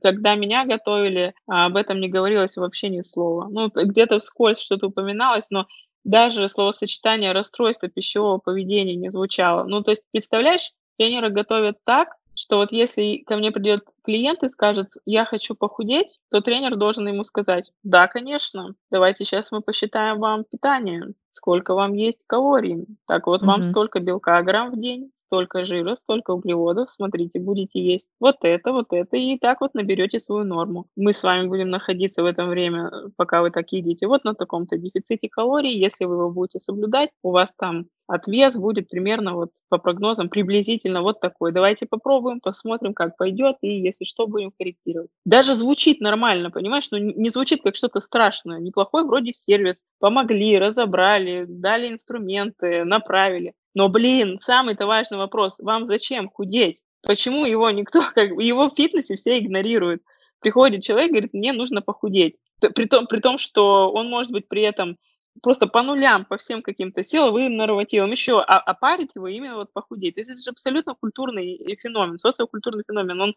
Когда 0.00 0.36
меня 0.36 0.64
готовили, 0.64 1.34
а, 1.48 1.66
об 1.66 1.76
этом 1.76 1.98
не 1.98 2.06
говорилось 2.08 2.56
вообще 2.56 2.90
ни 2.90 3.02
слова. 3.02 3.48
Ну, 3.50 3.72
где-то 3.74 4.20
вскользь 4.20 4.60
что-то 4.60 4.86
упоминалось, 4.86 5.50
но 5.50 5.66
даже 6.04 6.48
словосочетание 6.48 7.32
расстройство 7.32 7.88
пищевого 7.88 8.38
поведения 8.38 8.94
не 8.94 9.10
звучало. 9.10 9.64
Ну, 9.64 9.82
то 9.82 9.90
есть, 9.90 10.04
представляешь, 10.12 10.70
тренера 10.96 11.28
готовят 11.28 11.78
так, 11.84 12.10
что 12.36 12.58
вот 12.58 12.72
если 12.72 13.18
ко 13.26 13.36
мне 13.36 13.50
придет 13.52 13.84
клиент 14.04 14.42
и 14.44 14.48
скажет: 14.48 14.92
"Я 15.06 15.24
хочу 15.24 15.54
похудеть", 15.54 16.20
то 16.30 16.40
тренер 16.40 16.76
должен 16.76 17.08
ему 17.08 17.24
сказать: 17.24 17.72
"Да, 17.82 18.06
конечно, 18.08 18.74
давайте 18.90 19.24
сейчас 19.24 19.52
мы 19.52 19.62
посчитаем 19.62 20.20
вам 20.20 20.44
питание, 20.44 21.14
сколько 21.32 21.74
вам 21.74 21.94
есть 21.94 22.20
калорий. 22.26 22.86
Так, 23.06 23.26
вот 23.26 23.42
вам 23.42 23.62
Мгм. 23.62 23.64
столько 23.64 24.00
белка 24.00 24.42
грамм 24.42 24.72
в 24.72 24.80
день, 24.80 25.10
столько 25.26 25.64
жира, 25.66 25.96
столько 25.96 26.30
углеводов. 26.32 26.90
Смотрите, 26.90 27.38
будете 27.40 27.80
есть 27.80 28.06
вот 28.20 28.36
это, 28.42 28.72
вот 28.72 28.86
это, 28.92 29.16
и 29.16 29.38
так 29.38 29.60
вот 29.60 29.74
наберете 29.74 30.18
свою 30.20 30.44
норму. 30.44 30.86
Мы 30.96 31.12
с 31.12 31.22
вами 31.22 31.46
будем 31.48 31.70
находиться 31.70 32.22
в 32.22 32.26
это 32.26 32.44
время, 32.46 32.90
пока 33.16 33.42
вы 33.42 33.50
так 33.50 33.70
едите, 33.72 34.06
вот 34.06 34.24
на 34.24 34.34
таком-то 34.34 34.78
дефиците 34.78 35.28
калорий. 35.28 35.76
Если 35.78 36.04
вы 36.04 36.14
его 36.14 36.30
будете 36.30 36.60
соблюдать, 36.60 37.10
у 37.22 37.30
вас 37.32 37.52
там 37.56 37.86
отвес 38.08 38.56
будет 38.56 38.88
примерно 38.88 39.34
вот 39.34 39.50
по 39.68 39.78
прогнозам 39.78 40.28
приблизительно 40.28 41.02
вот 41.02 41.20
такой. 41.20 41.52
Давайте 41.52 41.86
попробуем, 41.86 42.40
посмотрим, 42.40 42.94
как 42.94 43.16
пойдет, 43.16 43.56
и 43.62 43.80
если 43.80 44.04
что, 44.04 44.26
будем 44.26 44.52
корректировать". 44.56 45.10
Даже 45.24 45.54
звучит 45.54 46.00
нормально, 46.00 46.50
понимаешь? 46.50 46.88
Но 46.90 46.98
не 46.98 47.30
звучит 47.30 47.62
как 47.62 47.76
что-то 47.76 48.00
страшное. 48.00 48.60
Неплохой 48.60 49.04
вроде 49.04 49.32
сервис. 49.32 49.82
Помогли, 49.98 50.58
разобрали, 50.58 51.46
дали 51.48 51.88
инструменты, 51.88 52.84
направили. 52.84 53.54
Но, 53.76 53.90
блин, 53.90 54.40
самый-то 54.40 54.86
важный 54.86 55.18
вопрос: 55.18 55.58
вам 55.58 55.86
зачем 55.86 56.30
худеть? 56.30 56.80
Почему 57.02 57.44
его 57.44 57.70
никто 57.70 58.00
как 58.14 58.30
его 58.30 58.70
в 58.70 58.74
фитнесе 58.74 59.16
все 59.16 59.38
игнорируют? 59.38 60.02
Приходит 60.40 60.82
человек, 60.82 61.10
говорит: 61.10 61.34
"Мне 61.34 61.52
нужно 61.52 61.82
похудеть". 61.82 62.36
При 62.58 62.86
том 62.86 63.06
при 63.06 63.20
том, 63.20 63.36
что 63.36 63.92
он 63.92 64.08
может 64.08 64.32
быть 64.32 64.48
при 64.48 64.62
этом 64.62 64.96
просто 65.42 65.66
по 65.66 65.82
нулям, 65.82 66.24
по 66.24 66.38
всем 66.38 66.62
каким-то 66.62 67.04
силовым 67.04 67.54
нормативам, 67.58 68.10
еще, 68.12 68.40
а 68.40 68.58
а 68.58 68.72
парить 68.72 69.10
его 69.14 69.28
именно 69.28 69.56
вот 69.56 69.74
похудеть. 69.74 70.14
То 70.14 70.20
есть 70.20 70.30
это 70.30 70.40
же 70.40 70.50
абсолютно 70.52 70.94
культурный, 70.94 71.76
феномен, 71.78 72.18
социокультурный 72.18 72.82
феномен. 72.88 73.20
Он, 73.20 73.34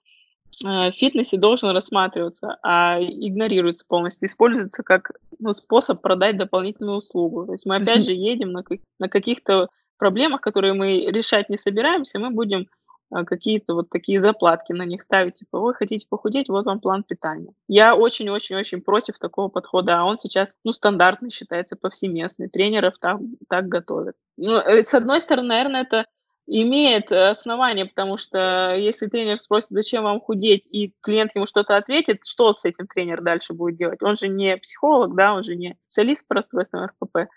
э, 0.66 0.92
в 0.92 0.96
фитнесе 0.96 1.36
должен 1.36 1.72
рассматриваться, 1.72 2.58
а 2.64 2.98
игнорируется 3.02 3.84
полностью, 3.86 4.30
используется 4.30 4.84
как, 4.84 5.12
ну, 5.38 5.52
способ 5.52 6.02
продать 6.02 6.38
дополнительную 6.38 7.00
услугу. 7.00 7.46
То 7.46 7.52
есть 7.52 7.66
мы 7.66 7.76
опять 7.76 8.06
же 8.06 8.14
едем 8.14 8.54
на 8.54 8.64
на 9.00 9.10
каких-то 9.10 9.68
проблемах, 10.00 10.42
которые 10.42 10.74
мы 10.74 11.02
решать 11.12 11.50
не 11.50 11.58
собираемся, 11.58 12.20
мы 12.20 12.32
будем, 12.32 12.68
а, 13.12 13.26
какие-то 13.26 13.76
вот 13.76 13.90
такие 13.92 14.22
заплатки 14.22 14.74
на 14.74 14.84
них 14.86 15.04
ставить, 15.04 15.36
типа: 15.36 15.60
"Вы 15.60 15.76
хотите 15.76 16.08
похудеть, 16.10 16.50
вот 16.50 16.66
вам 16.66 16.80
план 16.82 17.04
питания". 17.04 17.54
Я 17.68 17.96
очень 17.96 18.30
очень 18.30 18.56
очень 18.58 18.82
против 18.82 19.20
такого 19.20 19.50
подхода, 19.50 20.00
а 20.00 20.06
он 20.06 20.20
сейчас, 20.20 20.56
ну, 20.66 20.74
стандартный 20.74 21.32
считается, 21.32 21.76
повсеместный. 21.78 22.50
Тренеров 22.50 23.00
там 23.00 23.36
так 23.50 23.68
готовят. 23.70 24.16
Ну, 24.38 24.58
э, 24.60 24.84
с 24.84 24.94
одной 24.96 25.22
стороны, 25.22 25.50
наверно, 25.50 25.78
это 25.78 26.06
имеет, 26.52 27.12
э, 27.12 27.30
основание, 27.30 27.86
потому 27.86 28.18
что 28.18 28.76
если 28.76 29.08
тренер 29.08 29.38
спросит: 29.38 29.70
"Зачем 29.72 30.04
вам 30.04 30.20
худеть?" 30.22 30.68
И 30.72 30.94
клиент 31.02 31.32
ему 31.36 31.46
что-то 31.48 31.78
ответит, 31.78 32.22
что 32.26 32.54
с 32.56 32.66
этим 32.66 32.88
тренер 32.88 33.22
дальше 33.22 33.54
будет 33.54 33.78
делать? 33.78 34.02
Он 34.04 34.16
же 34.16 34.28
не 34.30 34.58
психолог, 34.58 35.16
да, 35.16 35.34
он 35.36 35.44
же 35.44 35.56
не 35.56 35.78
специалист 35.90 36.28
по 36.28 36.36
расстройствам 36.36 36.86
РПП. 36.86 37.30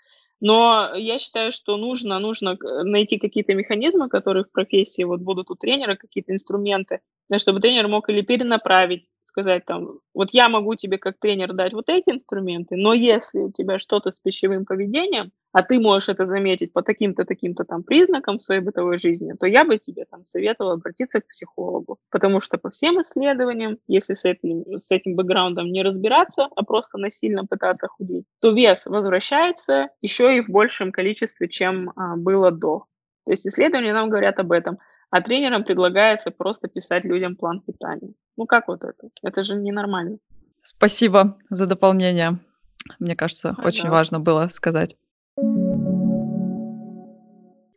Но 0.45 0.93
я 0.93 1.19
считаю, 1.19 1.53
что 1.53 1.77
нужно 1.77 2.19
нужно 2.19 2.57
к 2.57 2.83
найти 2.83 3.17
какие-то 3.17 3.53
механизмы, 3.53 4.09
которые 4.09 4.43
в 4.43 4.51
профессии 4.51 5.03
вот 5.03 5.21
будут 5.21 5.49
у 5.49 5.55
тренера, 5.55 5.95
какие-то 5.95 6.33
инструменты, 6.33 6.99
чтобы 7.37 7.61
тренер 7.61 7.87
мог 7.87 8.09
или 8.09 8.19
перенаправить, 8.21 9.07
сказать 9.33 9.65
там: 9.65 9.99
"Вот 10.13 10.29
я 10.31 10.47
могу 10.49 10.75
тебе 10.75 10.97
как 10.99 11.15
тренер 11.19 11.53
дать 11.53 11.73
вот 11.73 11.89
эти 11.89 12.09
инструменты, 12.11 12.75
но 12.77 12.93
если 12.93 13.39
у 13.39 13.51
тебя 13.51 13.79
что-то 13.79 14.11
с 14.11 14.19
пищевым 14.19 14.65
поведением, 14.65 15.31
а 15.53 15.63
ты 15.63 15.79
можешь 15.79 16.09
это 16.09 16.25
заметить 16.27 16.71
по 16.73 16.81
таким-то, 16.83 17.25
таким-то 17.25 17.63
там 17.63 17.83
признакам 17.83 18.39
своей 18.39 18.61
бытовой 18.61 18.97
жизни, 18.99 19.33
то 19.39 19.47
я 19.47 19.65
бы 19.65 19.77
тебе 19.79 20.05
там 20.09 20.23
советовала 20.23 20.73
обратиться 20.75 21.19
к 21.21 21.27
психологу". 21.27 21.97
Потому 22.11 22.39
что 22.39 22.57
по 22.59 22.69
всем 22.69 23.01
исследованиям, 23.01 23.77
если 23.87 24.13
с 24.13 24.25
этим 24.25 24.63
с 24.79 24.91
этим 24.91 25.15
бэкграундом 25.15 25.71
не 25.71 25.83
разбираться, 25.83 26.47
а 26.55 26.63
просто 26.63 26.97
насильно 26.99 27.45
пытаться 27.45 27.87
худеть, 27.87 28.25
то 28.41 28.51
вес 28.51 28.85
возвращается 28.85 29.89
еще 30.01 30.37
и 30.37 30.41
в 30.41 30.49
большем 30.49 30.91
количестве, 30.91 31.47
чем, 31.49 31.91
а, 31.95 32.15
было 32.17 32.51
до. 32.51 32.85
То 33.25 33.31
есть 33.31 33.47
исследования 33.47 33.93
нам 33.93 34.09
говорят 34.09 34.39
об 34.39 34.51
этом, 34.51 34.77
а 35.13 35.21
тренерам 35.21 35.63
предлагается 35.63 36.31
просто 36.31 36.67
писать 36.67 37.05
людям 37.05 37.35
план 37.35 37.61
питания. 37.61 38.15
Ну 38.35 38.47
как 38.47 38.67
вот 38.67 38.83
это? 38.83 39.09
Это 39.21 39.43
же 39.43 39.55
ненормально. 39.55 40.17
Спасибо 40.63 41.37
за 41.51 41.67
дополнение. 41.67 42.39
Мне 42.97 43.15
кажется, 43.15 43.49
очень 43.49 43.83
Пожалуйста. 43.83 43.89
важно 43.91 44.19
было 44.19 44.47
сказать. 44.47 44.95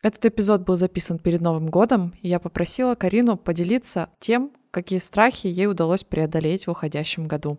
Этот 0.03 0.24
эпизод 0.24 0.62
был 0.62 0.76
записан 0.76 1.18
перед 1.18 1.43
Новым 1.43 1.68
годом, 1.68 2.14
и 2.22 2.28
я 2.28 2.41
попросила 2.41 2.95
Карину 2.95 3.37
поделиться 3.37 4.09
тем, 4.18 4.51
какие 4.70 4.99
страхи 4.99 5.47
ей 5.47 5.66
удалось 5.66 6.05
преодолеть 6.05 6.66
в 6.66 6.70
уходящем 6.70 7.28
году. 7.28 7.59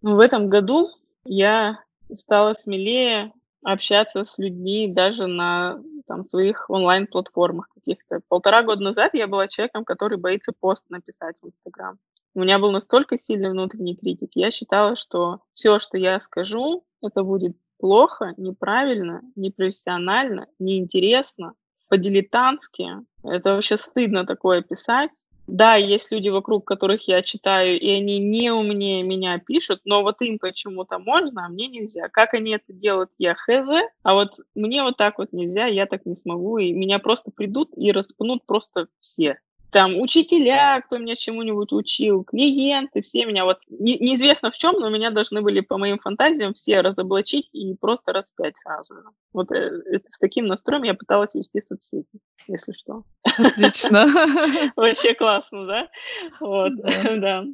В 0.00 0.20
этом 0.20 0.48
году 0.48 0.90
я 1.24 1.80
стала 2.14 2.54
смелее 2.54 3.32
общаться 3.72 4.24
с 4.24 4.38
людьми 4.38 4.88
даже 4.88 5.26
на 5.26 5.82
там 6.06 6.24
своих 6.24 6.70
онлайн-платформах 6.70 7.68
каких-то. 7.74 8.20
Полтора 8.28 8.62
года 8.62 8.82
назад 8.82 9.12
я 9.14 9.26
была 9.26 9.46
человеком, 9.46 9.84
который 9.84 10.16
боится 10.16 10.52
пост 10.58 10.84
написать 10.88 11.36
в 11.42 11.46
"Инстаграм". 11.48 11.98
У 12.34 12.40
меня 12.40 12.58
был 12.58 12.70
настолько 12.70 13.18
сильный 13.18 13.50
внутренний 13.50 13.96
критик. 13.96 14.30
Я 14.34 14.50
считала, 14.50 14.96
что 14.96 15.40
всё, 15.54 15.78
что 15.78 15.98
я 15.98 16.20
скажу, 16.20 16.84
это 17.02 17.22
будет 17.22 17.56
плохо, 17.78 18.32
неправильно, 18.36 19.22
непрофессионально, 19.36 20.46
неинтересно, 20.58 21.52
по-дилетантски. 21.88 22.88
Это 23.22 23.54
вообще 23.54 23.76
стыдно 23.76 24.24
такое 24.24 24.62
писать. 24.62 25.10
Да, 25.48 25.76
есть 25.76 26.12
люди 26.12 26.28
вокруг, 26.28 26.66
которых 26.66 27.08
я 27.08 27.22
читаю, 27.22 27.80
и 27.80 27.88
они 27.90 28.18
не 28.18 28.50
умнее 28.50 29.02
меня 29.02 29.38
пишут, 29.38 29.80
но 29.86 30.02
вот 30.02 30.20
им 30.20 30.38
почему-то 30.38 30.98
можно, 30.98 31.46
а 31.46 31.48
мне 31.48 31.68
нельзя. 31.68 32.08
Как 32.10 32.34
они 32.34 32.50
это 32.52 32.64
делают, 32.68 33.10
я 33.16 33.34
хз, 33.34 33.66
а 34.02 34.12
вот 34.12 34.32
мне 34.54 34.82
вот 34.82 34.98
так 34.98 35.16
вот 35.18 35.32
нельзя, 35.32 35.64
я 35.64 35.86
так 35.86 36.04
не 36.04 36.14
смогу, 36.14 36.58
и 36.58 36.74
меня 36.74 36.98
просто 36.98 37.30
придут 37.34 37.70
и 37.76 37.90
распнут 37.92 38.44
просто 38.44 38.88
все. 39.00 39.38
Там 39.70 40.00
учителя, 40.00 40.80
кто 40.80 40.98
меня 40.98 41.14
чему-нибудь 41.14 41.72
учил, 41.72 42.24
клиенты, 42.24 43.02
все 43.02 43.26
меня 43.26 43.44
вот 43.44 43.58
не 43.68 43.96
неизвестно 43.98 44.50
в 44.50 44.56
чём, 44.56 44.76
но 44.80 44.88
меня 44.88 45.10
должны 45.10 45.42
были 45.42 45.60
по 45.60 45.76
моим 45.76 45.98
фантазиям 45.98 46.54
все 46.54 46.80
разоблачить 46.80 47.48
и 47.52 47.74
просто 47.74 48.12
распять 48.12 48.56
сразу 48.56 48.94
же. 48.94 49.02
Вот, 49.32 49.52
э, 49.52 49.82
это 49.86 50.10
с 50.10 50.18
таким 50.18 50.46
настроем 50.46 50.84
я 50.84 50.94
пыталась 50.94 51.34
вести 51.34 51.60
соцсети, 51.60 52.18
если 52.46 52.72
что. 52.72 53.04
Отлично. 53.36 54.06
Вообще 54.76 55.14
классно, 55.14 55.66
да? 55.66 55.88
Вот, 56.40 56.72
Да. 56.76 56.82
да. 57.16 57.44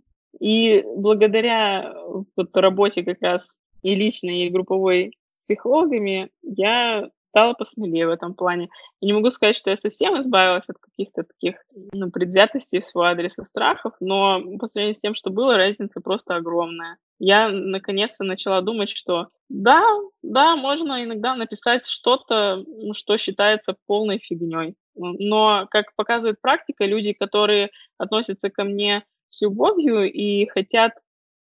И 0.41 0.85
благодаря 0.97 1.95
вот 2.37 2.57
работе 2.57 3.05
как 3.05 3.23
раз 3.23 3.57
и 3.83 3.95
личной, 3.95 4.43
и 4.43 4.51
групповой 4.51 5.12
с 5.33 5.45
психологами 5.45 6.31
я 6.43 7.11
стала 7.35 7.55
посмелее 7.55 8.07
в 8.07 8.11
этом 8.11 8.35
плане. 8.35 8.68
Я 9.01 9.07
не 9.09 9.12
могу 9.12 9.30
сказать, 9.30 9.57
что 9.57 9.70
я 9.70 9.76
совсем 9.76 10.20
избавилась 10.20 10.64
от 10.68 10.76
каких-то 10.78 11.24
таких, 11.24 11.57
ну, 11.93 12.11
предвзятостей 12.12 12.80
в 12.80 12.87
свой 12.87 13.09
адрес 13.09 13.37
и 13.39 13.45
страхов, 13.45 13.95
но 14.01 14.41
по 14.61 14.68
сравнению 14.68 14.95
с 14.95 15.01
тем, 15.01 15.14
что 15.16 15.30
было, 15.30 15.57
разница 15.57 16.01
просто 16.01 16.37
огромная. 16.37 16.97
Я 17.18 17.49
наконец-то 17.49 18.22
начала 18.24 18.61
думать, 18.61 18.91
что 18.91 19.28
да, 19.49 19.82
да, 20.22 20.55
можно 20.57 21.03
иногда 21.05 21.35
написать 21.35 21.87
что-то, 21.87 22.62
ну, 22.66 22.95
что 22.95 23.16
считается 23.18 23.76
полной 23.87 24.18
фигнёй. 24.18 24.74
Н 24.97 25.16
но, 25.18 25.66
как 25.70 25.87
показывает 25.97 26.41
практика, 26.41 26.85
люди, 26.85 27.12
которые 27.12 27.70
относятся 27.99 28.49
ко 28.51 28.62
мне 28.64 29.05
с 29.28 29.43
любовью 29.43 30.11
и 30.12 30.47
хотят 30.47 30.93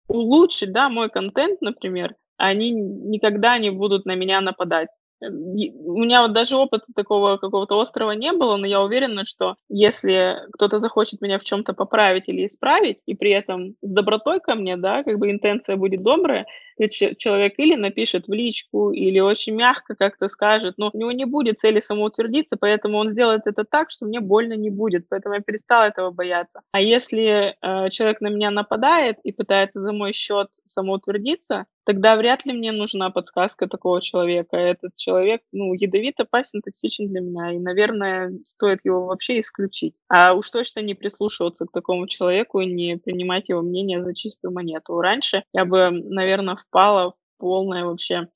улучшить, 0.09 0.73
да, 0.73 0.89
мой 0.89 1.11
контент, 1.11 1.61
например, 1.63 2.15
они 2.37 2.71
никогда 2.73 3.59
не 3.59 3.71
будут 3.71 4.07
на 4.07 4.15
меня 4.17 4.41
нападать. 4.41 4.89
У 5.23 5.99
меня 5.99 6.23
вот 6.23 6.33
даже 6.33 6.57
опыта 6.57 6.87
такого 6.95 7.37
какого-то 7.37 7.77
острова 7.79 8.13
не 8.13 8.33
было, 8.33 8.57
но 8.57 8.67
я 8.67 8.81
уверена, 8.81 9.25
что 9.25 9.57
если 9.69 10.39
кто-то 10.53 10.81
захочет 10.81 11.21
меня 11.21 11.39
в 11.39 11.45
чем-то 11.45 11.75
поправить 11.75 12.29
или 12.29 12.47
исправить, 12.47 12.99
и 13.07 13.15
при 13.15 13.31
этом 13.31 13.75
с 13.83 13.93
добротой 13.93 14.41
ко 14.41 14.55
мне, 14.55 14.77
да, 14.77 15.03
как 15.03 15.19
бы 15.19 15.31
интенция 15.31 15.77
будет 15.77 16.03
добрая, 16.03 16.47
человек 16.89 17.55
или 17.59 17.75
напишет 17.75 18.27
в 18.27 18.33
личку, 18.33 18.93
или 18.93 19.21
очень 19.21 19.55
мягко 19.55 19.95
как-то 19.95 20.29
скажет, 20.29 20.75
но 20.79 20.91
у 20.93 20.97
него 20.97 21.13
не 21.13 21.25
будет 21.25 21.59
цели 21.59 21.81
самоутвердиться, 21.81 22.57
поэтому 22.57 22.99
он 22.99 23.11
сделает 23.11 23.43
это 23.47 23.65
так, 23.65 23.91
что 23.91 24.07
мне 24.07 24.21
больно 24.21 24.55
не 24.55 24.71
будет, 24.71 25.07
поэтому 25.09 25.35
я 25.35 25.41
перестала 25.41 25.85
этого 25.85 26.11
бояться. 26.11 26.63
А 26.73 26.81
если 26.81 27.57
э, 27.61 27.91
человек 27.91 28.21
на 28.21 28.29
меня 28.29 28.51
нападает 28.51 29.19
и 29.25 29.33
пытается 29.33 29.81
за 29.81 29.93
мой 29.93 30.13
счет 30.13 30.49
самоутвердиться, 30.73 31.67
тогда 31.85 32.17
вряд 32.17 32.47
ли 32.47 32.53
мне 32.53 32.73
нужна 32.73 33.11
подсказка 33.11 33.67
такого 33.67 34.01
человека. 34.01 34.57
Этот 34.57 34.97
человек, 34.97 35.43
ну, 35.53 35.75
ядовит, 35.75 36.21
опасен, 36.21 36.63
токсичен 36.63 37.07
для 37.07 37.21
меня, 37.21 37.53
и, 37.53 37.59
наверное, 37.59 38.33
стоит 38.45 38.81
его 38.85 39.07
вообще 39.07 39.41
исключить. 39.41 39.95
А 40.09 40.35
уж 40.35 40.51
точно 40.51 40.81
не 40.81 40.95
прислушиваться 40.95 41.67
к 41.67 41.73
такому 41.73 42.07
человеку 42.07 42.61
не 42.61 42.97
принимать 42.97 43.49
его 43.49 43.63
мнение 43.63 44.03
за 44.03 44.15
чистую 44.15 44.53
монету. 44.53 45.01
Раньше 45.01 45.45
я 45.53 45.65
бы, 45.65 45.91
наверное, 45.91 46.57
впала 46.57 47.13
в 47.13 47.15
полное 47.39 47.85
вообще 47.85 48.29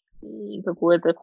какое-то 0.65 1.15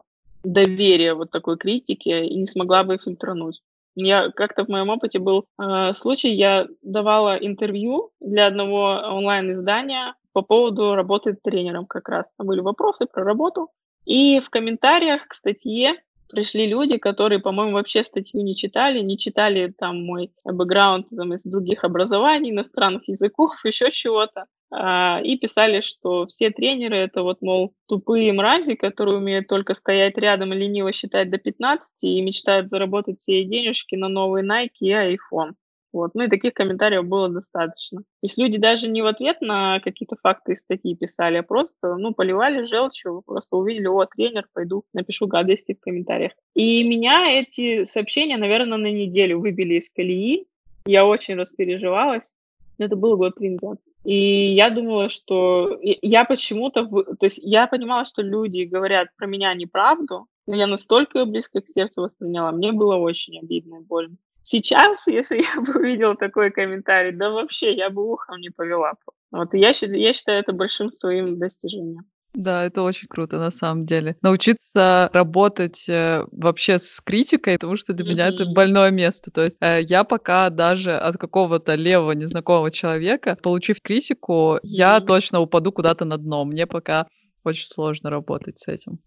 доверие 0.44 1.14
вот 1.14 1.30
такой 1.30 1.56
критике 1.56 2.26
и 2.26 2.36
не 2.36 2.46
смогла 2.46 2.84
бы 2.84 2.98
фильтрануть. 2.98 3.60
Я 3.94 4.30
как-то 4.30 4.64
в 4.64 4.68
моем 4.68 4.88
опыте 4.88 5.18
был 5.18 5.44
э, 5.60 5.92
случай, 5.94 6.30
я 6.30 6.66
давала 6.82 7.36
интервью 7.36 8.10
для 8.20 8.46
одного 8.46 9.02
онлайн-издания 9.04 10.14
по 10.32 10.42
поводу 10.42 10.94
работы 10.94 11.36
тренером 11.42 11.86
как 11.86 12.08
раз. 12.08 12.26
Там 12.36 12.46
были 12.46 12.60
вопросы 12.60 13.06
про 13.06 13.24
работу. 13.24 13.70
И 14.04 14.40
в 14.40 14.50
комментариях 14.50 15.28
к 15.28 15.34
статье 15.34 15.94
пришли 16.32 16.66
люди, 16.66 16.96
которые, 16.96 17.40
по-моему, 17.40 17.74
вообще 17.74 18.02
статью 18.02 18.42
не 18.42 18.56
читали, 18.56 19.00
не 19.00 19.18
читали 19.18 19.72
там 19.78 20.04
мой 20.04 20.32
бэкграунд 20.44 21.08
там, 21.14 21.34
из 21.34 21.42
других 21.44 21.84
образований, 21.84 22.50
иностранных 22.50 23.06
языков, 23.06 23.52
еще 23.64 23.92
чего-то. 23.92 24.46
А, 24.74 25.20
и 25.22 25.36
писали, 25.36 25.82
что 25.82 26.26
все 26.26 26.50
тренеры 26.50 26.96
это 26.96 27.22
вот, 27.22 27.42
мол, 27.42 27.74
тупые 27.86 28.32
мрази, 28.32 28.74
которые 28.74 29.18
умеют 29.18 29.46
только 29.46 29.74
стоять 29.74 30.16
рядом 30.16 30.54
и 30.54 30.56
лениво 30.56 30.92
считать 30.92 31.30
до 31.30 31.36
15 31.36 31.92
и 32.04 32.22
мечтают 32.22 32.70
заработать 32.70 33.20
все 33.20 33.44
денежки 33.44 33.96
на 33.96 34.08
новый 34.08 34.42
Nike 34.42 34.70
и 34.80 34.92
iPhone. 34.92 35.52
Вот. 35.92 36.14
Ну 36.14 36.22
и 36.22 36.28
таких 36.28 36.54
комментариев 36.54 37.04
было 37.04 37.28
достаточно. 37.28 37.98
То 37.98 38.22
есть 38.22 38.38
люди 38.38 38.58
даже 38.58 38.88
не 38.88 39.02
в 39.02 39.06
ответ 39.06 39.40
на 39.40 39.80
какие-то 39.80 40.16
факты 40.22 40.52
и 40.52 40.56
статьи 40.56 40.96
писали, 40.96 41.36
а 41.36 41.42
просто, 41.42 41.96
ну, 41.96 42.14
поливали 42.14 42.64
желчью, 42.64 43.22
просто 43.26 43.56
увидели, 43.56 43.86
о, 43.86 44.06
тренер, 44.06 44.46
пойду, 44.52 44.84
напишу 44.92 45.26
гадости 45.26 45.74
в 45.74 45.80
комментариях. 45.80 46.32
И 46.54 46.82
меня 46.84 47.30
эти 47.30 47.84
сообщения, 47.84 48.36
наверное, 48.36 48.78
на 48.78 48.90
неделю 48.90 49.40
выбили 49.40 49.74
из 49.74 49.90
колеи. 49.90 50.46
Я 50.86 51.06
очень 51.06 51.36
распереживалась. 51.36 52.32
Это 52.78 52.96
было 52.96 53.16
год 53.16 53.36
три 53.36 53.50
назад. 53.50 53.78
И 54.04 54.54
я 54.54 54.70
думала, 54.70 55.08
что 55.08 55.78
я 55.80 56.24
почему-то... 56.24 56.86
То 56.86 57.24
есть 57.24 57.38
я 57.42 57.66
понимала, 57.66 58.04
что 58.04 58.22
люди 58.22 58.64
говорят 58.64 59.08
про 59.16 59.26
меня 59.26 59.54
неправду, 59.54 60.26
но 60.46 60.56
я 60.56 60.66
настолько 60.66 61.24
близко 61.24 61.60
к 61.60 61.68
сердцу 61.68 62.02
восприняла. 62.02 62.50
Мне 62.50 62.72
было 62.72 62.96
очень 62.96 63.38
обидно 63.38 63.76
и 63.76 63.84
больно. 63.84 64.16
Сейчас, 64.42 65.00
если 65.06 65.42
я 65.42 65.60
бы 65.62 65.80
увидела 65.80 66.16
такой 66.16 66.50
комментарий, 66.50 67.12
да 67.12 67.30
вообще 67.30 67.74
я 67.74 67.90
бы 67.90 68.10
ухом 68.10 68.40
не 68.40 68.50
повела. 68.50 68.94
Вот, 69.30 69.54
я, 69.54 69.72
я 69.80 70.12
считаю 70.12 70.40
это 70.40 70.52
большим 70.52 70.90
своим 70.90 71.38
достижением. 71.38 72.04
Да, 72.34 72.64
это 72.64 72.82
очень 72.82 73.08
круто 73.08 73.38
на 73.38 73.50
самом 73.50 73.84
деле. 73.84 74.16
Научиться 74.22 75.10
работать 75.12 75.86
э, 75.88 76.24
вообще 76.32 76.78
с 76.78 77.00
критикой, 77.02 77.54
потому 77.54 77.76
что 77.76 77.92
для 77.92 78.06
меня 78.06 78.28
это 78.28 78.46
больное 78.46 78.90
место. 78.90 79.30
То 79.30 79.44
есть 79.44 79.58
э, 79.60 79.82
я 79.82 80.02
пока 80.02 80.48
даже 80.48 80.92
от 80.92 81.18
какого-то 81.18 81.74
левого 81.74 82.12
незнакомого 82.12 82.70
человека, 82.70 83.36
получив 83.42 83.82
критику, 83.82 84.58
я 84.62 85.00
точно 85.00 85.40
упаду 85.40 85.72
куда-то 85.72 86.06
на 86.06 86.16
дно. 86.16 86.46
Мне 86.46 86.66
пока 86.66 87.06
очень 87.44 87.66
сложно 87.66 88.08
работать 88.08 88.58
с 88.58 88.68
этим. 88.68 88.98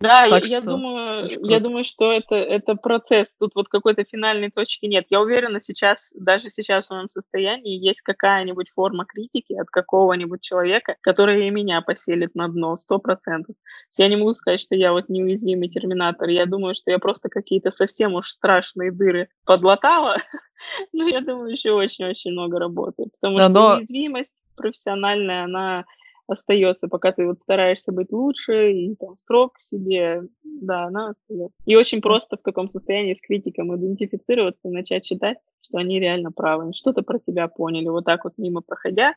Да, 0.00 0.28
так 0.28 0.46
я, 0.46 0.58
я 0.58 0.60
думаю, 0.60 1.28
я 1.42 1.58
думаю, 1.58 1.82
что 1.82 2.12
это, 2.12 2.36
это 2.36 2.76
процесс. 2.76 3.34
Тут 3.38 3.56
вот 3.56 3.68
какой-то 3.68 4.04
финальной 4.04 4.50
точки 4.50 4.86
нет. 4.86 5.06
Я 5.10 5.20
уверена, 5.20 5.60
сейчас, 5.60 6.12
даже 6.14 6.50
сейчас 6.50 6.86
в 6.86 6.90
моем 6.92 7.08
состоянии 7.08 7.84
есть 7.84 8.02
какая-нибудь 8.02 8.70
форма 8.70 9.06
критики 9.06 9.54
от 9.54 9.70
какого-нибудь 9.70 10.40
человека, 10.40 10.96
которая 11.00 11.40
и 11.40 11.50
меня 11.50 11.80
поселит 11.80 12.36
на 12.36 12.46
дно, 12.46 12.76
сто 12.76 13.00
процентов. 13.00 13.56
Я 13.96 14.06
не 14.06 14.14
могу 14.14 14.34
сказать, 14.34 14.60
что 14.60 14.76
я 14.76 14.92
вот 14.92 15.08
неуязвимый 15.08 15.68
терминатор. 15.68 16.28
Я 16.28 16.46
думаю, 16.46 16.76
что 16.76 16.92
я 16.92 17.00
просто 17.00 17.28
какие-то 17.28 17.72
совсем 17.72 18.14
уж 18.14 18.28
страшные 18.28 18.92
дыры 18.92 19.28
подлатала. 19.44 20.16
Но 20.92 21.08
я 21.08 21.20
думаю, 21.20 21.50
еще 21.50 21.72
очень-очень 21.72 22.30
много 22.32 22.60
работает. 22.60 23.08
Потому 23.20 23.38
что 23.38 23.78
уязвимость 23.78 24.32
профессиональная, 24.54 25.44
она 25.44 25.84
остается, 26.28 26.88
пока 26.88 27.12
ты 27.12 27.26
вот 27.26 27.40
стараешься 27.40 27.90
быть 27.90 28.12
лучше 28.12 28.72
и 28.72 28.94
там 28.96 29.16
строг 29.16 29.54
к 29.54 29.58
себе, 29.58 30.22
да, 30.44 30.84
она 30.84 31.10
остается. 31.10 31.56
И 31.64 31.74
очень 31.74 32.00
просто 32.00 32.36
в 32.36 32.42
таком 32.42 32.68
состоянии 32.68 33.14
с 33.14 33.20
критиком 33.20 33.74
идентифицироваться, 33.74 34.68
начать 34.68 35.06
считать, 35.06 35.38
что 35.62 35.78
они 35.78 35.98
реально 35.98 36.30
правы, 36.30 36.72
что-то 36.72 37.02
про 37.02 37.18
тебя 37.18 37.48
поняли, 37.48 37.88
вот 37.88 38.04
так 38.04 38.24
вот 38.24 38.34
мимо 38.36 38.60
проходя, 38.60 39.14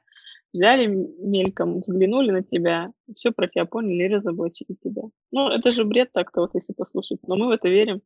взяли 0.54 0.86
мельком, 0.86 1.82
взглянули 1.82 2.32
на 2.32 2.44
тебя, 2.44 2.92
все 3.16 3.32
про 3.32 3.48
тебя 3.48 3.66
поняли 3.66 4.06
и 4.06 4.16
разоблачили 4.16 4.76
тебя. 4.84 5.04
Ну, 5.32 5.50
это 5.50 5.72
же 5.72 5.86
бред 5.86 6.12
так-то, 6.14 6.42
вот 6.42 6.52
если 6.54 6.74
послушать, 6.74 7.20
но 7.28 7.36
мы 7.36 7.48
в 7.48 7.52
это 7.52 7.70
верим. 7.70 8.02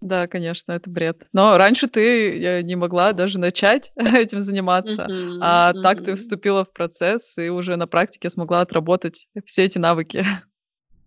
Да, 0.00 0.26
конечно, 0.26 0.72
это 0.72 0.90
бред. 0.90 1.26
Но 1.32 1.56
раньше 1.56 1.88
ты 1.88 2.62
не 2.62 2.76
могла 2.76 3.12
даже 3.12 3.38
начать 3.38 3.92
этим 3.96 4.40
заниматься, 4.40 5.06
Мгм, 5.08 5.40
а 5.42 5.72
так 5.72 6.04
ты 6.04 6.14
вступила 6.14 6.64
в 6.64 6.72
процесс 6.72 7.38
и 7.38 7.48
уже 7.48 7.76
на 7.76 7.86
практике 7.86 8.30
смогла 8.30 8.60
отработать 8.60 9.28
все 9.44 9.64
эти 9.64 9.78
навыки. 9.78 10.24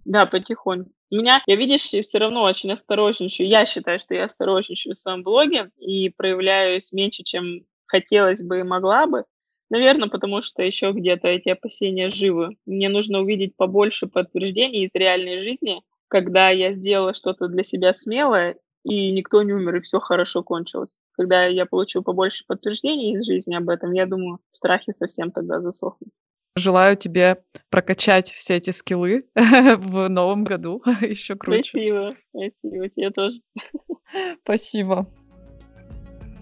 Да, 0.06 0.26
потихоньку. 0.26 0.90
У 1.12 1.16
меня, 1.18 1.44
я, 1.46 1.56
видишь, 1.56 1.82
все 1.82 2.18
равно 2.18 2.42
очень 2.42 2.72
осторожничаю. 2.72 3.48
Я 3.48 3.68
считаю, 3.68 4.00
что 4.00 4.16
я 4.16 4.26
осторожничаю 4.26 4.96
в 4.96 5.00
своем 5.00 5.22
блоге 5.22 5.70
и 5.78 6.10
проявляюсь 6.10 6.92
меньше, 6.92 7.22
чем 7.24 7.66
хотелось 7.86 8.42
бы 8.42 8.60
и 8.60 8.64
могла 8.64 9.06
бы. 9.06 9.26
Наверное, 9.70 10.10
потому 10.10 10.42
что 10.42 10.64
еще 10.64 10.92
где-то 10.94 11.28
эти 11.28 11.50
опасения 11.50 12.10
живы. 12.10 12.58
Мне 12.66 12.90
нужно 12.90 13.20
увидеть 13.20 13.56
побольше 13.56 14.08
подтверждений 14.08 14.86
из 14.86 14.92
реальной 14.94 15.44
жизни, 15.44 15.82
когда 16.08 16.50
я 16.50 16.74
сделала 16.74 17.14
что-то 17.14 17.48
для 17.48 17.64
себя 17.64 17.94
смелое, 17.94 18.58
и 18.84 19.12
никто 19.12 19.42
не 19.44 19.54
умер, 19.54 19.78
и 19.78 19.82
все 19.82 20.00
хорошо 20.00 20.44
кончилось. 20.44 20.94
Когда 21.14 21.46
я 21.46 21.66
получу 21.66 22.02
побольше 22.02 22.44
подтверждений 22.48 23.18
из 23.18 23.26
жизни 23.26 23.56
об 23.56 23.70
этом, 23.70 23.92
я 23.92 24.06
думаю, 24.06 24.40
страхи 24.52 24.94
совсем 24.94 25.32
тогда 25.32 25.62
засохнут. 25.62 26.12
Желаю 26.56 26.98
тебе 26.98 27.44
прокачать 27.70 28.32
все 28.32 28.58
эти 28.58 28.72
скиллы 28.72 29.26
в 29.36 30.08
новом 30.10 30.44
году 30.44 30.82
еще 31.02 31.36
круче. 31.36 31.64
Спасибо, 31.64 32.16
спасибо, 32.32 32.90
тебе 32.90 33.10
тоже. 33.12 33.42
Спасибо. 34.44 35.08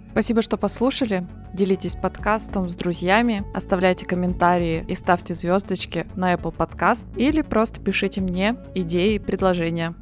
Спасибо, 0.05 0.41
что 0.41 0.57
послушали. 0.57 1.27
Делитесь 1.53 1.95
подкастом 1.95 2.69
с 2.69 2.75
друзьями, 2.75 3.43
оставляйте 3.53 4.05
комментарии 4.05 4.83
и 4.87 4.95
ставьте 4.95 5.33
звездочки 5.33 6.07
на 6.15 6.33
Apple 6.33 6.55
Podcast 6.55 7.07
или 7.17 7.41
просто 7.41 7.81
пишите 7.81 8.21
мне 8.21 8.57
идеи 8.73 9.15
и 9.15 9.19
предложения. 9.19 9.93